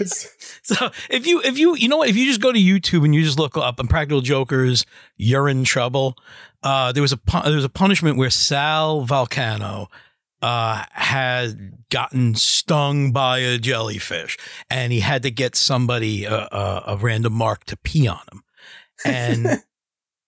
[0.00, 0.28] It's,
[0.64, 3.14] So if you if you you know what if you just go to YouTube and
[3.14, 4.84] you just look up Impractical Jokers,
[5.16, 6.16] you're in trouble.
[6.62, 9.88] Uh, there was a there was a punishment where Sal Vulcano
[10.40, 14.36] uh, had gotten stung by a jellyfish,
[14.70, 18.42] and he had to get somebody uh, uh, a random mark to pee on him,
[19.04, 19.62] and.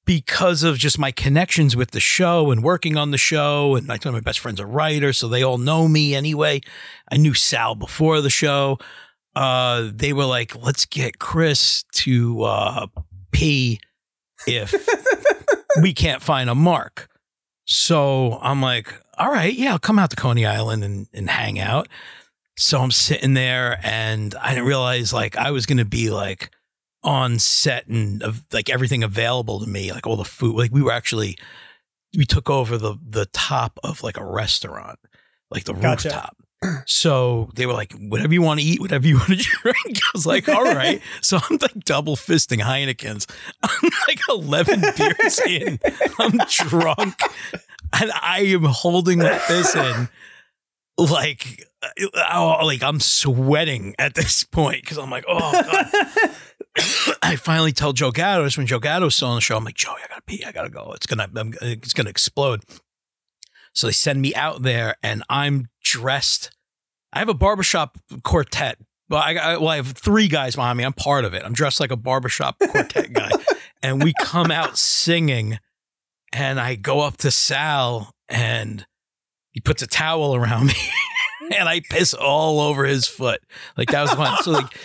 [0.07, 3.97] Because of just my connections with the show and working on the show, and I
[3.97, 6.61] told my best friend's a writer, so they all know me anyway.
[7.11, 8.79] I knew Sal before the show
[9.37, 12.87] uh, they were like, let's get Chris to uh,
[13.33, 13.81] pee
[14.47, 14.75] if
[15.83, 17.09] we can't find a mark.
[17.67, 21.59] So I'm like, all right, yeah, I'll come out to Coney Island and, and hang
[21.59, 21.89] out.
[22.57, 26.51] So I'm sitting there and I didn't realize like I was going to be like
[27.03, 30.57] on set and of like everything available to me, like all the food.
[30.57, 31.37] Like we were actually,
[32.17, 34.99] we took over the, the top of like a restaurant,
[35.51, 36.09] like the Gotcha.
[36.09, 36.37] rooftop.
[36.87, 39.77] So they were like, whatever you want to eat, whatever you want to drink.
[39.87, 41.01] I was like, all right.
[41.23, 43.27] So I'm like double fisting Heineken's.
[43.63, 45.79] I'm like 11 beers in.
[46.19, 47.21] I'm drunk.
[47.99, 50.09] And I am holding this in
[50.99, 51.67] like,
[52.33, 56.35] oh, like I'm sweating at this point because I'm like, oh, God.
[57.23, 59.97] I finally tell Joe Gattos when Joe Gattos saw on the show, I'm like, Joey,
[60.05, 60.93] I gotta pee, I gotta go.
[60.93, 62.63] It's gonna, I'm, it's gonna explode.
[63.75, 66.54] So they send me out there, and I'm dressed.
[67.15, 68.79] I have a barbershop quartet.
[69.09, 70.85] Well, I, I, well, I have three guys behind me.
[70.85, 71.43] I'm part of it.
[71.45, 73.31] I'm dressed like a barbershop quartet guy,
[73.83, 75.59] and we come out singing.
[76.33, 78.85] And I go up to Sal, and
[79.53, 80.75] he puts a towel around me,
[81.57, 83.41] and I piss all over his foot.
[83.77, 84.43] Like that was fun.
[84.43, 84.77] So like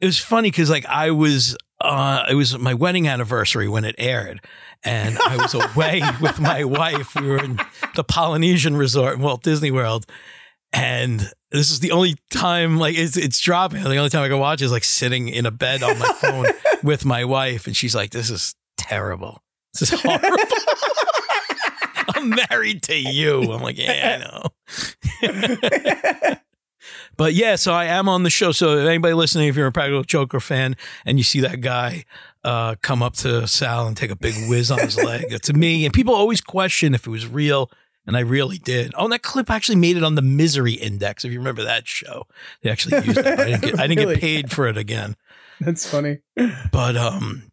[0.00, 3.96] it was funny because like I was uh it was my wedding anniversary when it
[3.98, 4.40] aired
[4.84, 7.14] and I was away with my wife.
[7.14, 7.58] We were in
[7.96, 10.06] the Polynesian resort in Walt Disney World.
[10.74, 13.84] And this is the only time like it's it's dropping.
[13.84, 16.46] The only time I can watch is like sitting in a bed on my phone
[16.82, 17.68] with my wife.
[17.68, 19.40] And she's like, This is terrible.
[19.72, 20.28] This is horrible.
[22.16, 23.52] I'm married to you.
[23.52, 24.50] I'm like, yeah,
[25.22, 26.36] I know.
[27.16, 28.52] but yeah, so I am on the show.
[28.52, 30.76] So if anybody listening, if you're a Practical Joker fan
[31.06, 32.04] and you see that guy
[32.42, 35.84] uh, come up to Sal and take a big whiz on his leg, to me,
[35.84, 37.70] and people always question if it was real.
[38.06, 38.92] And I really did.
[38.96, 41.24] Oh, and that clip actually made it on the Misery Index.
[41.24, 42.26] If you remember that show,
[42.62, 43.26] they actually used it.
[43.26, 44.14] I didn't get, I didn't Really?
[44.16, 45.16] get paid for it again.
[45.60, 46.18] That's funny.
[46.70, 47.50] But um,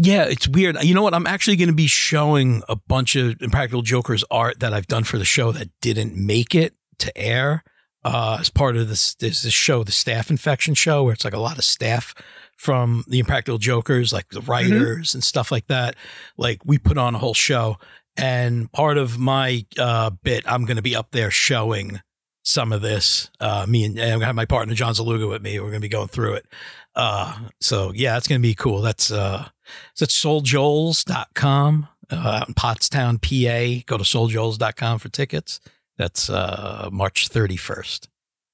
[0.00, 0.82] yeah, it's weird.
[0.82, 1.12] You know what?
[1.14, 5.04] I'm actually going to be showing a bunch of Impractical Jokers art that I've done
[5.04, 7.62] for the show that didn't make it to air.
[8.04, 11.34] Uh, as part of this, there's this show, the Staff Infection Show, where it's like
[11.34, 12.14] a lot of staff
[12.56, 15.96] from the Impractical Jokers, like the writers and stuff like that.
[16.36, 17.76] Like we put on a whole show,
[18.16, 22.00] and part of my uh, bit, I'm going to be up there showing
[22.42, 23.30] some of this.
[23.40, 25.58] Uh, me and, and I'm going to have my partner John Zaluga with me.
[25.58, 26.46] We're going to be going through it.
[26.94, 28.80] Uh, so yeah, it's going to be cool.
[28.80, 29.48] That's, uh,
[29.92, 33.84] it's at souljoels.com, uh, out in Pottstown, PA.
[33.86, 35.60] Go to souljoels.com for tickets.
[35.98, 38.08] That's, uh, March 31st.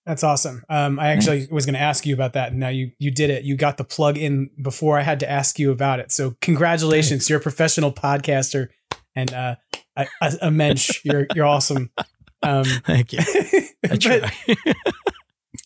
[0.06, 0.64] That's awesome.
[0.68, 3.30] Um, I actually was going to ask you about that, and now you you did
[3.30, 3.44] it.
[3.44, 6.10] You got the plug in before I had to ask you about it.
[6.10, 8.68] So congratulations, you're a professional podcaster
[9.14, 9.56] and uh,
[9.96, 11.00] a, a, a mensch.
[11.04, 11.90] You're you're awesome.
[12.42, 13.20] Um, Thank you.
[13.90, 14.30] I try.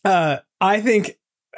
[0.04, 1.16] uh, I think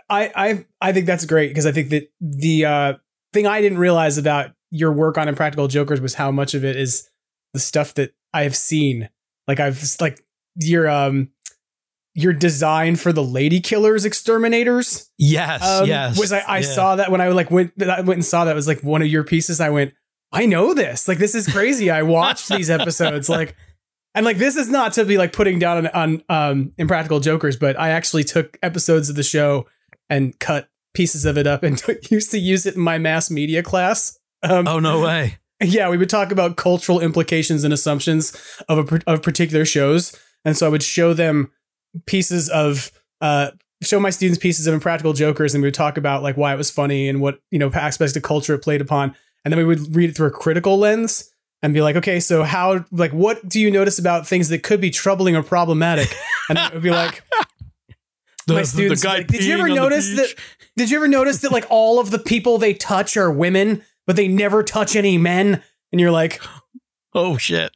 [0.09, 2.93] I I I think that's great because I think that the uh,
[3.33, 6.77] thing I didn't realize about your work on Impractical Jokers was how much of it
[6.77, 7.09] is
[7.55, 9.09] the stuff that I have seen.
[9.47, 10.21] Like I've like
[10.57, 11.31] your um
[12.15, 15.09] your design for the Lady Killers exterminators.
[15.19, 16.19] Yes, Um, yes.
[16.19, 16.67] Was I, I yeah.
[16.67, 19.03] saw that when I like went I went and saw that it was like one
[19.03, 19.61] of your pieces.
[19.61, 19.95] I went,
[20.33, 21.09] I know this.
[21.09, 21.91] Like this is crazy.
[21.91, 23.29] I watched these episodes.
[23.39, 23.57] Like
[24.15, 27.57] and like this is not to be like putting down on, on um impractical jokers,
[27.57, 29.67] but I actually took episodes of the show
[30.11, 31.81] and cut pieces of it up and
[32.11, 34.19] used to use it in my mass media class.
[34.43, 35.39] Um, Oh, no way.
[35.63, 38.33] yeah, we would talk about cultural implications and assumptions
[38.69, 41.53] of a of particular shows, and so I would show them
[42.07, 42.91] pieces of
[43.21, 43.51] uh
[43.83, 46.57] show my students pieces of impractical jokers, and we would talk about like why it
[46.57, 49.65] was funny and what you know aspects of culture it played upon, and then we
[49.65, 51.31] would read it through a critical lens
[51.63, 54.81] and be like, okay, so how like what do you notice about things that could
[54.81, 56.09] be troubling or problematic?
[56.49, 57.23] And it would be like.
[58.47, 60.35] The- my the- the guy like, did you ever notice that?
[60.79, 64.15] Did you ever notice that like all of the people they touch are women, but
[64.17, 65.63] they never touch any men?
[65.93, 66.41] And you're like,
[67.15, 67.73] Oh, shit.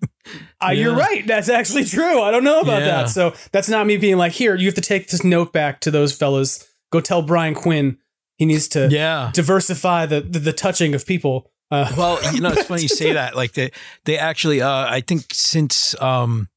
[0.65, 1.27] uh, You're right.
[1.27, 2.23] That's actually true.
[2.23, 2.87] I don't know about Yeah.
[3.03, 3.09] that.
[3.11, 5.91] So that's not me being like, here, you have to take this note back to
[5.91, 6.67] those fellas.
[6.91, 7.99] Go tell Brian Quinn
[8.37, 9.31] he needs to Yeah.
[9.35, 11.51] diversify the, the the touching of people.
[11.73, 13.35] Uh, Well, you know, it's funny you say that.
[13.35, 13.71] Like they,
[14.05, 16.49] they actually, uh, I think since um,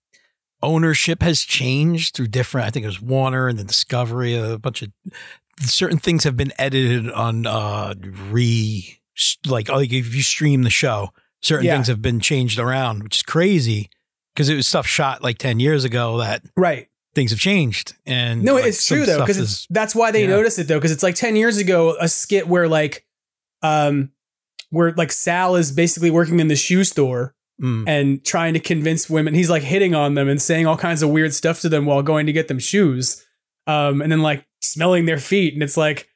[0.61, 4.81] ownership has changed through different, I think it was Warner and then Discovery, a bunch
[4.81, 4.91] of
[5.61, 7.93] certain things have been edited on uh,
[8.29, 8.99] re,
[9.47, 11.11] like, like if you stream the show,
[11.41, 11.75] certain Yeah.
[11.75, 13.89] things have been changed around, which is crazy
[14.33, 16.89] because it was stuff shot like 10 years ago that right.
[17.13, 17.95] things have changed.
[18.05, 20.27] And No, like, it's true though, because that's why they yeah.
[20.27, 23.05] notice it though, because it's like ten years ago a skit where like,
[23.61, 24.11] um,
[24.75, 27.87] where like Sal is basically working in the shoe store Mm.
[27.87, 29.33] and trying to convince women.
[29.33, 32.03] He's like hitting on them and saying all kinds of weird stuff to them while
[32.03, 33.25] going to get them shoes,
[33.65, 36.09] um, and then like smelling their feet, and it's like,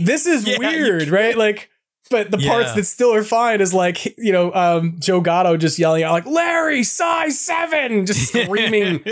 [0.00, 1.36] this is Yeah, weird, right?
[1.36, 1.68] Like.
[2.10, 5.78] But the parts that still are fine is like, you know, um, Joe Gatto just
[5.78, 9.02] yelling out like Larry size seven, just screaming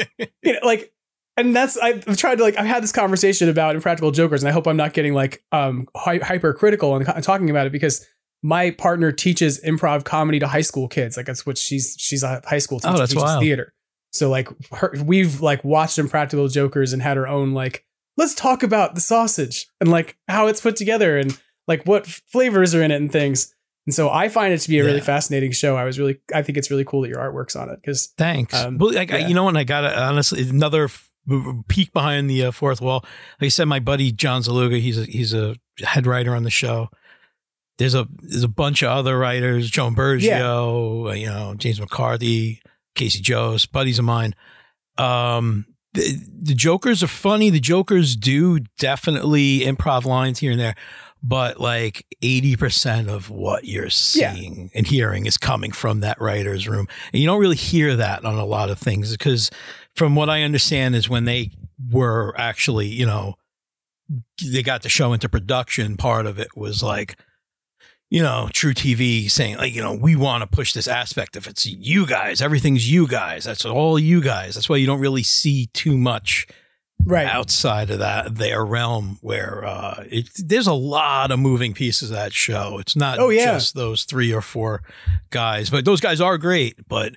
[0.43, 0.93] you know, like
[1.39, 4.53] and that's I've tried to like I've had this conversation about impractical jokers and I
[4.53, 8.07] hope I'm not getting like um hy- hypercritical and talking about it because
[8.43, 12.43] my partner teaches improv comedy to high school kids like that's what she's she's a
[12.47, 13.43] high school teacher Oh, that's teaches wild.
[13.43, 13.73] theater
[14.11, 17.85] so like her, we've like watched impractical jokers and had her own like
[18.17, 21.39] let's talk about the sausage and like how it's put together and
[21.69, 23.55] like what flavors are in it and things
[23.87, 25.05] and so I find it to be a really Yeah.
[25.05, 27.77] fascinating show I was really I think it's really cool that your artwork's on it
[27.81, 28.55] because Thanks.
[28.55, 30.89] Um, well, like I- you know, when I got honestly, another
[31.69, 33.05] peek behind the uh, fourth wall.
[33.41, 36.51] Like I said, my buddy John Zaluga, he's a he's a head writer on the
[36.51, 36.89] show.
[37.83, 42.63] There's a there's a bunch of other writers, Joan Bergio, uh, you know, James McCarthy,
[42.95, 44.35] Casey Jost, buddies of mine.
[44.99, 47.51] Um, the, the Jokers are funny.
[47.51, 50.75] The Jokers do definitely improv lines here and there,
[51.23, 54.33] but like 80% of what you're Yeah.
[54.35, 56.87] seeing and hearing is coming from that writer's room.
[57.13, 59.51] And you don't really hear that on a lot of things because
[59.95, 61.51] from what I understand is when they
[61.91, 63.35] were actually, you know,
[64.43, 67.19] they got the show into production, part of it was like,
[68.13, 71.35] you know, TruTV saying, like, you know, we want to push this aspect.
[71.35, 73.45] If it's you guys, everything's you guys.
[73.45, 74.55] That's all you guys.
[74.55, 76.47] That's why you don't really see too much
[77.07, 82.11] right outside of that their realm where uh it, there's a lot of moving pieces
[82.11, 83.55] of that show it's not Oh, yeah.
[83.55, 84.83] just those three or four
[85.31, 87.17] guys but those guys are great but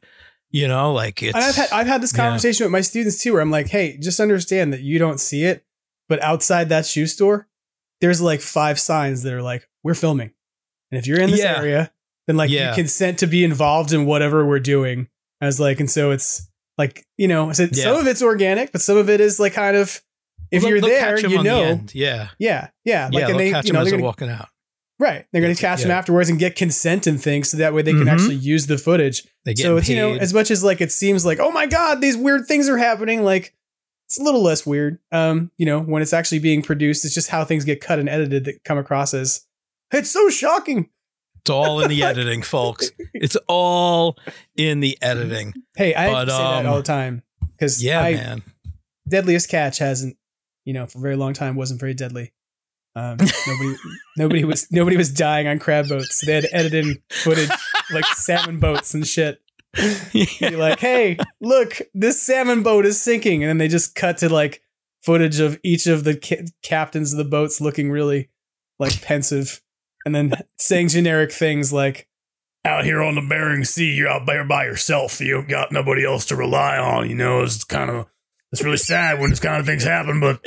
[0.50, 1.36] You know, like it's.
[1.36, 2.24] And I've had I've had this yeah.
[2.24, 5.44] conversation with my students too, where I'm like, hey, just understand that you don't see
[5.44, 5.66] it,
[6.08, 7.48] but outside that shoe store,
[8.00, 10.32] there's like five signs that are like, we're filming.
[10.92, 11.58] And if you're in this Yeah.
[11.58, 11.92] area,
[12.28, 12.70] then like Yeah.
[12.70, 15.08] you consent to be involved in whatever we're doing.
[15.42, 16.48] As like, and so it's
[16.78, 19.76] like, you know, so some of it's organic, but some of it is like kind
[19.78, 20.02] of
[20.52, 21.64] if Well, you're there, you the know.
[21.64, 21.92] end.
[21.96, 22.30] Yeah.
[22.40, 23.06] Yeah, yeah.
[23.12, 24.48] Like yeah, and they'll catch you them know, as they're gonna, walking out.
[24.98, 25.26] Right.
[25.34, 25.98] They're going to catch them Yeah.
[25.98, 28.12] afterwards and get consent and things so that way they can Mhm.
[28.14, 29.24] actually use the footage.
[29.44, 31.66] They get so it's, you know, as much as like it seems like, oh my
[31.66, 33.54] God, these weird things are happening, like
[34.08, 35.00] it's a little less weird.
[35.12, 38.08] Um, you know, when it's actually being produced, it's just how things get cut and
[38.08, 39.42] edited that come across as
[39.92, 40.90] it's so shocking.
[41.42, 42.92] It's all in the editing, folks.
[43.14, 44.18] It's all
[44.56, 45.54] in the editing.
[45.76, 48.42] Hey, I But, say that um, all the time because Yeah, I, man.
[49.08, 50.18] Deadliest Catch hasn't,
[50.66, 52.34] you know, for a very long time wasn't very deadly.
[52.96, 53.76] Um, nobody,
[54.18, 56.26] nobody was nobody was dying on crab boats.
[56.26, 57.50] They had to edit in footage
[57.92, 59.42] like salmon boats and shit.
[60.14, 64.30] Be like, hey, look, this salmon boat is sinking, and then they just cut to
[64.30, 64.62] like
[65.04, 68.30] footage of each of the ca- captains of the boats looking really
[68.80, 69.62] like pensive,
[70.06, 72.08] and then saying generic things like,
[72.64, 75.22] out here on the Bering Sea, you're out there by yourself.
[75.22, 77.08] You don't got nobody else to rely on.
[77.10, 78.08] You know, it's kind of
[78.52, 80.44] it's really sad when this kind of things happen, but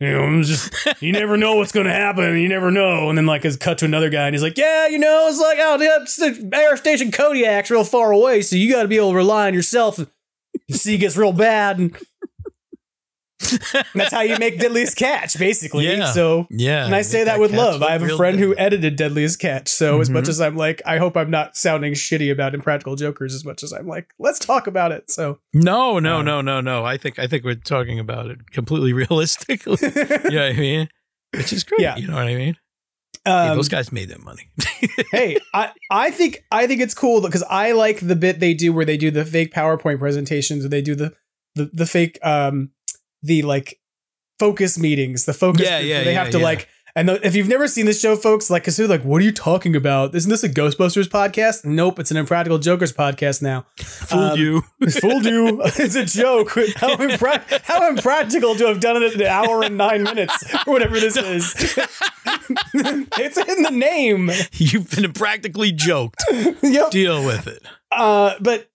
[0.00, 2.38] you know, it's just you never know what's going to happen.
[2.38, 3.08] You never know.
[3.08, 5.40] and then like it's cut to another guy, and he's like, yeah, you know, it's
[5.40, 8.96] like out it's the air station Kodiak's real far away, so you got to be
[8.96, 9.96] able to rely on yourself.
[10.68, 11.96] The sea gets real bad, And
[13.94, 15.86] that's how you make Deadliest Catch, basically.
[15.86, 16.06] Yeah.
[16.12, 17.82] So, Yeah, and I say that that with love.
[17.82, 19.68] I have a friend who edited Deadliest Catch.
[19.68, 20.28] So, as much Mhm.
[20.30, 23.72] as I'm like, I hope I'm not sounding shitty about Impractical Jokers, as much as
[23.72, 25.10] I'm like, let's talk about it.
[25.10, 26.84] So, No, no, no, no, no.
[26.84, 29.76] I think I think we're talking about it completely realistically.
[29.80, 30.88] you know what I mean?
[31.34, 31.80] Which is great.
[31.80, 31.96] Yeah.
[31.96, 32.56] You know what I mean?
[33.26, 34.48] Um, those guys made that money.
[35.12, 38.72] hey, I, I think I think it's cool because I like the bit they do
[38.72, 41.12] where they do the fake PowerPoint presentations or they do the
[41.54, 42.70] the, the fake um
[43.22, 43.78] the like
[44.38, 46.44] focus meetings, the focus Yeah, yeah, where they yeah, have to yeah.
[46.44, 49.20] like and the, if you've never seen this show, folks, like, cause they're like, what
[49.20, 50.16] are you talking about?
[50.16, 51.64] Isn't this a Ghostbusters podcast?
[51.64, 53.66] Nope, it's an Impractical Jokers podcast now.
[53.76, 54.62] Fooled Um, you.
[55.00, 55.60] Fooled you.
[55.64, 56.48] It's a joke.
[56.76, 60.72] How, impra- how impractical to have done it in an hour and nine minutes or
[60.72, 61.54] whatever this is.
[62.74, 64.30] it's in the name.
[64.54, 66.24] You've been practically joked.
[66.62, 66.90] Yep.
[66.90, 67.62] Deal with it.
[67.92, 68.70] Uh, but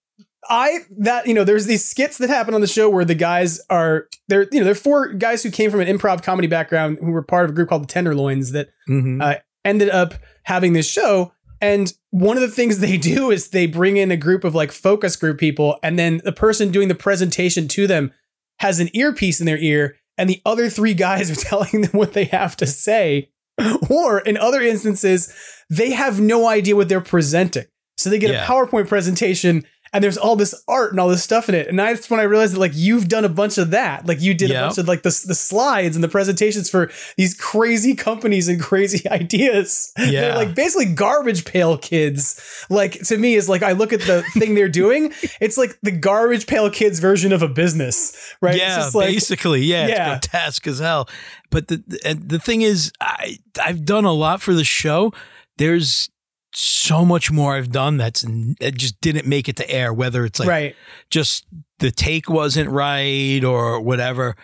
[0.48, 3.60] I that you know, there's these skits that happen on the show where the guys
[3.70, 7.10] are they're you know they're four guys who came from an improv comedy background who
[7.12, 9.22] were part of a group called the Tenderloins that Mhm.
[9.22, 10.14] uh, ended up
[10.44, 11.32] having this show.
[11.60, 14.72] And one of the things they do is they bring in a group of like
[14.72, 18.12] focus group people, and then the person doing the presentation to them
[18.60, 22.12] has an earpiece in their ear, and the other three guys are telling them what
[22.12, 23.30] they have to say.
[23.88, 25.32] Or in other instances,
[25.70, 27.66] they have no idea what they're presenting.
[27.96, 28.44] So they get Yeah.
[28.44, 29.64] a PowerPoint presentation
[29.94, 31.68] and there's all this art and all this stuff in it.
[31.68, 34.06] And that's when I realized that like you've done a bunch of that.
[34.06, 37.34] Like you did a bunch of like the, the slides and the presentations for these
[37.34, 39.92] crazy companies and crazy ideas.
[39.96, 40.36] They're Yeah.
[40.36, 42.66] like basically garbage pail kids.
[42.68, 45.92] Like to me is like I look at the thing they're doing, it's like the
[45.92, 48.56] garbage pail kids version of a business, right?
[48.56, 50.16] Yeah, like- basically, yeah, Yeah.
[50.16, 51.08] it's grotesque as hell.
[51.50, 55.12] But the the- the thing is, I I've done a lot for the show.
[55.56, 56.10] There's
[56.56, 58.22] so much more I've done that's
[58.60, 59.92] that just didn't make it to air.
[59.92, 60.76] Whether it's like right.
[61.10, 61.46] just
[61.78, 64.36] the take wasn't right or whatever.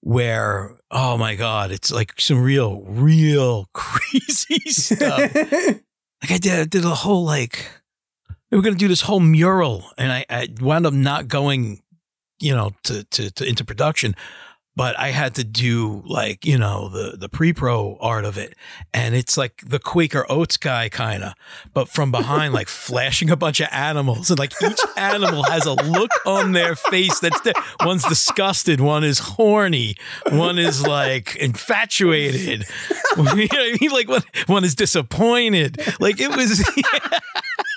[0.00, 5.34] Where oh my god, it's like some real, real crazy stuff.
[5.34, 7.66] like I did, I did a whole like
[8.50, 11.82] we were gonna do this whole mural, and I, I wound up not going,
[12.40, 14.14] you know, to, to to into production.
[14.78, 18.54] But I had to do like you know the the pre pro art of it,
[18.94, 21.34] and it's like the Quaker Oats guy kind of,
[21.74, 25.74] but from behind, like flashing a bunch of animals, and like each animal has a
[25.74, 29.96] look on their face that's di- one's disgusted, one is horny,
[30.30, 32.64] one is like infatuated,
[33.16, 33.90] you know what I mean?
[33.90, 35.76] Like one one is disappointed.
[35.98, 36.62] Like it was.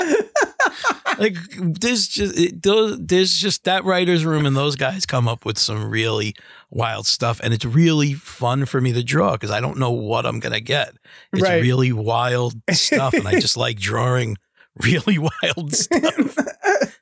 [1.18, 5.44] like there's just it, those, there's just that writers room and those guys come up
[5.44, 6.34] with some really
[6.70, 10.26] wild stuff and it's really fun for me to draw because I don't know what
[10.26, 10.94] I'm gonna get.
[11.32, 11.62] It's Right.
[11.62, 14.36] really wild stuff and I just like drawing
[14.84, 16.36] really wild stuff.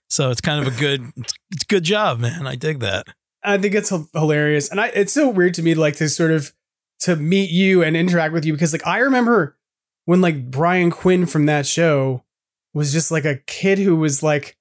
[0.09, 2.47] so it's kind of a good it's, a good job, man.
[2.47, 3.07] I dig that.
[3.43, 6.53] I think it's hilarious, and I it's so weird to me like to sort of
[7.01, 9.57] to meet you and interact with you because like I remember
[10.05, 12.25] when like Brian Quinn from that show
[12.77, 14.57] was just like a kid who was like.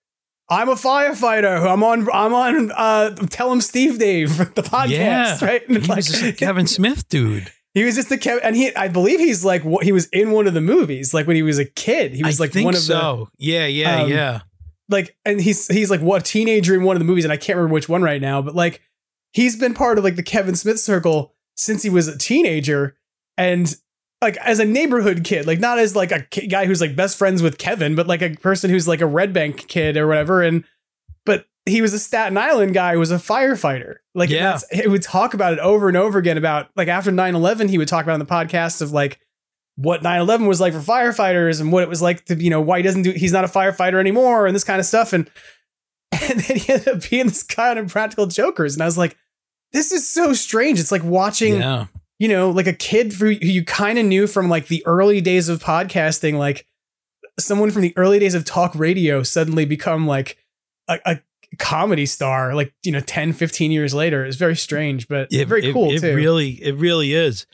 [0.48, 1.68] I'm a firefighter.
[1.68, 2.08] I'm on.
[2.14, 2.72] I'm on.
[2.72, 5.68] Uh, Tell 'Em Steve-Dave the podcast, yeah, right?
[5.68, 7.52] And He was just a Kevin Smith dude.
[7.76, 8.74] He was just the Kev, and he.
[8.74, 11.44] I believe he's like what he was in one of the movies, like when he
[11.44, 12.14] was a kid.
[12.14, 13.28] He was I like think one of so.
[13.38, 14.40] yeah, yeah, um, yeah.
[14.88, 17.58] like, and he's he's like what teenager in one of the movies, and I can't
[17.58, 18.80] remember which one right now, but like
[19.34, 22.96] he's been part of like the Kevin Smith circle since he was a teenager,
[23.36, 23.76] and
[24.26, 27.42] like as a neighborhood kid, like not as like a guy who's like best friends
[27.42, 30.64] with Kevin, but like a person who's like a Red Bank kid or whatever, and
[31.26, 33.96] but he was a Staten Island guy who was a firefighter.
[34.14, 34.60] Like, Yeah.
[34.72, 37.78] he would talk about it over and over again about like after 9 11, he
[37.78, 39.20] would talk about on the podcast of like
[39.76, 42.62] what 9 11 was like for firefighters and what it was like to, you know,
[42.62, 45.12] why he doesn't do, he's not a firefighter anymore and this kind of stuff.
[45.14, 45.30] And,
[46.12, 48.74] and then he ended up being this guy on Impractical Jokers.
[48.76, 49.18] And I was like,
[49.74, 50.80] this is so strange.
[50.80, 51.88] It's like watching, Yeah.
[52.20, 55.50] You know, like a kid who you kind of knew from like the early days
[55.50, 56.66] of podcasting, like
[57.40, 60.38] someone from the early days of talk radio suddenly become like
[60.88, 61.20] a, a
[61.58, 64.26] comedy star, like, you know, 10, 15 years later.
[64.26, 66.16] It's very strange, but It- very it- cool it, too.
[66.16, 67.46] really, it really is.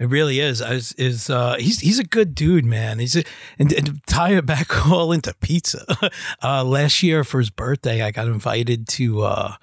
[0.00, 0.60] It really is.
[0.60, 2.98] I was, is uh, he's he's a good dude, man.
[2.98, 3.22] He's a,
[3.60, 5.84] and, and tie it back all into pizza.
[6.42, 9.54] Uh, last year for his birthday, I got invited to uh,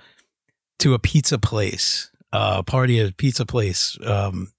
[0.79, 3.97] to a pizza place, uh, party at a pizza place.
[4.05, 4.51] Um,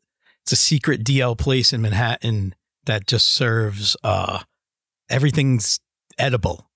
[0.43, 2.55] it's a secret DL place in Manhattan
[2.87, 4.41] that just serves uh,
[5.09, 5.81] everything's
[6.19, 6.71] edible,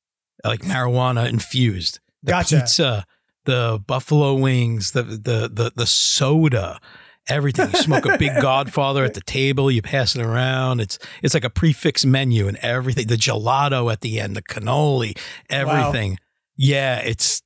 [0.45, 2.01] like marijuana infused.
[2.23, 2.61] The Gotcha.
[2.61, 3.07] pizza,
[3.45, 6.81] the buffalo wings, the the the the soda,
[7.29, 7.71] everything.
[7.73, 9.71] You smoke a big Godfather at the table.
[9.71, 10.81] You pass it around.
[10.81, 13.09] It's it's like a prefix menu and everything.
[13.09, 15.19] The gelato at the end, the cannoli,
[15.51, 16.19] everything.
[16.57, 17.43] Yeah, it's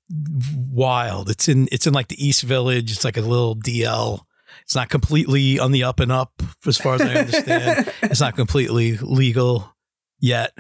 [0.73, 1.31] wild.
[1.31, 2.93] It's in it's in like the East Village.
[2.93, 4.21] It's like a little DL.
[4.63, 7.93] It's not completely on the up and up as far as I understand.
[8.03, 9.75] it's not completely legal
[10.21, 10.57] yet.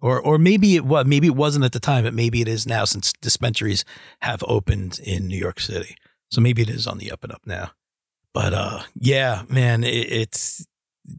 [0.00, 2.66] Or or maybe it was maybe it wasn't at the time, but maybe it is
[2.66, 3.84] now since dispensaries
[4.20, 5.96] have opened in New York City.
[6.30, 7.70] So maybe it is on the up and up now.
[8.34, 10.66] But uh yeah, man, it, it's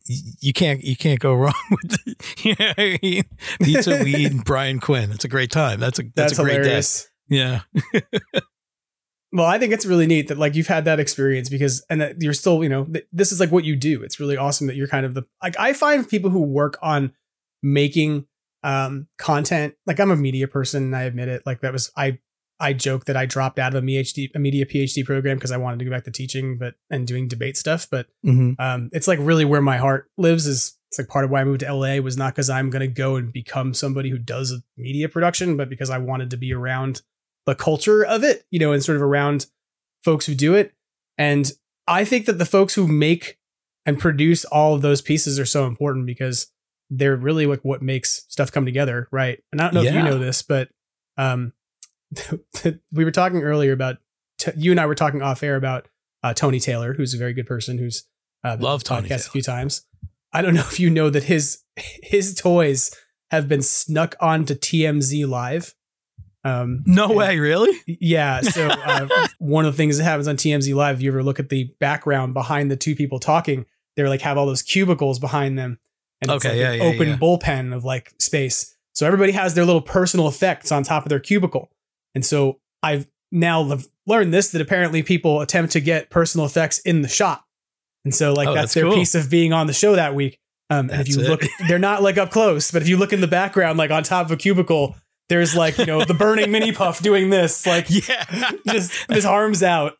[0.05, 3.23] you can't you can't go wrong with the, you know what I mean?
[3.61, 5.11] pizza weed and Brian Quinn.
[5.11, 5.79] It's a great time.
[5.79, 7.09] That's a that's, That's a great hilarious.
[7.29, 7.37] day.
[7.37, 7.61] Yeah.
[9.35, 12.21] Well, I think it's really neat that like you've had that experience because and that
[12.21, 14.03] you're still, you know, th- this is like what you do.
[14.03, 17.13] It's really awesome that you're kind of the like I find people who work on
[17.63, 18.27] making
[18.61, 21.41] um content, like I'm a media person I admit it.
[21.47, 22.19] Like that was I
[22.63, 25.57] I joke that I dropped out of a PhD a media PhD program because I
[25.57, 28.55] wanted to go back to teaching but and doing debate stuff, but Mhm.
[28.59, 31.43] um it's like really where my heart lives is it's like part of why I
[31.43, 35.09] moved to LA was not because I'm gonna go and become somebody who does media
[35.09, 37.01] production, but because I wanted to be around
[37.45, 39.47] the culture of it, you know, and sort of around
[40.03, 40.73] folks who do it.
[41.17, 41.51] And
[41.87, 43.37] I think that the folks who make
[43.85, 46.47] and produce all of those pieces are so important because
[46.89, 49.43] they're really like what makes stuff come together, right?
[49.51, 50.69] And I don't know if you know this, but
[51.17, 51.53] um,
[52.91, 53.97] we were talking earlier about
[54.37, 55.87] t- you and I were talking off air about
[56.23, 58.03] uh, Tony Taylor, who's a very good person who's
[58.43, 59.17] uh, Love Tony podcast Taylor.
[59.19, 59.85] a few times.
[60.31, 62.91] I don't know if you know that his his toys
[63.31, 65.73] have been snuck onto TMZ Live.
[66.45, 67.77] Um, No way, really?
[67.87, 68.41] yeah.
[68.41, 69.07] So uh,
[69.39, 71.73] one of the things that happens on TMZ Live, if you ever look at the
[71.79, 73.65] background behind the two people talking,
[73.95, 75.79] they're like have all those cubicles behind them,
[76.21, 77.17] and it's Okay, like yeah, an yeah, open yeah.
[77.17, 78.75] bullpen of like space.
[78.93, 81.71] So everybody has their little personal effects on top of their cubicle,
[82.15, 87.01] and so I've now learned this that apparently people attempt to get personal effects in
[87.01, 87.43] the shot,
[88.05, 88.95] and so like Oh, that's, that's their cool.
[88.95, 90.39] piece of being on the show that week.
[90.69, 91.29] Um, and if you it.
[91.29, 94.03] look, they're not like up close, but if you look in the background, like on
[94.03, 94.95] top of a cubicle,
[95.29, 98.51] there's like you know the burning mini puff doing this, like Yeah.
[98.67, 99.93] just his arms out.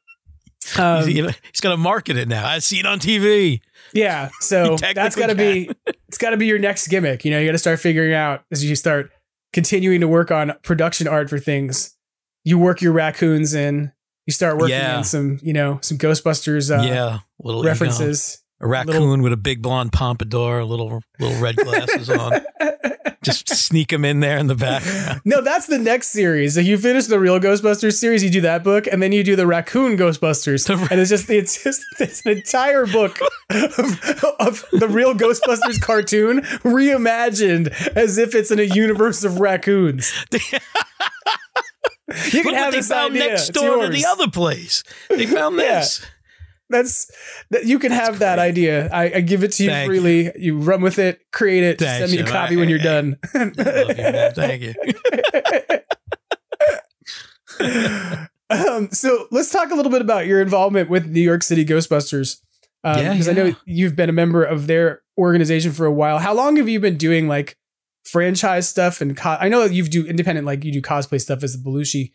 [0.78, 2.48] Um, he's, he's got to market it now.
[2.48, 3.60] I see it on TV.
[3.94, 5.70] yeah, so that's got to be
[6.08, 7.26] it's got to be your next gimmick.
[7.26, 9.12] You know, you got to start figuring out as you start
[9.52, 11.96] continuing to work on production art for things.
[12.44, 13.92] You work your raccoons in.
[14.26, 15.00] You start working Yeah.
[15.00, 17.20] in some, you know, some Ghostbusters uh, yeah.
[17.40, 18.40] Little references.
[18.62, 22.42] A raccoon with a big blonde pompadour, little little red glasses on.
[23.22, 25.22] Just sneak him in there in the background.
[25.26, 26.58] No, that's the next series.
[26.58, 29.36] Like you finish the Reel Ghostbusters series, you do that book, and then you do
[29.38, 33.18] the Raccoon Ghostbusters, and it's just it's just it's an entire book
[33.50, 34.02] of,
[34.40, 40.12] of the real Ghostbusters cartoon reimagined as if it's in a universe of raccoons.
[42.32, 43.30] You can have this found idea.
[43.30, 44.84] next door to the other place.
[45.10, 45.80] They found Yeah.
[45.80, 46.06] this.
[46.70, 47.12] That's
[47.52, 48.90] that you can have that idea.
[48.92, 50.32] I, I give it to you Thank freely.
[50.36, 53.18] You run with it, create it, Thanks, send me a copy when you're done.
[53.36, 53.52] You.
[53.52, 54.74] Thank you.
[58.50, 62.40] um, so let's talk a little bit about your involvement with New York City Ghostbusters.
[62.84, 66.20] Um, Yeah, because I know you've been a member of their organization for a while.
[66.20, 67.58] How long have you been doing like
[68.04, 71.54] franchise stuff and co- I know you do independent, like you do cosplay stuff as
[71.54, 72.12] the Belushi,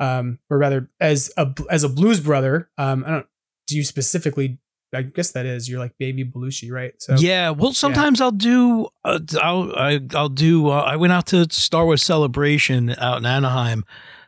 [0.00, 2.70] um, or rather as a as a Blues Brother.
[2.78, 3.26] Um, I don't.
[3.68, 4.58] Do you specifically
[4.94, 5.68] I guess that is.
[5.68, 6.92] You're like baby Belushi, right?
[6.98, 7.50] So yeah.
[7.50, 8.88] Well, sometimes I'll do.
[9.04, 10.68] Uh, I'll I, I'll do.
[10.68, 13.84] Uh, I went out to Star Wars Celebration out in Anaheim,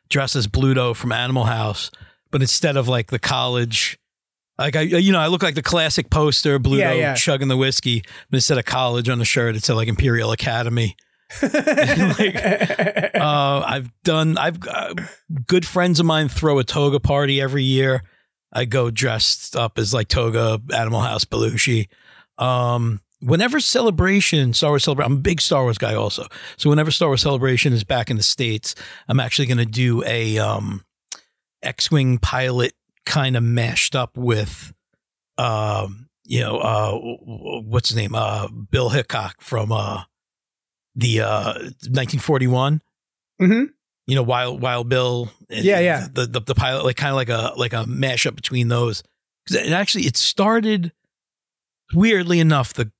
[0.09, 1.91] dressed as Bluto from Animal House,
[2.31, 3.99] but instead of like the college.
[4.57, 7.15] Like I, you know, I look like the classic poster, Bluto Yeah, yeah.
[7.15, 10.97] chugging the whiskey, but instead of college on the shirt, it said like Imperial Academy.
[11.43, 12.37] Like,
[13.15, 14.39] uh, I've done.
[14.39, 14.95] I've uh,
[15.47, 18.03] good friends of mine throw a toga party every year.
[18.53, 21.89] I go dressed up as like toga, Animal House, Belushi.
[22.39, 26.27] Um, whenever celebration, Star Wars celebration, I'm a big Star Wars guy also.
[26.57, 28.75] So whenever Star Wars celebration is back in the states,
[29.09, 30.85] I'm actually going to do a um,
[31.63, 32.75] X-wing pilot
[33.07, 34.73] kind of mashed up with,
[35.37, 36.93] um, you know, uh,
[37.63, 40.03] what's his name, uh, Bill Hickok from uh,
[40.95, 42.81] the uh, 1941
[43.41, 43.71] Mhm.
[44.07, 45.31] you know, Wild Wild Bill.
[45.51, 46.07] and Yeah, yeah.
[46.13, 49.03] The the, the pilot, like kind of like a like a mashup between those.
[49.45, 50.93] Because it actually it started
[51.95, 52.91] weirdly enough the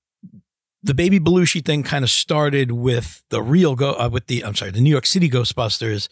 [0.83, 4.55] the baby Belushi thing kind of started with the real go uh, with the I'm
[4.55, 6.09] sorry the New York City Ghostbusters,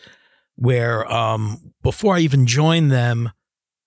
[0.56, 3.30] where um before I even joined them,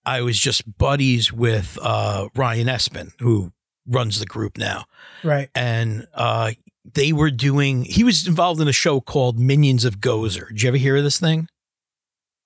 [0.06, 3.52] I was just buddies with uh Ryan Espin who
[3.88, 4.86] runs the group now
[5.24, 5.50] right.
[5.54, 6.52] and uh,
[6.94, 7.84] they were doing.
[7.84, 10.50] He was involved in a show called Minions of Gozer.
[10.50, 11.48] Did you ever hear of this thing?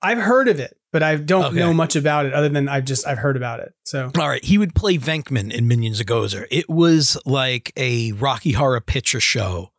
[0.01, 1.57] I've heard of it, but I don't Okay.
[1.57, 3.73] know much about it other than I've just I've heard about it.
[3.83, 6.47] So All right, he would play Venkman in Minions of Gozer.
[6.49, 9.71] It was like a Rocky Horror Picture Show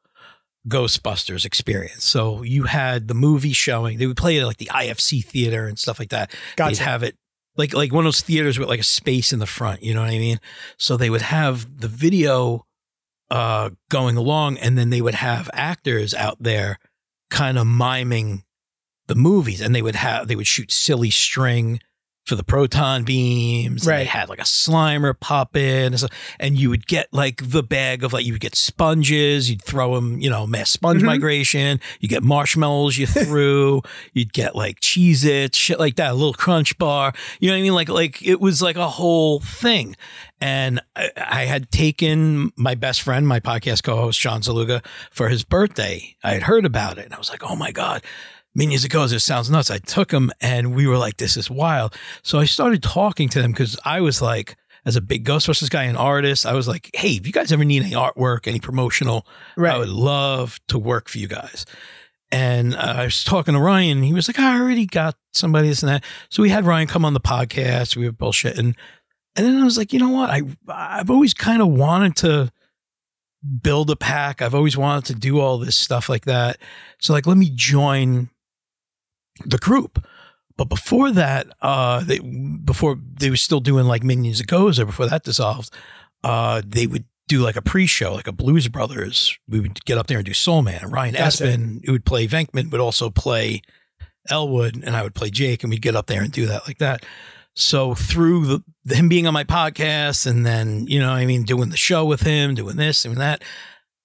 [0.69, 2.05] Ghostbusters experience.
[2.05, 3.97] So you had the movie showing.
[3.99, 6.35] They would play it at like the IFC theater and stuff like that.
[6.57, 6.77] Gotcha.
[6.77, 7.17] They'd have it
[7.57, 9.83] like like one of those theaters with like a space in the front.
[9.83, 10.39] You know what I mean?
[10.77, 12.67] So they would have the video
[13.31, 16.79] uh, going along, and then they would have actors out there
[17.31, 18.45] kind of miming
[19.07, 21.81] the movies, and they would have they would shoot silly string
[22.31, 23.83] for the proton beams.
[23.83, 23.99] and Right.
[23.99, 26.07] they had like a Slimer pop in, and, so,
[26.39, 29.51] and you would get like the bag of like you would get sponges.
[29.51, 31.07] You'd throw them, you know, mass sponge Mhm.
[31.07, 31.81] migration.
[32.01, 33.83] You get marshmallows you threw.
[34.15, 37.13] you'd get like Cheez It, shit like that, a little crunch bar.
[37.41, 37.75] You know what I mean?
[37.75, 39.97] Like like it was like a whole thing.
[40.41, 45.45] And I, I had taken my best friend, my podcast co-host John Zaluga, for his
[45.45, 46.17] birthday.
[46.25, 48.03] I had heard about it, and I was like, "Oh my god,
[48.55, 51.51] Minions of Gozer, it sounds nuts." I took them and we were like, "This is
[51.51, 55.69] wild." So I started talking to them because I was like, as a big Ghostbusters
[55.71, 58.61] guy and artist, I was like, "Hey, if you guys ever need any artwork, any
[58.61, 59.75] promotional, Right.
[59.75, 61.67] I would love to work for you guys."
[62.33, 63.99] And uh, I was talking to Ryan.
[63.99, 66.87] And he was like, "I already got somebody this and that." So we had Ryan
[66.87, 67.97] come on the podcast.
[67.97, 68.75] We were bullshitting.
[69.37, 70.31] And then I was like, you know what?
[70.31, 72.53] I I've always kind of wanted to
[73.63, 74.43] build a pack.
[74.43, 76.59] I've always wanted to do all this stuff like that.
[77.01, 78.29] So like, let me join
[79.45, 80.05] the group.
[80.57, 85.07] But before that, uh, they before they were still doing like Minions of Gozer before
[85.07, 85.73] that dissolved,
[86.23, 89.39] uh, they would do like a pre-show, like a Blues Brothers.
[89.49, 90.91] We would get up there and do Soul Man.
[90.91, 91.45] Ryan Gotcha.
[91.45, 93.63] Espin, who would play Venkman, would also play
[94.29, 96.79] Elwood, and I would play Jake, and we'd get up there and do that like
[96.79, 97.07] that.
[97.55, 98.47] So through
[98.85, 102.05] the him being on my podcast, and then you know, I mean, doing the show
[102.05, 103.43] with him, doing this and that,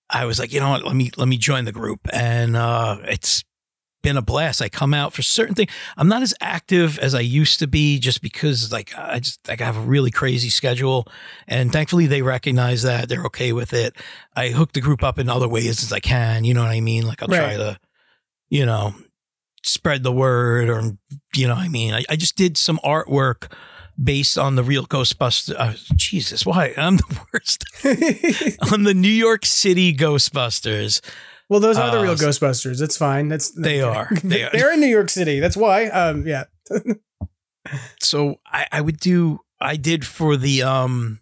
[0.10, 2.98] I was like, you know what, let me let me join the group, and uh,
[3.04, 3.44] it's
[4.06, 4.62] been a blast.
[4.62, 5.72] I come out for certain things.
[5.98, 9.62] I'm not as active as I used to be, just because like I just like
[9.62, 11.08] I have a really crazy schedule,
[11.48, 13.96] and thankfully they recognize that they're okay with it.
[14.36, 16.46] I hook the group up in other ways as I can.
[16.46, 17.08] You know what I mean?
[17.08, 17.80] Like I'll try to,
[18.50, 18.94] you know,
[19.64, 20.84] spread the word, or
[21.36, 23.52] you know, what I mean, I, I just did some artwork
[24.02, 25.56] based on the real Ghostbusters.
[25.58, 27.66] Uh, Jesus, why I'm the worst
[28.72, 31.02] on the New York City Ghostbusters.
[31.50, 32.82] Well, those are the Uh, real Ghostbusters.
[32.82, 33.28] It's fine.
[33.28, 34.10] That's They are.
[34.24, 34.50] They are.
[34.52, 35.40] They're in New York City.
[35.40, 35.88] That's why.
[35.88, 36.46] Um, yeah.
[38.02, 41.20] so I, I would do I did for the um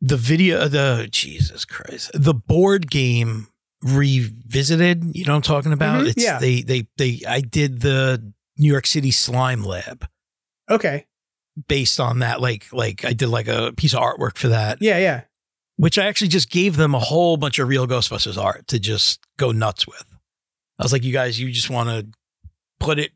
[0.00, 3.48] the video the Jesus Christ the board game
[3.82, 6.38] revisited you know what I'm talking about Mhm, it's yeah.
[6.38, 10.06] they they they I did the New York City slime lab
[10.70, 11.06] Okay.
[11.68, 14.98] based on that like like I did like a piece of artwork for that Yeah.
[14.98, 15.22] Yeah.
[15.82, 19.18] Which I actually just gave them a whole bunch of Reel Ghostbusters art to just
[19.36, 20.04] go nuts with.
[20.78, 22.06] I was like, you guys, you just want to
[22.78, 23.10] put it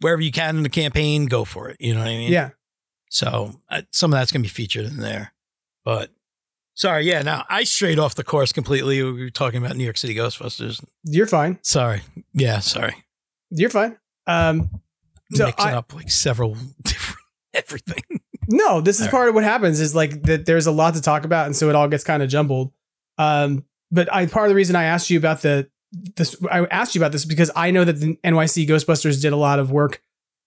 [0.00, 1.76] wherever you can in the campaign, go for it.
[1.78, 2.32] You know what I mean?
[2.32, 2.50] Yeah.
[3.10, 5.32] So uh, some of that's going to be featured in there.
[5.84, 6.10] But
[6.74, 9.00] sorry, yeah, now I strayed off the course completely.
[9.04, 10.84] We were talking about New York City Ghostbusters.
[11.04, 11.60] You're fine.
[11.62, 12.00] Sorry.
[12.32, 12.96] Yeah, sorry.
[13.50, 13.96] You're fine.
[14.26, 14.80] Um,
[15.32, 17.20] so Mixing I- up like several different
[17.54, 18.02] everything.
[18.50, 19.12] No, this is All right.
[19.12, 21.68] part of what happens is like that there's a lot to talk about and so
[21.68, 22.72] it all gets kind of jumbled.
[23.16, 26.94] Um, but I part of the reason I asked you about the this I asked
[26.94, 30.02] you about this because I know that the NYC Ghostbusters did a lot of work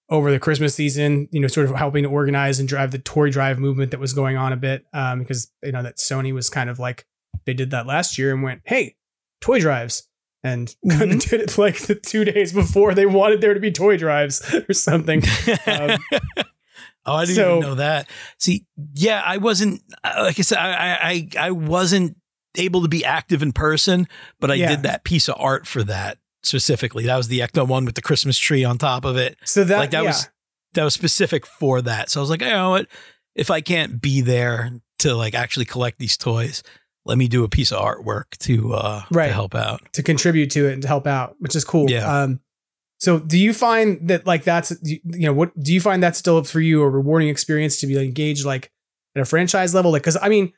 [0.09, 3.29] over the Christmas season, you know, sort of helping to organize and drive the toy
[3.29, 4.85] drive movement that was going on a bit.
[4.93, 7.05] Um, because you know that Sony was kind of like
[7.45, 8.95] they did that last year and went, hey,
[9.41, 10.07] toy drives.
[10.45, 13.71] And kind of did it like the two days before they wanted there to be
[13.71, 15.23] toy drives or something.
[15.67, 15.97] Um,
[17.05, 18.09] Oh, I didn't So- even know that.
[18.39, 20.97] See, yeah, I wasn't uh, like I said, I
[21.37, 22.17] I I wasn't
[22.55, 24.07] able to be active in person,
[24.39, 24.69] but I Yeah.
[24.69, 27.05] did that piece of art for that specifically.
[27.05, 29.37] That was the Ecto one with the Christmas tree on top of it.
[29.43, 30.09] so that, like that yeah.
[30.09, 30.29] was
[30.73, 32.09] that was specific for that.
[32.09, 32.87] So I was like, you know what?
[33.35, 36.63] If I can't be there to like actually collect these toys,
[37.05, 39.27] let me do a piece of artwork to uh Right.
[39.27, 39.81] to help out.
[39.93, 41.89] to contribute to it and to help out, which is cool.
[41.89, 42.05] Yeah.
[42.23, 42.39] Um,
[43.03, 46.41] so do you find that like that's you know what do you find that still
[46.45, 48.71] for you a rewarding experience to be engaged like
[49.13, 49.91] at a franchise level?
[49.91, 50.53] Like, because I mean,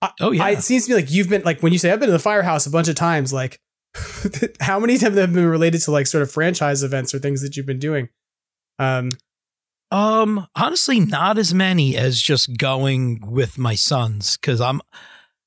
[0.00, 0.44] I, Oh yeah.
[0.44, 2.12] I, it seems to me like you've been like when you say I've been to
[2.12, 3.34] the firehouse a bunch of times.
[3.34, 3.60] Like,
[4.60, 7.42] how many of them have been related to like sort of franchise events or things
[7.42, 8.08] that you've been doing?
[8.78, 9.10] Um,
[9.90, 14.80] Um, honestly, not as many as just going with my sons because I'm.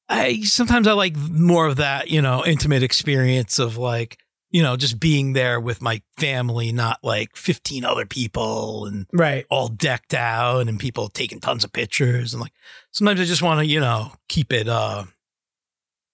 [0.08, 4.20] I sometimes I like more of that, you know, intimate experience of like,
[4.54, 9.46] you know, just being there with my family, not like 15 other people and right.
[9.50, 12.54] all decked out and people taking tons of pictures and like
[12.92, 15.04] sometimes I just want to, you know, keep it uh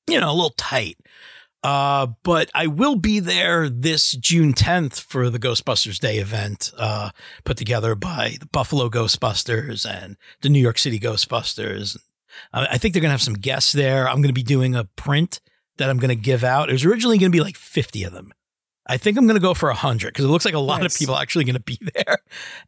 [0.07, 0.97] you know, a little tight.
[1.63, 7.09] Uh but I will be there this June 10th for the Ghostbusters Day event uh
[7.43, 11.97] put together by the Buffalo Ghostbusters and the New York City Ghostbusters.
[12.53, 14.07] I I think they're going to have some guests there.
[14.07, 15.41] I'm going to be doing a print
[15.79, 16.69] that I'm going to give out.
[16.69, 18.31] It was originally going to be like 50 of them.
[18.87, 20.93] I think I'm going to go for 100 because it looks like a lot Nice.
[20.95, 22.17] of people are actually going to be there.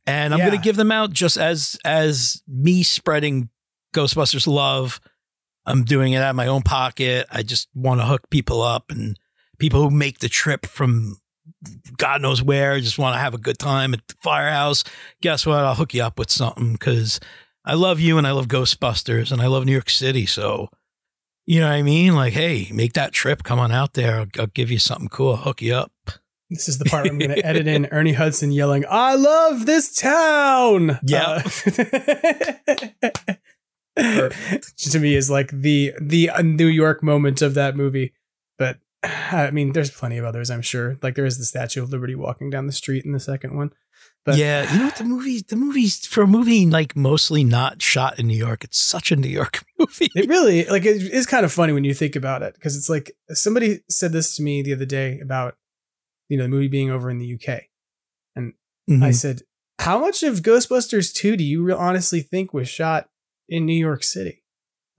[0.06, 3.50] And I'm going to give them out just as as me spreading
[3.96, 5.00] Ghostbusters love.
[5.66, 7.28] I'm doing it out of my own pocket.
[7.32, 9.18] I just want to hook people up and
[9.60, 11.18] people who make the trip from
[11.98, 14.84] God knows where just want to have a good time at the firehouse.
[15.22, 15.60] Guess what?
[15.60, 17.20] I'll hook you up with something because
[17.66, 20.26] I love you and I love Ghostbusters and I love New York City.
[20.26, 20.70] So,
[21.46, 22.16] you know what I mean?
[22.16, 23.44] Like, hey, make that trip.
[23.44, 24.20] Come on out there.
[24.20, 25.32] I'll, I'll give you something cool.
[25.32, 25.92] I'll hook you up.
[26.50, 29.98] This is the part I'm going to edit in Ernie Hudson yelling, "I love this
[29.98, 31.42] town." Yeah.
[33.98, 34.30] Uh,
[34.78, 38.14] to me is like the the uh, New York moment of that movie.
[38.58, 40.98] But I mean, there's plenty of others, I'm sure.
[41.02, 43.72] Like there is the Statue of Liberty walking down the street in the second one.
[44.24, 44.96] But yeah, you know what?
[44.96, 48.64] The movie, the movie's for a movie like mostly not shot in New York.
[48.64, 50.10] It's such a New York movie.
[50.16, 52.90] it really like it is kind of funny when you think about it because it's
[52.90, 55.56] like somebody said this to me the other day about
[56.30, 57.64] you know the movie being over in the UK,
[58.36, 58.54] and
[58.90, 59.16] I Mhm.
[59.16, 59.42] said,
[59.80, 63.10] "How much of Ghostbusters two do you honestly think was shot
[63.50, 64.41] in New York City?"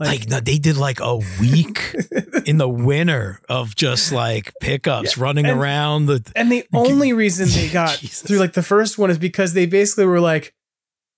[0.07, 1.95] Like no, they did like a week
[2.47, 7.49] in the winter of just like pickups running And- around the And the only reason
[7.49, 10.55] they got through like the first one is because they basically were like,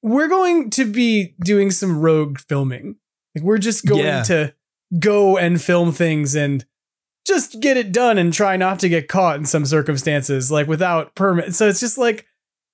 [0.03, 2.97] we're going to be doing some rogue filming.
[3.35, 4.23] Like we're just going Yeah.
[4.25, 4.55] to
[4.99, 6.65] go and film things and
[7.27, 11.15] just get it done and try not to get caught in some circumstances, like without
[11.15, 11.55] permit.
[11.55, 12.27] So it's just like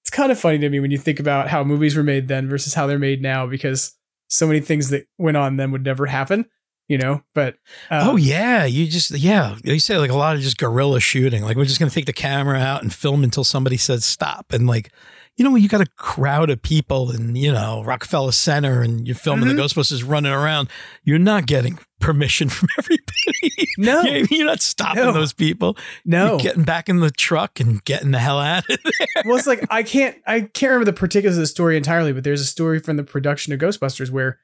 [0.03, 2.49] it's kind of funny to me when you think about how movies were made then
[2.49, 3.93] versus how they're made now, because
[4.31, 6.47] so many things that went on then would never happen,
[6.89, 7.23] you know.
[7.35, 7.57] But
[7.91, 11.43] uh, oh yeah, you just yeah, you say like a lot of just guerrilla shooting.
[11.43, 14.53] Like we're just gonna take the camera out and film until somebody says stop.
[14.53, 14.91] And like,
[15.37, 19.07] you know, when you got a crowd of people in you know Rockefeller Center and
[19.07, 19.57] you're filming Mm-hmm.
[19.57, 20.69] the Ghostbusters running around,
[21.05, 23.69] you're not getting permission from everybody.
[23.79, 24.03] No.
[24.03, 25.13] you're, not stopping No.
[25.13, 25.77] those people.
[26.05, 26.31] No.
[26.31, 29.07] you're getting back in the truck and getting the hell out of there.
[29.25, 32.25] well, it's like I can't I can't remember the particulars of the story entirely, but
[32.25, 34.39] there's a story from the production of Ghostbusters where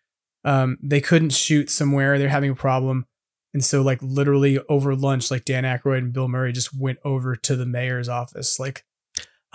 [0.45, 3.07] um they couldn't shoot somewhere, they're having a problem.
[3.53, 7.35] And so like literally over lunch, like Dan Aykroyd and Bill Murray just went over
[7.37, 8.85] to the mayor's office, like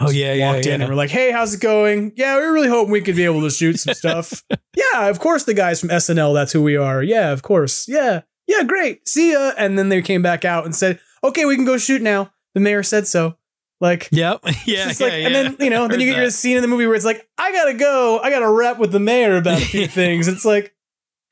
[0.02, 0.76] Oh yeah, yeah, walked yeah.
[0.76, 2.14] in and we're like, Hey, how's it going?
[2.16, 4.44] Yeah, we really hoping we could be able to shoot some stuff.
[4.76, 7.02] yeah, of course the guys from SNL, that's who we are.
[7.04, 7.88] Yeah, of course.
[7.88, 8.22] Yeah.
[8.48, 9.08] Yeah, great.
[9.08, 9.54] See ya.
[9.58, 12.32] And then they came back out and said, Okay, we can go shoot now.
[12.54, 13.38] The mayor said so.
[13.80, 14.42] Like Yep.
[14.46, 14.54] Yeah.
[14.66, 15.08] yeah, like, yeah.
[15.28, 17.28] and then you know, then you get your scene in the movie where it's like,
[17.38, 20.28] I gotta go, I gotta rap with the mayor about a few things.
[20.28, 20.74] It's like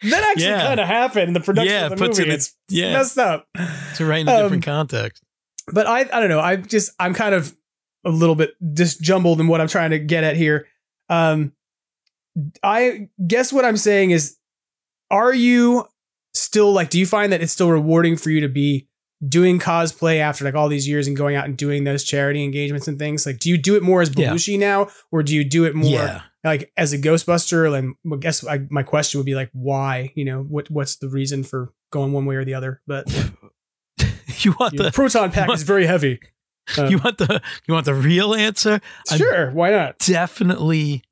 [0.04, 0.62] that actually Yeah.
[0.66, 2.30] kind of happened in the production Yeah, of the puts movie.
[2.30, 2.94] it in- it's yeah.
[2.94, 3.48] messed up.
[3.96, 5.24] to right in a different Um, context.
[5.72, 6.40] But I, I don't know.
[6.40, 7.56] I just, I'm kind of
[8.06, 10.68] a little bit disjumbled in what I'm trying to get at here.
[11.10, 11.54] Um,
[12.64, 14.38] I guess what I'm saying is,
[15.12, 15.86] are you
[16.34, 18.88] still like, do you find that it's still rewarding for you to be
[19.28, 22.88] doing cosplay after like all these years and going out and doing those charity engagements
[22.88, 23.26] and things?
[23.26, 24.32] Like, do you do it more as Yeah.
[24.32, 26.22] Belushi now, or do you do it more Yeah.
[26.44, 27.78] like as a Ghostbuster?
[27.78, 30.14] And I guess I, my question would be like, why?
[30.16, 32.82] You know, what what's the reason for going one way or the other?
[32.88, 33.08] But
[34.42, 36.20] You want the proton pack is very heavy.
[36.78, 38.80] Uh, you want the you want the real answer?
[39.10, 39.98] I'm Sure, why not?
[40.00, 41.04] definitely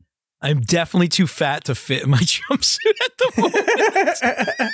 [0.41, 4.71] I'm definitely too fat to fit in my jumpsuit at the moment.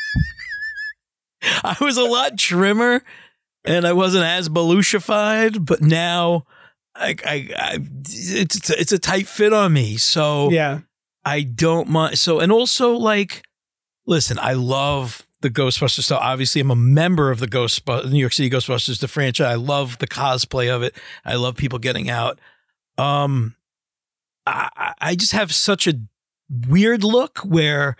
[1.63, 3.01] I was a lot trimmer
[3.65, 6.45] and I wasn't as belushified, but now
[6.95, 9.97] I, I, I it's it's a tight fit on me.
[9.97, 10.79] So Yeah.
[11.25, 12.19] I don't mind.
[12.19, 13.43] So, and also, like,
[14.05, 16.19] listen, I love the Ghostbusters stuff.
[16.21, 19.45] Obviously, I'm a member of the Ghostbusters, New York City Ghostbusters, the franchise.
[19.51, 20.95] I love the cosplay of it.
[21.23, 22.39] I love people getting out.
[22.97, 23.55] Um,
[24.47, 25.93] I, I- just have such a
[26.67, 27.95] weird look where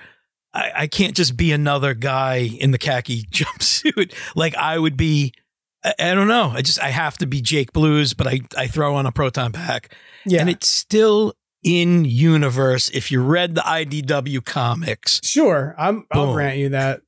[0.54, 4.14] I, I can't just be another guy in the khaki jumpsuit.
[4.36, 5.34] Like I would be.
[5.84, 6.50] I, I don't know.
[6.56, 9.52] I just I have to be Jake Blues, but I I throw on a proton
[9.52, 9.96] pack.
[10.26, 10.42] Yeah.
[10.42, 11.34] And it's still
[11.64, 15.22] in universe if you read the IDW comics.
[15.24, 16.06] Sure, I'm.
[16.12, 17.02] I'll grant you that.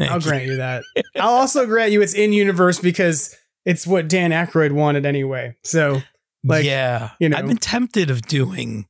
[0.00, 0.28] Thank I'll you.
[0.28, 0.82] grant you that.
[1.16, 3.36] I'll also grant you it's in universe because
[3.66, 5.56] it's what Dan Aykroyd wanted anyway.
[5.62, 6.00] So,
[6.42, 7.36] like, yeah, you know.
[7.36, 8.86] I've been tempted of doing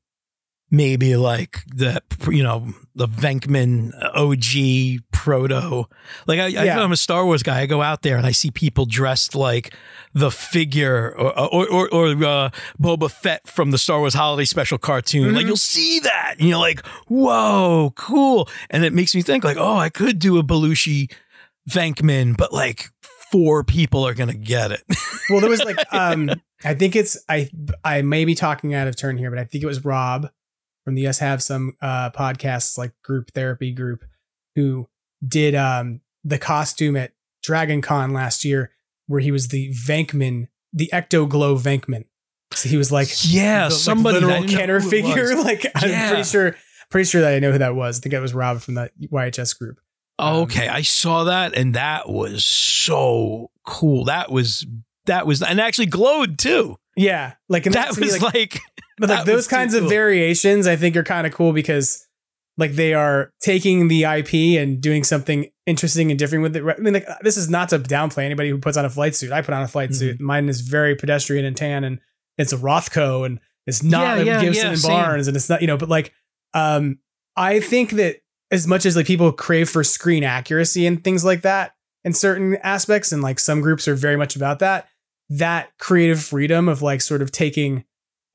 [0.70, 5.86] maybe like the you know the Venkman OG proto.
[6.26, 6.80] Like I, I Yeah.
[6.80, 7.60] I'm a Star Wars guy.
[7.60, 9.74] I go out there and I see people dressed like
[10.14, 14.78] the figure or or or, or uh, Boba Fett from the Star Wars Holiday Special
[14.78, 15.34] cartoon.
[15.34, 15.48] Like Mhm.
[15.48, 18.48] you'll see that and you're like, whoa, cool.
[18.70, 21.12] And it makes me think like, oh, I could do a Belushi
[21.68, 22.90] Venkman, but like
[23.30, 24.82] four people are gonna get it.
[25.28, 26.30] well, there was like, um,
[26.64, 27.48] I think it's I.
[27.84, 30.28] I may be talking out of turn here, but I think it was Rob
[30.84, 34.04] from the Us Have Some uh, podcasts, like group therapy group,
[34.56, 34.88] who
[35.26, 37.12] did um the costume at
[37.42, 38.70] Dragon Con last year,
[39.06, 42.04] where he was the Venkman, the Ecto Glow Venkman.
[42.52, 45.34] So he was like, Yeah, the, somebody- I literal Kenner figure.
[45.36, 45.44] was.
[45.44, 46.56] Like, I'm pretty sure,
[46.90, 47.98] pretty sure that I know who that was.
[47.98, 49.78] I think it was Rob from the YHS group.
[50.20, 54.04] Okay, I saw that and that was so cool.
[54.04, 54.66] That was
[55.06, 56.76] that was and actually glowed too.
[56.96, 58.60] Yeah, like That to me, was like,
[59.00, 62.06] but like those kinds of variations, I think are kind of cool because
[62.56, 66.62] like they are taking the IP and doing something interesting and different with it.
[66.64, 69.32] I mean, like this is not to downplay anybody who puts on a flight suit.
[69.32, 69.98] I put on a flight Mm-hmm.
[69.98, 70.20] suit.
[70.20, 71.98] Mine is very pedestrian and tan, and
[72.38, 74.90] it's a Rothco, and it's not Yeah, a yeah, Gibson yeah, and same.
[74.90, 75.76] Barnes, and it's not you know.
[75.78, 76.12] But like,
[76.54, 76.98] um,
[77.36, 78.16] I think that
[78.50, 81.72] as much as like people crave for screen accuracy and things like that
[82.04, 84.86] in certain aspects, and like some groups are very much about that,
[85.30, 87.84] that creative freedom of like sort of taking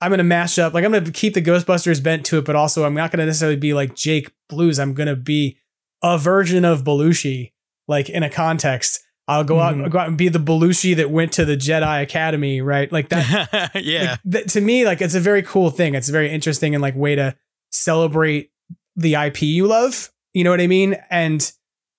[0.01, 2.85] I'm gonna mash up like I'm gonna keep the Ghostbusters bent to it, but also
[2.85, 4.79] I'm not gonna necessarily be like Jake Blues.
[4.79, 5.57] I'm gonna be
[6.03, 7.53] a version of Belushi,
[7.87, 9.01] like in a context.
[9.27, 9.83] I'll go out Mhm.
[9.83, 12.91] and go out and be the Belushi that went to the Jedi Academy, right?
[12.91, 13.71] Like that.
[13.75, 14.11] yeah.
[14.11, 15.95] like, that to me, like it's a very cool thing.
[15.95, 17.35] It's a very interesting and like way to
[17.71, 18.51] celebrate
[18.95, 20.11] the IP you love.
[20.33, 20.97] You know what I mean?
[21.09, 21.51] And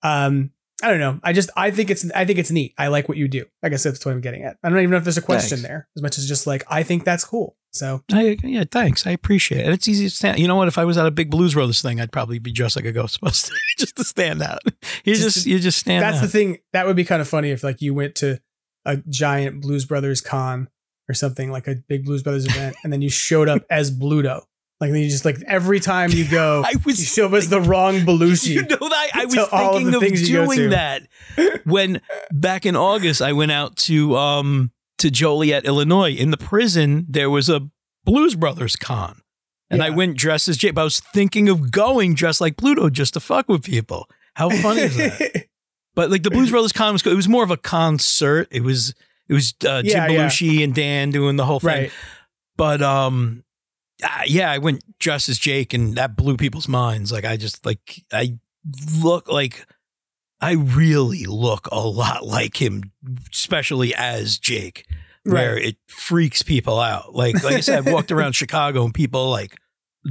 [0.03, 0.51] um,
[0.83, 1.19] I don't know.
[1.23, 2.73] I just I think it's I think it's neat.
[2.77, 3.45] I like what you do.
[3.63, 4.57] I guess that's what I'm getting at.
[4.63, 5.67] I don't even know if there's a question Thanks.
[5.67, 7.55] there, as much as just like I think that's cool.
[7.71, 9.05] So I, yeah, thanks.
[9.05, 9.65] I appreciate it.
[9.65, 10.39] And it's easy to stand.
[10.39, 10.67] You know what?
[10.67, 12.93] If I was at a big Blues Brothers thing, I'd probably be dressed like a
[12.93, 14.59] Ghostbuster just to stand out.
[15.03, 16.21] You Just just, you just stand that's out.
[16.21, 16.57] the thing.
[16.73, 18.39] That would be kind of funny if like you went to
[18.85, 20.69] a giant Blues Brothers con
[21.09, 24.43] or something like a big Blues Brothers event, and then you showed up as Bluto.
[24.79, 27.49] Like then you just like every time you go, I was you show up as
[27.49, 28.49] the wrong Belushi.
[28.49, 31.07] You know that I was all of thinking of, go doing that
[31.65, 32.01] when
[32.31, 36.11] back in August I went out to um to Joliet, Illinois.
[36.13, 37.67] In the prison, there was a
[38.05, 39.21] Blues Brothers con.
[39.69, 40.75] And I went dressed as Jake.
[40.75, 44.09] But I was thinking of going dressed like Bluto just to fuck with people.
[44.33, 45.45] How funny is that?
[45.93, 48.47] But like the Blues Brothers con was, it was more of a concert.
[48.51, 48.93] It was
[49.27, 50.27] it was uh, Jim Yeah, yeah.
[50.27, 51.67] Belushi and Dan doing the whole thing.
[51.67, 51.91] right.
[52.55, 53.43] But um,
[54.03, 57.11] uh, yeah, I went dressed as Jake, and that blew people's minds.
[57.11, 58.37] Like I just like I
[59.01, 59.65] look like
[60.41, 62.91] I really look a lot like him,
[63.33, 64.85] especially as Jake,
[65.23, 65.65] where Right.
[65.65, 67.15] it freaks people out.
[67.15, 69.57] Like like I said, I walked around Chicago and people like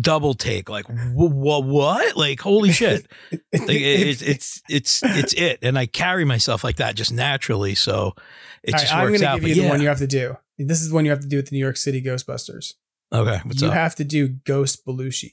[0.00, 2.16] double take, like what what?
[2.16, 3.06] Like holy shit!
[3.30, 3.72] Like, it,
[4.08, 7.74] it's it's it's it's it, and I carry myself like that just naturally.
[7.74, 8.14] So
[8.62, 9.40] it All just right, I'm gonna out.
[9.40, 10.36] give you the one you have to do.
[10.58, 12.74] This is the one you have to do with the New York City Ghostbusters.
[13.12, 13.74] Okay, what's you up?
[13.74, 15.33] have to do Ghost Belushi.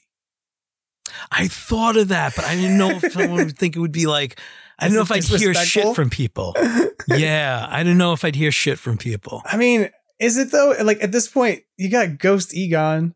[1.32, 4.08] I thought of that, but I didn't know if someone would think it would be
[4.08, 4.40] like.
[4.80, 6.56] I didn't know if I'd hear shit from people.
[7.08, 9.42] Yeah, I don't know if I'd hear shit from people.
[9.46, 9.90] I mean,
[10.20, 10.74] is it though?
[10.82, 13.14] Like at this point, you got Ghost Egon.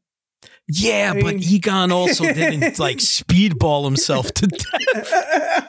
[0.69, 5.13] Yeah, I but mean- Egon also didn't like speedball himself to death.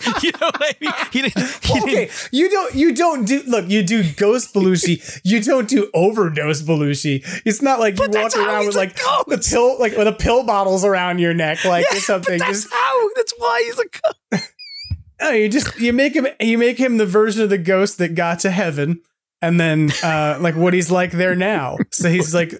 [0.22, 0.92] You know what I mean?
[1.12, 1.64] He didn't.
[1.64, 5.68] He okay, didn't you don't you don't do look, you do ghost Belushi, you don't
[5.68, 7.22] do overdose Belushi.
[7.44, 10.12] It's not like you But walk around with a like the pill like with the
[10.12, 12.38] pill bottles around your neck, like or something.
[12.38, 13.08] But that's Just how.
[13.14, 13.88] That's why he's a.
[13.88, 14.46] co-
[15.20, 18.14] no, you just you make him you make him the version of the ghost that
[18.14, 19.00] got to heaven
[19.42, 21.76] and then uh, like what he's like there now.
[21.90, 22.54] So he's like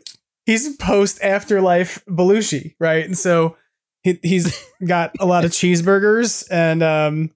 [0.49, 3.05] he's post afterlife Belushi, right?
[3.05, 3.57] And so
[4.03, 7.31] he he's got a lot of cheeseburgers and um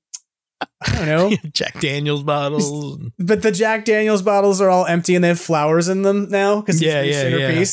[0.81, 2.99] I don't know Jack Daniels bottles.
[3.19, 6.61] but the Jack Daniels bottles are all empty and they have flowers in them now
[6.61, 7.65] because Yeah, yeah, yeah.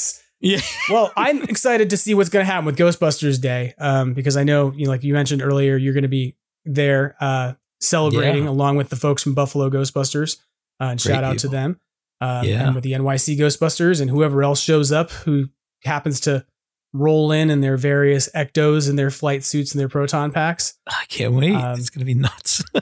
[0.41, 0.61] Yeah.
[0.89, 4.43] well, I'm excited to see what's going to happen with Ghostbusters Day um, because I
[4.43, 6.35] know, you know, like you mentioned earlier, you're going to be
[6.65, 8.49] there uh, celebrating Yeah.
[8.49, 10.37] along with the folks from Buffalo Ghostbusters.
[10.79, 11.79] Uh, and Great shout out to them.
[12.21, 12.65] Um, Yeah.
[12.67, 15.49] And with the NYC Ghostbusters and whoever else shows up who
[15.83, 16.45] happens to
[16.91, 20.73] roll in in their various ectos and their flight suits and their proton packs.
[20.87, 21.53] I can't wait.
[21.55, 22.63] Um, it's gonna be nuts.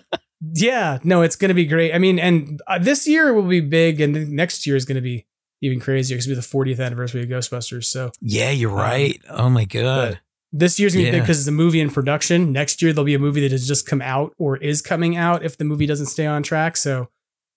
[0.53, 1.95] Yeah, no, it's going to be great.
[1.95, 5.01] I mean, and uh, this year will be big, and next year is going to
[5.01, 5.25] be
[5.63, 7.85] even crazier because it'll be the 40th anniversary of Ghostbusters.
[7.85, 9.19] So yeah, you're right.
[9.31, 10.19] oh my god.
[10.53, 12.51] this year's going to be big because it's a movie in production.
[12.51, 15.43] Next year, there'll be a movie that has just come out or is coming out
[15.43, 16.77] if the movie doesn't stay on track.
[16.77, 17.09] So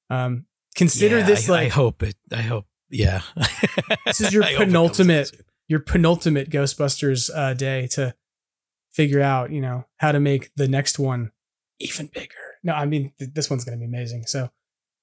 [0.08, 2.16] um, consider Yeah, this I, like I hope it.
[2.32, 2.66] I hope.
[2.90, 3.22] Yeah.
[4.06, 5.32] this is your I hope it comes penultimate
[5.68, 8.14] your penultimate Ghostbusters uh, day to
[8.92, 11.30] figure out, you know, how to make the next one
[11.78, 12.34] even bigger.
[12.64, 14.26] No, I mean th- this one's going to be amazing.
[14.26, 14.50] So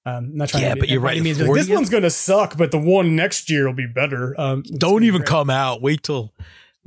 [0.06, 2.04] um, I'm not trying Yeah, to be, but you're right, means, like, this one's going
[2.04, 4.36] to suck, but the one next year will be better.
[4.40, 5.30] Um, Don't even great.
[5.30, 5.82] come out.
[5.82, 6.34] Wait till.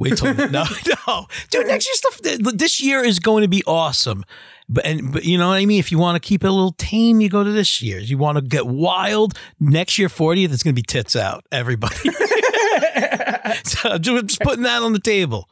[0.00, 0.64] Wait till no,
[1.06, 1.66] no, dude.
[1.66, 2.20] Next year stuff.
[2.54, 4.24] This year is going to be awesome,
[4.66, 5.78] but and but you know what I mean.
[5.78, 8.10] If you want to keep it a little tame, you go to this year's.
[8.10, 9.38] You want to get wild.
[9.60, 11.44] Next year, 40th, it's going to be tits out.
[11.52, 11.94] Everybody.
[13.64, 15.50] so I'm just putting that on the table.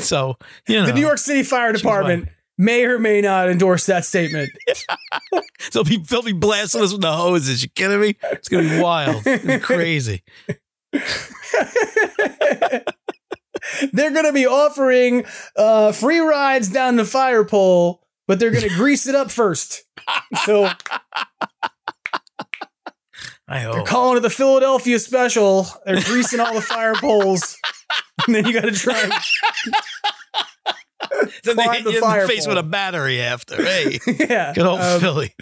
[0.00, 0.36] so
[0.66, 2.28] you know The New York City Fire Department
[2.58, 4.50] may or may not endorse that statement.
[5.72, 7.62] they'll be they'll be blasting us with the hoses.
[7.62, 8.16] You kidding me?
[8.32, 10.24] It's gonna be wild, It's gonna be crazy.
[13.94, 15.24] They're going to be offering
[15.56, 19.84] uh, free rides down the fire pole, but they're going to grease it up first.
[20.44, 20.68] So
[23.46, 23.74] I hope.
[23.74, 25.66] they're calling it the Philadelphia special.
[25.86, 27.56] They're greasing all the fire poles.
[28.26, 29.00] And then you got to try
[31.44, 32.54] Then they hit the you in the face pole.
[32.56, 33.62] with a battery after.
[33.62, 34.52] Hey, yeah.
[34.54, 35.34] good old um, Philly.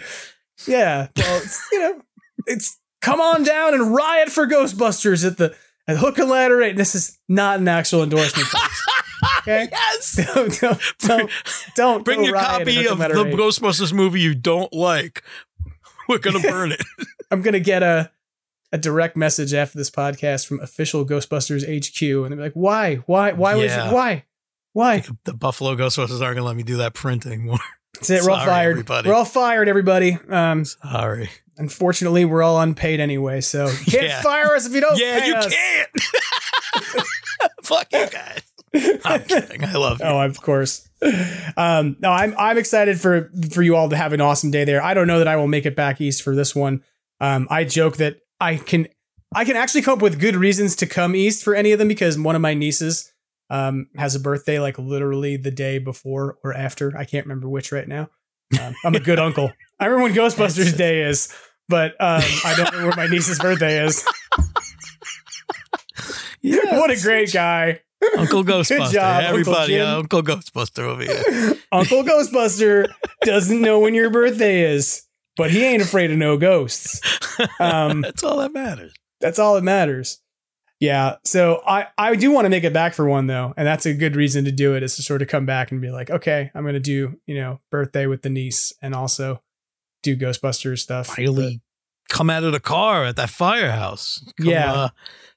[0.67, 1.07] Yeah.
[1.17, 2.01] Well, it's, you know,
[2.45, 5.55] it's come on down and riot for Ghostbusters at the
[5.87, 6.75] at Hook and Ladder 8.
[6.77, 8.47] This is not an actual endorsement.
[9.39, 9.67] Okay.
[9.71, 10.15] Yes.
[10.35, 11.31] Don't don't don't,
[11.75, 13.33] don't Bring your copy of the 8.
[13.33, 15.21] Ghostbusters movie you don't like.
[16.09, 16.81] We're gonna burn it.
[17.31, 18.11] I'm gonna get a
[18.73, 22.95] a direct message after this podcast from official Ghostbusters HQ, and they're like, "Why?
[23.05, 23.31] Why?
[23.33, 23.89] Why was Yeah.
[23.89, 23.93] it?
[23.93, 24.25] Why?
[24.73, 27.59] Why?" The Buffalo Ghostbusters aren't gonna let me do that printing anymore.
[27.95, 28.23] That's it.
[28.23, 28.71] We're all fired.
[28.71, 29.09] everybody.
[29.09, 30.17] We're all fired, everybody.
[30.29, 31.29] Um, Sorry.
[31.57, 34.21] Unfortunately, we're all unpaid anyway, so you can't Yeah.
[34.21, 34.97] fire us if you don't.
[34.99, 35.53] Yeah, you us.
[35.53, 35.89] can't.
[37.63, 38.41] Fuck you guys.
[39.05, 39.63] I'm kidding.
[39.63, 40.05] I love you.
[40.05, 40.87] Oh, of course.
[41.57, 44.81] Um, no, I'm I'm excited for for you all to have an awesome day there.
[44.83, 46.83] I don't know that I will make it back east for this one.
[47.19, 48.87] Um, I joke that I can
[49.35, 51.87] I can actually come up with good reasons to come east for any of them
[51.87, 53.11] because one of my nieces
[53.49, 56.95] um, has a birthday like literally the day before or after.
[56.97, 58.09] I can't remember which right now.
[58.61, 59.51] Um, I'm a good uncle.
[59.83, 61.27] I remember when Ghostbusters Day is,
[61.67, 64.05] but um, I don't know where my niece's birthday is.
[66.41, 67.79] Yeah, what a great guy.
[68.17, 68.91] Uncle Ghostbuster.
[68.91, 71.55] job, Uncle Everybody, uh, Uncle Ghostbuster over here.
[71.71, 72.87] Uncle Ghostbuster
[73.21, 75.03] doesn't know when your birthday is,
[75.37, 76.99] but he ain't afraid of no ghosts.
[77.61, 78.93] Um, That's all that matters.
[79.21, 80.19] that's all that matters.
[80.81, 81.15] Yeah.
[81.23, 83.53] So I, I do want to make it back for one though.
[83.55, 85.79] And that's a good reason to do it is to sort of come back and
[85.79, 89.41] be like, okay, I'm going to do, you know, birthday with the niece and also
[90.03, 91.07] do Ghostbusters stuff.
[91.07, 91.61] Finally,
[92.09, 94.23] come out of the car at that firehouse.
[94.39, 94.71] Come, Yeah.
[94.73, 94.89] uh,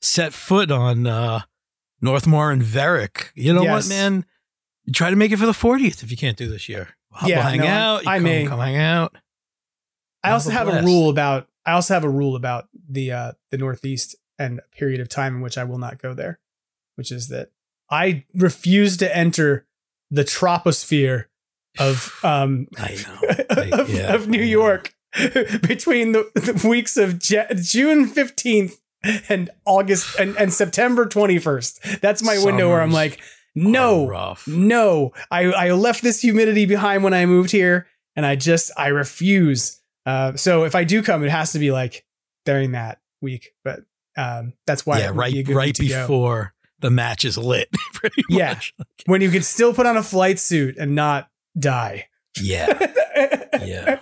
[0.03, 1.41] set foot on uh,
[2.03, 3.31] North Moore and Varick.
[3.35, 3.89] You know Yes.
[3.89, 4.25] what, man?
[4.93, 6.91] Try to make it for the 40th if you can't do this year.
[7.23, 8.07] We'll Yeah, hang no, out.
[8.07, 8.47] I come, may.
[8.47, 9.17] come hang out.
[10.23, 13.59] I also Have a rule about I also have a rule about the uh the
[13.59, 16.39] Northeast and a period of time in which I will not go there,
[16.97, 17.51] which is that
[17.91, 19.67] I refuse to enter
[20.11, 21.25] the troposphere
[21.79, 23.45] of um I know.
[23.81, 24.43] Of, yeah, of New.
[24.43, 28.75] York between the, the weeks of Ja- June 15th
[29.29, 32.01] and August and, and September 21st.
[32.01, 33.21] That's my window where I'm like,
[33.55, 38.71] no, no, I, I left this humidity behind when I moved here and I just,
[38.77, 39.81] I refuse.
[40.05, 42.05] Uh, so if I do come, it has to be like
[42.45, 43.81] during that week, but
[44.17, 47.69] um, that's why yeah, right, be right before the match is lit.
[48.29, 48.55] Yeah.
[48.55, 48.75] much.
[49.07, 51.29] when you can still put on a flight suit and not
[51.59, 52.09] die.
[52.41, 52.93] Yeah.
[53.59, 54.01] Yeah.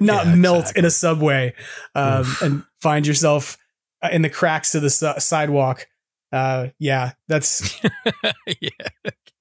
[0.00, 0.78] not Yeah, melt exactly.
[0.80, 1.54] in a subway
[1.94, 3.58] um, and find yourself
[4.02, 5.86] uh, in the cracks of the si- sidewalk.
[6.32, 7.78] Uh, yeah, that's
[8.46, 8.70] yeah.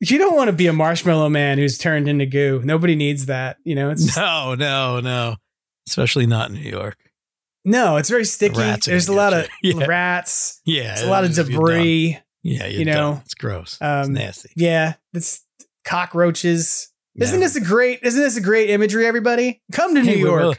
[0.02, 2.61] you don't want to be a marshmallow man who's turned into goo.
[2.65, 3.57] Nobody needs that.
[3.64, 5.36] You know, it's just, No, no, no.
[5.88, 6.98] Especially not in New York.
[7.64, 8.61] No, it's very sticky.
[8.61, 9.49] are There's a lot get of.
[9.64, 9.86] Yeah.
[9.86, 10.61] rats.
[10.65, 12.19] Yeah, There's a lot of debris.
[12.44, 13.22] Yeah, you know, done.
[13.24, 13.78] it's gross.
[13.82, 14.49] it's Um, nasty.
[14.57, 15.44] Yeah, it's
[15.86, 16.90] cockroaches.
[17.18, 17.99] Isn't this a great?
[18.03, 19.06] Isn't this a great imagery?
[19.06, 20.39] Everybody, come to New Hey, we're York.
[20.41, 20.56] really-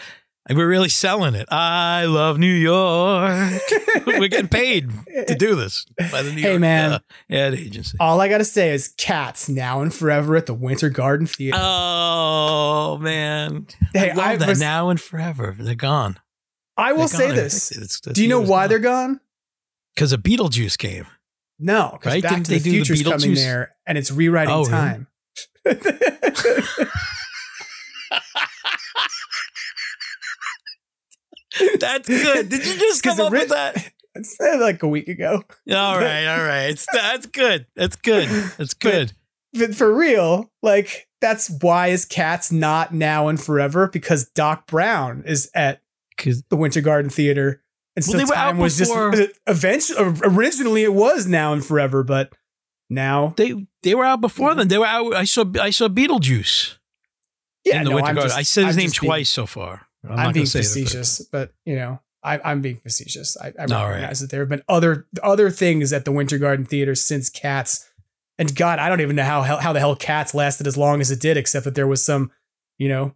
[0.51, 1.47] we're really selling it.
[1.53, 3.61] I love New York.
[4.07, 4.89] we're getting paid
[5.27, 6.93] to do this by the New Hey, York man.
[6.95, 6.99] uh,
[7.29, 7.99] ad agency.
[8.01, 11.59] All I gotta say is cats now and forever at the Winter Garden Theater.
[11.61, 15.55] Oh man, Hey, I love I that was- now and forever.
[15.59, 16.19] They're gone
[16.79, 17.71] I will say this.
[17.71, 18.69] It's- the Do you know why gone.
[18.71, 19.21] they're gone?
[19.95, 21.07] because a Beetlejuice game.
[21.59, 22.23] No, because Right?
[22.23, 25.05] Back Didn't to the they do the Future's coming there, and it's rewriting Oh, really?
[31.81, 32.49] That's good.
[32.49, 33.93] Did you just come up ori- with that?
[34.15, 35.43] It's like a week ago.
[35.71, 36.67] All right, all right.
[36.71, 37.67] It's, that's good.
[37.77, 38.29] That's good.
[38.59, 39.13] That's good.
[39.55, 45.23] But for real, like that's why is Cats not now and forever because Doc Brown
[45.27, 45.81] is at
[46.19, 47.63] the Winter Garden Theater,
[47.97, 50.15] and Well, so time was before- just eventually.
[50.25, 52.33] Originally, it was now and forever, but
[52.91, 54.59] now, they they were out before mm-hmm.
[54.59, 54.69] then.
[54.69, 55.15] They were out.
[55.15, 56.77] I saw I saw Beetlejuice
[57.65, 58.29] yeah, in the no, Winter I'm Garden.
[58.31, 59.87] just- I said his I'm name just being- twice so far.
[60.09, 63.37] I'm, I'm, being say it the third facetious, but you know, I, I'm being facetious.
[63.37, 63.91] I, I All right.
[63.91, 67.89] recognize that there have been other other things at the Winter Garden Theater since Cats,
[68.39, 71.11] and God, I don't even know how how, the hell Cats lasted as long as
[71.11, 72.31] it did, except that there was some,
[72.79, 73.15] you know,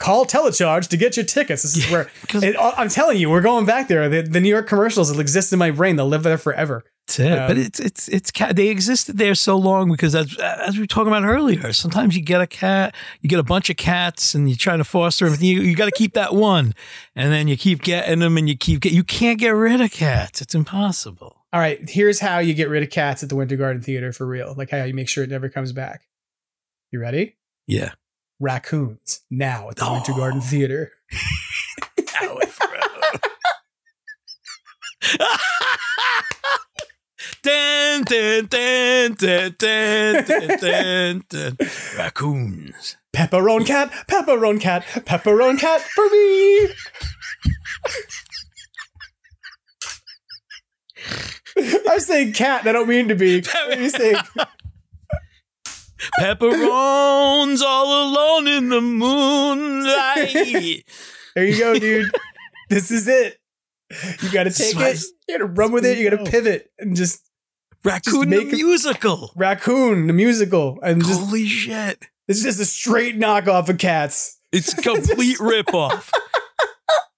[0.00, 1.62] call telecharge to get your tickets.
[1.62, 4.08] This is Yeah, where it, I'm telling you, we're going back there.
[4.08, 5.96] The, the New York commercials will exist in my brain.
[5.96, 6.84] They'll live there forever.
[7.08, 7.30] That's it.
[7.38, 8.54] but Um, it's it's it's cat.
[8.56, 12.22] They existed there so long because as as we were talking about earlier, sometimes you
[12.22, 15.38] get a cat, you get a bunch of cats, and you're trying to foster them.
[15.40, 16.74] You you got to keep that one,
[17.16, 18.92] and then you keep getting them, and you keep get.
[18.92, 20.42] You can't get rid of cats.
[20.42, 21.36] It's impossible.
[21.52, 24.26] All right, here's how you get rid of cats at the Winter Garden Theater for
[24.26, 24.54] real.
[24.56, 26.02] Like how you make sure it never comes back.
[26.92, 27.36] You ready?
[27.66, 27.92] Yeah.
[28.38, 30.16] Raccoons now at the Winter Oh.
[30.18, 30.92] Garden Theater.
[32.20, 33.20] Now forever.
[37.48, 41.56] dun, dun, dun, dun, dun, dun, dun, dun.
[41.96, 42.96] Raccoons.
[43.12, 46.68] Pepperoni cat, pepperoni cat, pepperoni cat for me.
[51.88, 52.60] I'm saying cat.
[52.60, 53.42] and I don't mean to be.
[53.54, 54.16] I'm saying
[56.20, 60.32] Pepperons all alone in the moonlight.
[61.34, 62.10] there you go, dude.
[62.68, 63.38] This is it.
[64.22, 65.02] You got to take it.
[65.26, 65.98] You got to run with it.
[65.98, 67.27] You got to pivot and just
[67.84, 69.32] Raccoon the musical.
[69.36, 72.06] raccoon the musical and just Holy shit.
[72.26, 74.38] it's just a straight knockoff of cats.
[74.52, 76.10] It's a complete ripoff.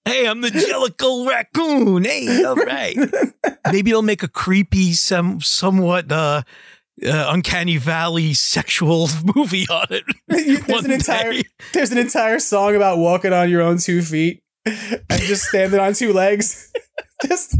[0.04, 2.04] Hey, I'm the Jellicle Raccoon.
[2.04, 2.96] Hey, all right.
[3.70, 6.42] Maybe they'll make a creepy, some somewhat uh,
[7.06, 10.04] uh, uncanny valley sexual movie on it.
[10.66, 11.42] there's an entire day.
[11.72, 15.92] there's an entire song about walking on your own two feet and just standing on
[15.94, 16.72] two legs.
[17.26, 17.56] just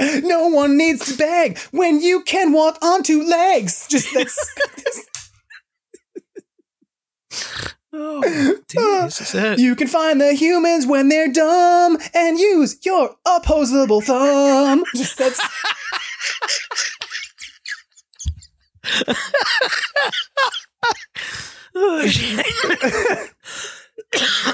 [0.00, 3.86] no one needs to beg when you can walk on two legs.
[3.88, 4.38] Just that's
[7.92, 8.22] Oh,
[8.68, 9.58] dude, this is it.
[9.58, 14.84] you can find the humans when they're dumb and use your opposable thumb.
[14.94, 15.40] Just that's
[21.74, 22.04] oh,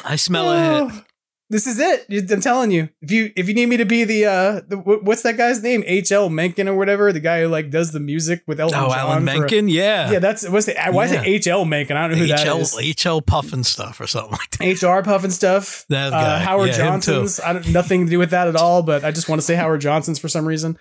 [0.04, 0.92] I smell a hit.
[0.92, 1.02] Oh.
[1.48, 2.06] This is it.
[2.32, 2.88] I'm telling you.
[3.00, 5.84] If you if you need me to be the uh the, what's that guy's name?
[5.86, 6.10] H.
[6.10, 6.28] L.
[6.28, 8.98] Mencken or whatever, the guy who like does the music with Elton Oh, John.
[8.98, 9.68] Alan Menken?
[9.68, 10.10] Yeah.
[10.10, 11.46] Yeah, that's what's the why is it H.
[11.46, 11.64] L.
[11.64, 11.96] Mencken?
[11.96, 12.74] I don't know who that HL, is.
[12.74, 14.82] HL Puffin stuff or something like that.
[14.82, 15.86] HR Pufnstuf.
[15.86, 16.38] That Uh, guy.
[16.40, 16.76] Howard Yeah.
[16.78, 17.38] Johnson's.
[17.38, 19.54] I don't nothing to do with that at all, but I just want to say
[19.54, 20.76] Howard Johnson's for some reason.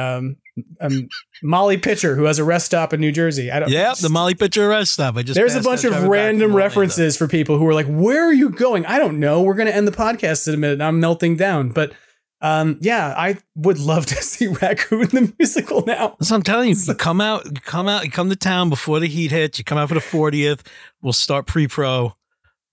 [0.00, 0.36] Um,
[0.80, 1.08] um
[1.42, 3.50] Molly Pitcher, who has a rest stop in New Jersey.
[3.50, 3.70] I don't.
[3.70, 5.16] Yep, the Molly Pitcher arrest stop.
[5.16, 8.32] I just There's a bunch of random references for people who are like, "Where are
[8.32, 9.42] you going?" I don't know.
[9.42, 10.80] We're gonna end the podcast in a minute.
[10.80, 11.92] I'm melting down, but
[12.42, 16.16] um, yeah, I would love to see Raccoon the musical now.
[16.18, 16.74] That's what I'm telling you.
[16.86, 19.58] You come out, you come out, you come to town before the heat hits.
[19.58, 20.60] You come out for the 40th.
[21.02, 22.14] We'll start pre-pro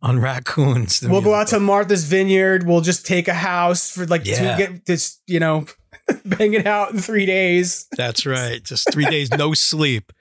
[0.02, 1.02] on raccoons.
[1.02, 2.66] We'll go out to Martha's Vineyard.
[2.66, 4.56] We'll just take a house for like Yeah.
[4.56, 5.66] to get this, you know,
[6.26, 7.88] bang it out in three days.
[7.98, 8.64] That's right.
[8.64, 10.12] Just three days, no sleep.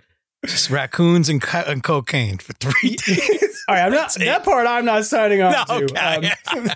[0.45, 3.65] Just raccoons and, co- and cocaine for three days.
[3.69, 4.67] All right, I'm not that part.
[4.67, 5.85] I'm not signing on No, to.
[6.19, 6.31] okay.
[6.55, 6.69] Um,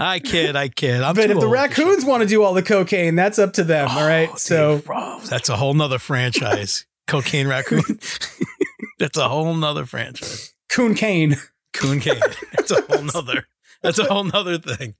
[0.00, 1.00] I kid, I kid.
[1.02, 3.88] I'm but if the raccoons want to do all the cocaine, that's up to them.
[3.88, 4.28] all right.
[4.32, 6.86] Oh, So bro, that's a whole nother franchise.
[7.06, 7.82] Cocaine raccoon.
[8.98, 10.52] that's a whole nother franchise.
[10.70, 11.36] Coon Cane.
[11.72, 12.20] Coon cane.
[12.56, 13.46] That's a whole nother.
[13.80, 14.96] That's a whole nother thing.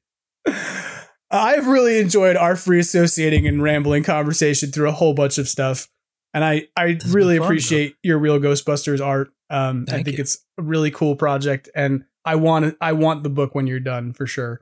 [1.31, 5.89] I've really enjoyed our free associating and rambling conversation through a whole bunch of stuff.
[6.35, 9.33] And I, I really fun, appreciate your Reel Ghostbusters art.
[9.49, 10.23] Um, I think you.
[10.23, 14.13] it's a really cool project and I want I want the book when you're done
[14.13, 14.61] for sure.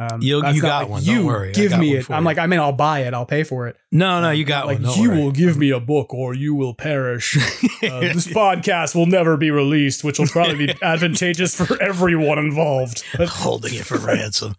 [0.00, 2.10] Um, You- you got like, one, don't You worry, give me it.
[2.10, 2.24] I'm you.
[2.24, 3.12] like, I mean, I'll buy it.
[3.12, 3.76] I'll pay for it.
[3.92, 4.84] No, no, you got like one.
[4.84, 5.18] Don't you worry.
[5.24, 7.36] will give me a book or you will perish.
[7.82, 13.02] Uh, this podcast will never be released, which will probably be advantageous for everyone involved.
[13.18, 14.54] Holding it for ransom.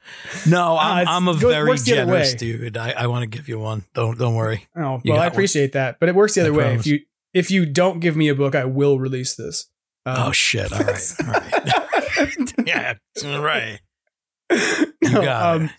[0.48, 2.78] No, I'm, it's- I'm a very works the other generous dude.
[2.78, 3.84] I, I want to give you one.
[3.94, 4.68] Don't don't worry.
[4.76, 5.28] Oh, well, I got one.
[5.28, 6.74] appreciate that, but it works the I other way.
[6.74, 7.02] If you
[7.32, 9.68] if you don't give me a book, I will release this.
[10.08, 10.74] Um, oh shit!
[10.74, 12.54] All right, all right.
[12.66, 12.94] yeah,
[13.24, 13.80] all right.
[15.04, 15.70] No, um.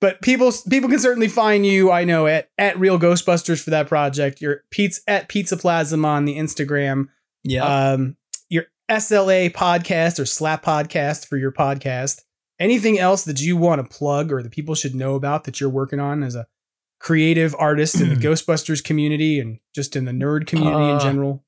[0.00, 1.90] But people people can certainly find you.
[1.92, 4.40] I know at at Reel Ghostbusters for that project.
[4.40, 7.08] Your pizza at Pizzaplazm on the Instagram.
[7.44, 7.64] Yeah.
[7.92, 8.16] Um,
[8.48, 12.22] your SLA podcast or Slap podcast for your podcast.
[12.58, 15.70] Anything else that you want to plug or that people should know about that you're
[15.70, 16.46] working on as a
[17.00, 21.44] creative artist in the Ghostbusters community and just in the nerd community in Uh, general?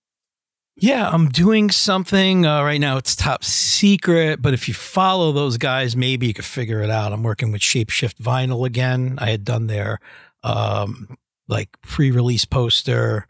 [0.77, 2.97] Yeah, I'm doing something uh, right now.
[2.97, 7.13] It's top secret, but if you follow those guys, maybe you could figure it out.
[7.13, 9.17] I'm working with Shapeshift Vinyl again.
[9.21, 10.01] I had done their
[10.43, 13.29] um, like pre-release poster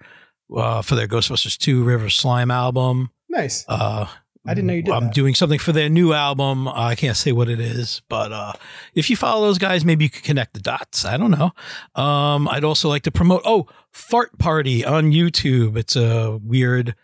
[0.56, 3.10] uh, for their Ghostbusters 2 River Slime album.
[3.28, 3.66] Nice.
[3.68, 4.06] Uh,
[4.46, 5.14] I didn't know you did I'm that.
[5.14, 6.66] doing something for their new album.
[6.68, 8.52] Uh, I can't say what it is, but uh,
[8.94, 11.04] if you follow those guys, maybe you could connect the dots.
[11.04, 11.52] I don't know.
[12.00, 13.42] Um, I'd also like to promote.
[13.44, 15.76] Oh, Fart Party on YouTube.
[15.76, 16.94] It's a weird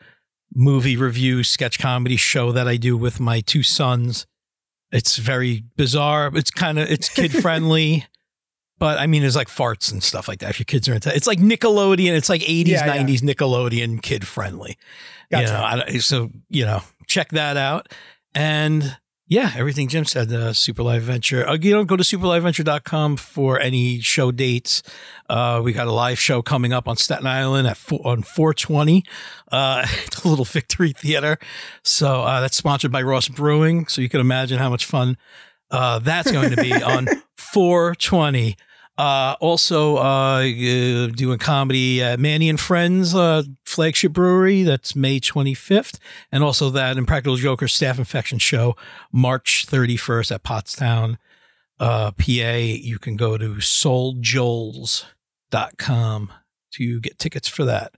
[0.54, 4.26] movie review sketch comedy show that I do with my two sons.
[4.92, 6.30] It's very bizarre.
[6.34, 8.06] It's kind of it's kid friendly.
[8.78, 10.50] But I mean, there's like farts and stuff like that.
[10.50, 12.12] If your kids are into, it's like Nickelodeon.
[12.16, 13.02] It's like 80s, Yeah, yeah.
[13.04, 14.78] 90s Nickelodeon, kid friendly.
[15.30, 15.46] Gotcha.
[15.46, 17.92] You know, I, so you know, check that out.
[18.34, 18.96] And
[19.30, 21.48] yeah, everything Jim said, uh, Super Live Adventure.
[21.48, 24.82] Uh, you know, go to superliveventure.com for any show dates.
[25.28, 29.04] Uh, we got a live show coming up on Staten Island at four, on 420.
[29.52, 31.38] Uh, it's a little Victory Theater.
[31.84, 33.86] So uh, that's sponsored by Ross Brewing.
[33.86, 35.16] So you can imagine how much fun
[35.70, 38.56] uh, that's going to be on 420.
[39.00, 44.62] Uh, also, uh, doing comedy at Manny and Friends uh, flagship brewery.
[44.62, 45.98] That's May 25th.
[46.30, 48.76] And also that Impractical Joker staff infection show,
[49.10, 51.16] March 31st at Pottstown,
[51.78, 52.56] uh, PA.
[52.58, 56.32] You can go to souljoels.com
[56.74, 57.94] to get tickets for that.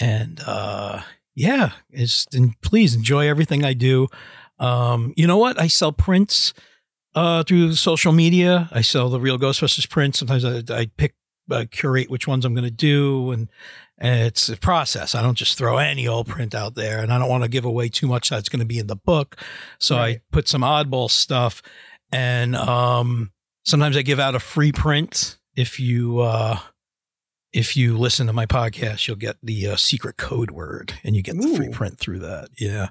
[0.00, 1.02] And uh,
[1.36, 4.08] yeah, it's, and please enjoy everything I do.
[4.58, 5.60] Um, you know what?
[5.60, 6.52] I sell prints
[7.16, 8.68] uh, through social media.
[8.70, 10.18] I sell the Reel Ghostbusters prints.
[10.18, 11.14] Sometimes I, I pick,
[11.50, 13.48] uh, curate which ones I'm going to do, and,
[13.98, 15.14] and it's a process.
[15.14, 17.64] I don't just throw any old print out there, and I don't want to give
[17.64, 19.36] away too much that's going to be in the book.
[19.80, 21.62] So I put some oddball stuff,
[22.12, 23.32] and um,
[23.64, 26.20] sometimes I give out a free print if you.
[26.20, 26.58] Uh,
[27.56, 31.22] if you listen to my podcast, you'll get the uh, secret code word and you
[31.22, 32.50] get the free print through that.
[32.58, 32.88] Yeah.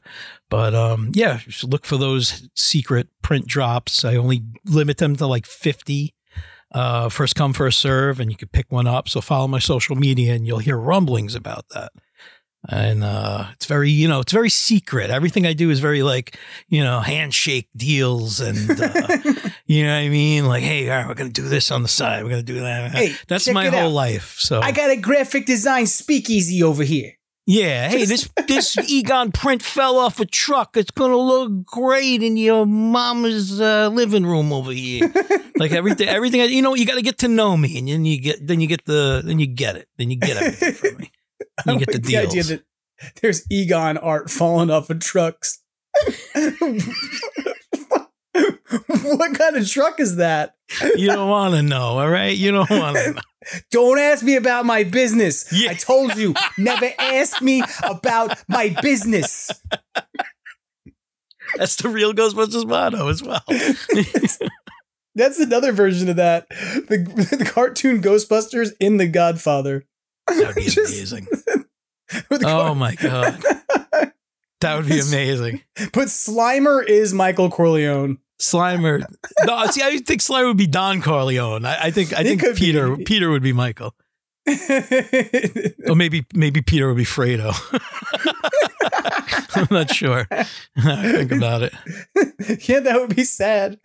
[0.50, 4.04] But um, yeah, just look for those secret print drops.
[4.04, 6.16] I only limit them to like 50.
[6.72, 9.08] Uh, first come, first serve, and you can pick one up.
[9.08, 11.92] So follow my social media and you'll hear rumblings about that.
[12.70, 15.10] And uh, it's very, you know, it's very secret.
[15.10, 16.38] Everything I do is very like,
[16.68, 19.18] you know, handshake deals and, uh,
[19.66, 20.46] you know what I mean?
[20.46, 22.24] Like, hey, all right, we're going to do this on the side.
[22.24, 22.92] We're going to do that.
[22.92, 23.92] Hey, That's my whole out.
[23.92, 24.38] life.
[24.40, 27.14] So I got a graphic design speakeasy over here.
[27.46, 30.76] yeah, hey, this this Egon print fell off a truck.
[30.76, 35.14] It's gonna look great in your mama's uh, living room over here.
[35.58, 36.42] like everything, everything.
[36.50, 38.68] You know, you got to get to know me, and then you get, then you
[38.68, 41.12] get the, then you get it, then you get everything from me.
[41.66, 42.64] You get the the idea that
[43.22, 45.60] there's Egon art falling off of trucks.
[48.34, 50.56] what kind of truck is that?
[50.95, 52.36] you don't want to know, all right?
[52.36, 53.22] You don't want to know.
[53.72, 55.52] Don't ask me about my business.
[55.70, 59.52] I told you, never ask me about my business.
[61.56, 63.44] That's the real Ghostbusters motto as well.
[65.16, 66.49] That's another version of that.
[66.49, 69.86] The, the cartoon Ghostbusters in The Godfather.
[70.27, 71.27] That'd be amazing.
[72.43, 73.41] oh my god,
[74.61, 75.61] that would be amazing.
[75.93, 78.19] But Slimer is Michael Corleone.
[78.41, 79.06] Slimer.
[79.45, 81.65] No, see, I think Slimer would be Don Corleone.
[81.65, 83.03] I, I think I It think Peter be.
[83.03, 83.93] Peter would be Michael.
[85.88, 87.53] or maybe maybe Peter would be Fredo.
[89.56, 90.27] I'm not sure.
[90.31, 90.43] I
[91.11, 91.73] think about it.
[92.69, 93.80] yeah, that would be sad.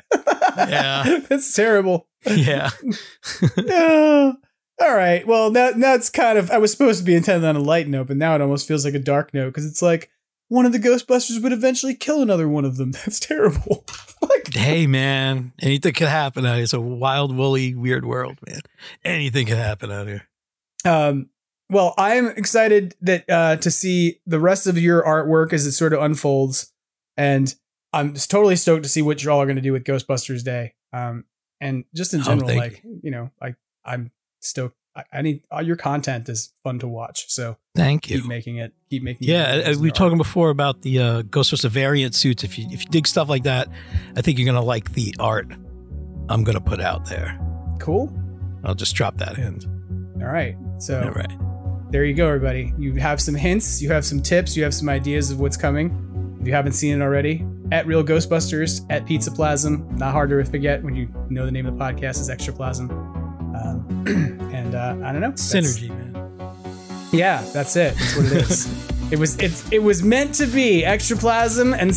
[0.57, 1.21] Yeah.
[1.29, 2.09] That's terrible.
[2.27, 2.71] Yeah.
[3.57, 4.33] Yeah.
[4.81, 5.27] All right.
[5.27, 7.87] Well, now now it's kind of I was supposed to be intended on a light
[7.89, 10.11] note, but now it almost feels like a dark note because it's like
[10.49, 12.91] one of the Ghostbusters would eventually kill another one of them.
[13.05, 13.85] That's terrible.
[14.23, 16.65] like, Hey man, anything could happen out here.
[16.65, 18.61] It's a wild, woolly, weird world, man.
[19.05, 20.29] Anything could happen out here.
[20.85, 21.29] Um,
[21.69, 25.93] well, I'm excited that uh, to see the rest of your artwork as it sort
[25.93, 26.73] of unfolds,
[27.17, 27.55] and
[27.93, 30.75] I'm just totally stoked to see what y'all are going to do with Ghostbusters Day.
[30.93, 31.27] Um,
[31.61, 33.55] and just in Oh, general, thank like you know, like
[33.85, 34.77] I'm stoked.
[34.97, 37.31] I, I need all your content is fun to watch.
[37.31, 38.21] So Thank you.
[38.21, 38.73] keep making it.
[38.91, 39.29] Keep making.
[39.29, 39.31] It.
[39.31, 42.43] Yeah, uh, we were talking before about the uh, Ghostbuster variant suits.
[42.43, 43.69] If you if you dig stuff like that,
[44.17, 45.47] I think you're gonna like the art
[46.29, 47.39] I'm gonna put out there.
[47.79, 48.13] Cool.
[48.65, 49.61] I'll just drop that in.
[50.21, 50.57] All right.
[50.79, 51.31] So All right.
[51.91, 52.73] there you go, everybody.
[52.79, 56.37] You have some hints, you have some tips, you have some ideas of what's coming.
[56.41, 59.99] If you haven't seen it already, at Reel Ghostbusters, at Pizzaplazm.
[59.99, 62.89] Not hard to forget when you know the name of the podcast is Extraplasm.
[63.55, 64.05] Um,
[64.53, 65.33] and uh, I don't know.
[65.33, 66.11] Synergy, man.
[67.13, 67.97] Yeah, that's it.
[67.97, 68.91] That's what it is.
[69.11, 71.91] it was it's it was meant to be Extraplasm and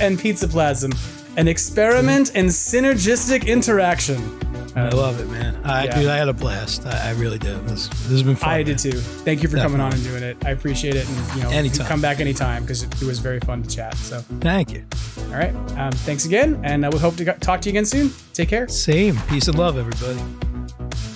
[0.00, 0.92] and Pizzaplazm,
[1.36, 4.38] an experiment in synergistic interaction.
[4.74, 5.58] I love it, man.
[5.64, 6.00] I Yeah.
[6.00, 6.86] dude, I had a blast.
[6.86, 7.62] I, I really did.
[7.68, 8.48] This, this has been fun.
[8.50, 8.66] I man.
[8.66, 8.92] did too.
[8.92, 10.38] Thank you for coming on and doing it.
[10.46, 11.86] I appreciate it, and you know, Anytime.
[11.86, 13.94] come back anytime because it, it was very fun to chat.
[13.98, 14.82] So, Thank you.
[15.28, 17.84] all right, um, thanks again, and uh, we hope to go- talk to you again
[17.84, 18.12] soon.
[18.32, 18.66] Take care.
[18.68, 19.16] Same.
[19.28, 20.18] Peace and love, everybody.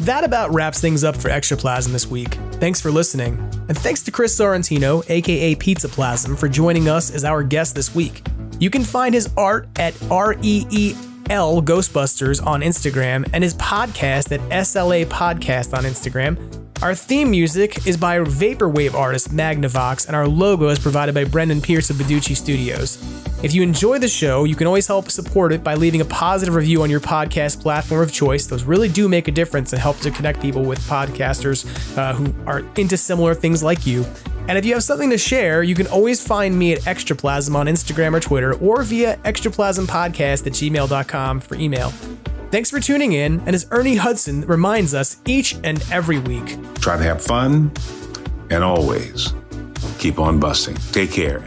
[0.01, 2.34] That about wraps things up for Extraplasm this week.
[2.60, 3.38] Thanks for listening,
[3.70, 8.22] and thanks to Chris Sorrentino, aka Pizzaplazm, for joining us as our guest this week.
[8.58, 10.94] You can find his art at R E E
[11.30, 16.36] L Ghostbusters on Instagram and his podcast at SLA Podcast on Instagram.
[16.82, 21.60] Our theme music is by vaporwave artist Magnavox, and our logo is provided by Brendan
[21.60, 23.02] Pearce of Badoochi Studios.
[23.42, 26.54] If you enjoy the show, you can always help support it by leaving a positive
[26.54, 28.46] review on your podcast platform of choice.
[28.46, 31.66] Those really do make a difference and help to connect people with podcasters
[31.96, 34.04] uh, who are into similar things like you.
[34.48, 37.66] And if you have something to share, you can always find me at Extraplasm on
[37.66, 40.52] Instagram or Twitter or via extraplasmpodcast at
[41.40, 41.90] for email.
[42.51, 46.97] Thanks for tuning in, and as Ernie Hudson reminds us each and every week, Try
[46.97, 47.72] to have fun
[48.51, 49.32] and always
[49.98, 50.76] keep on busting.
[50.93, 51.43] Take care.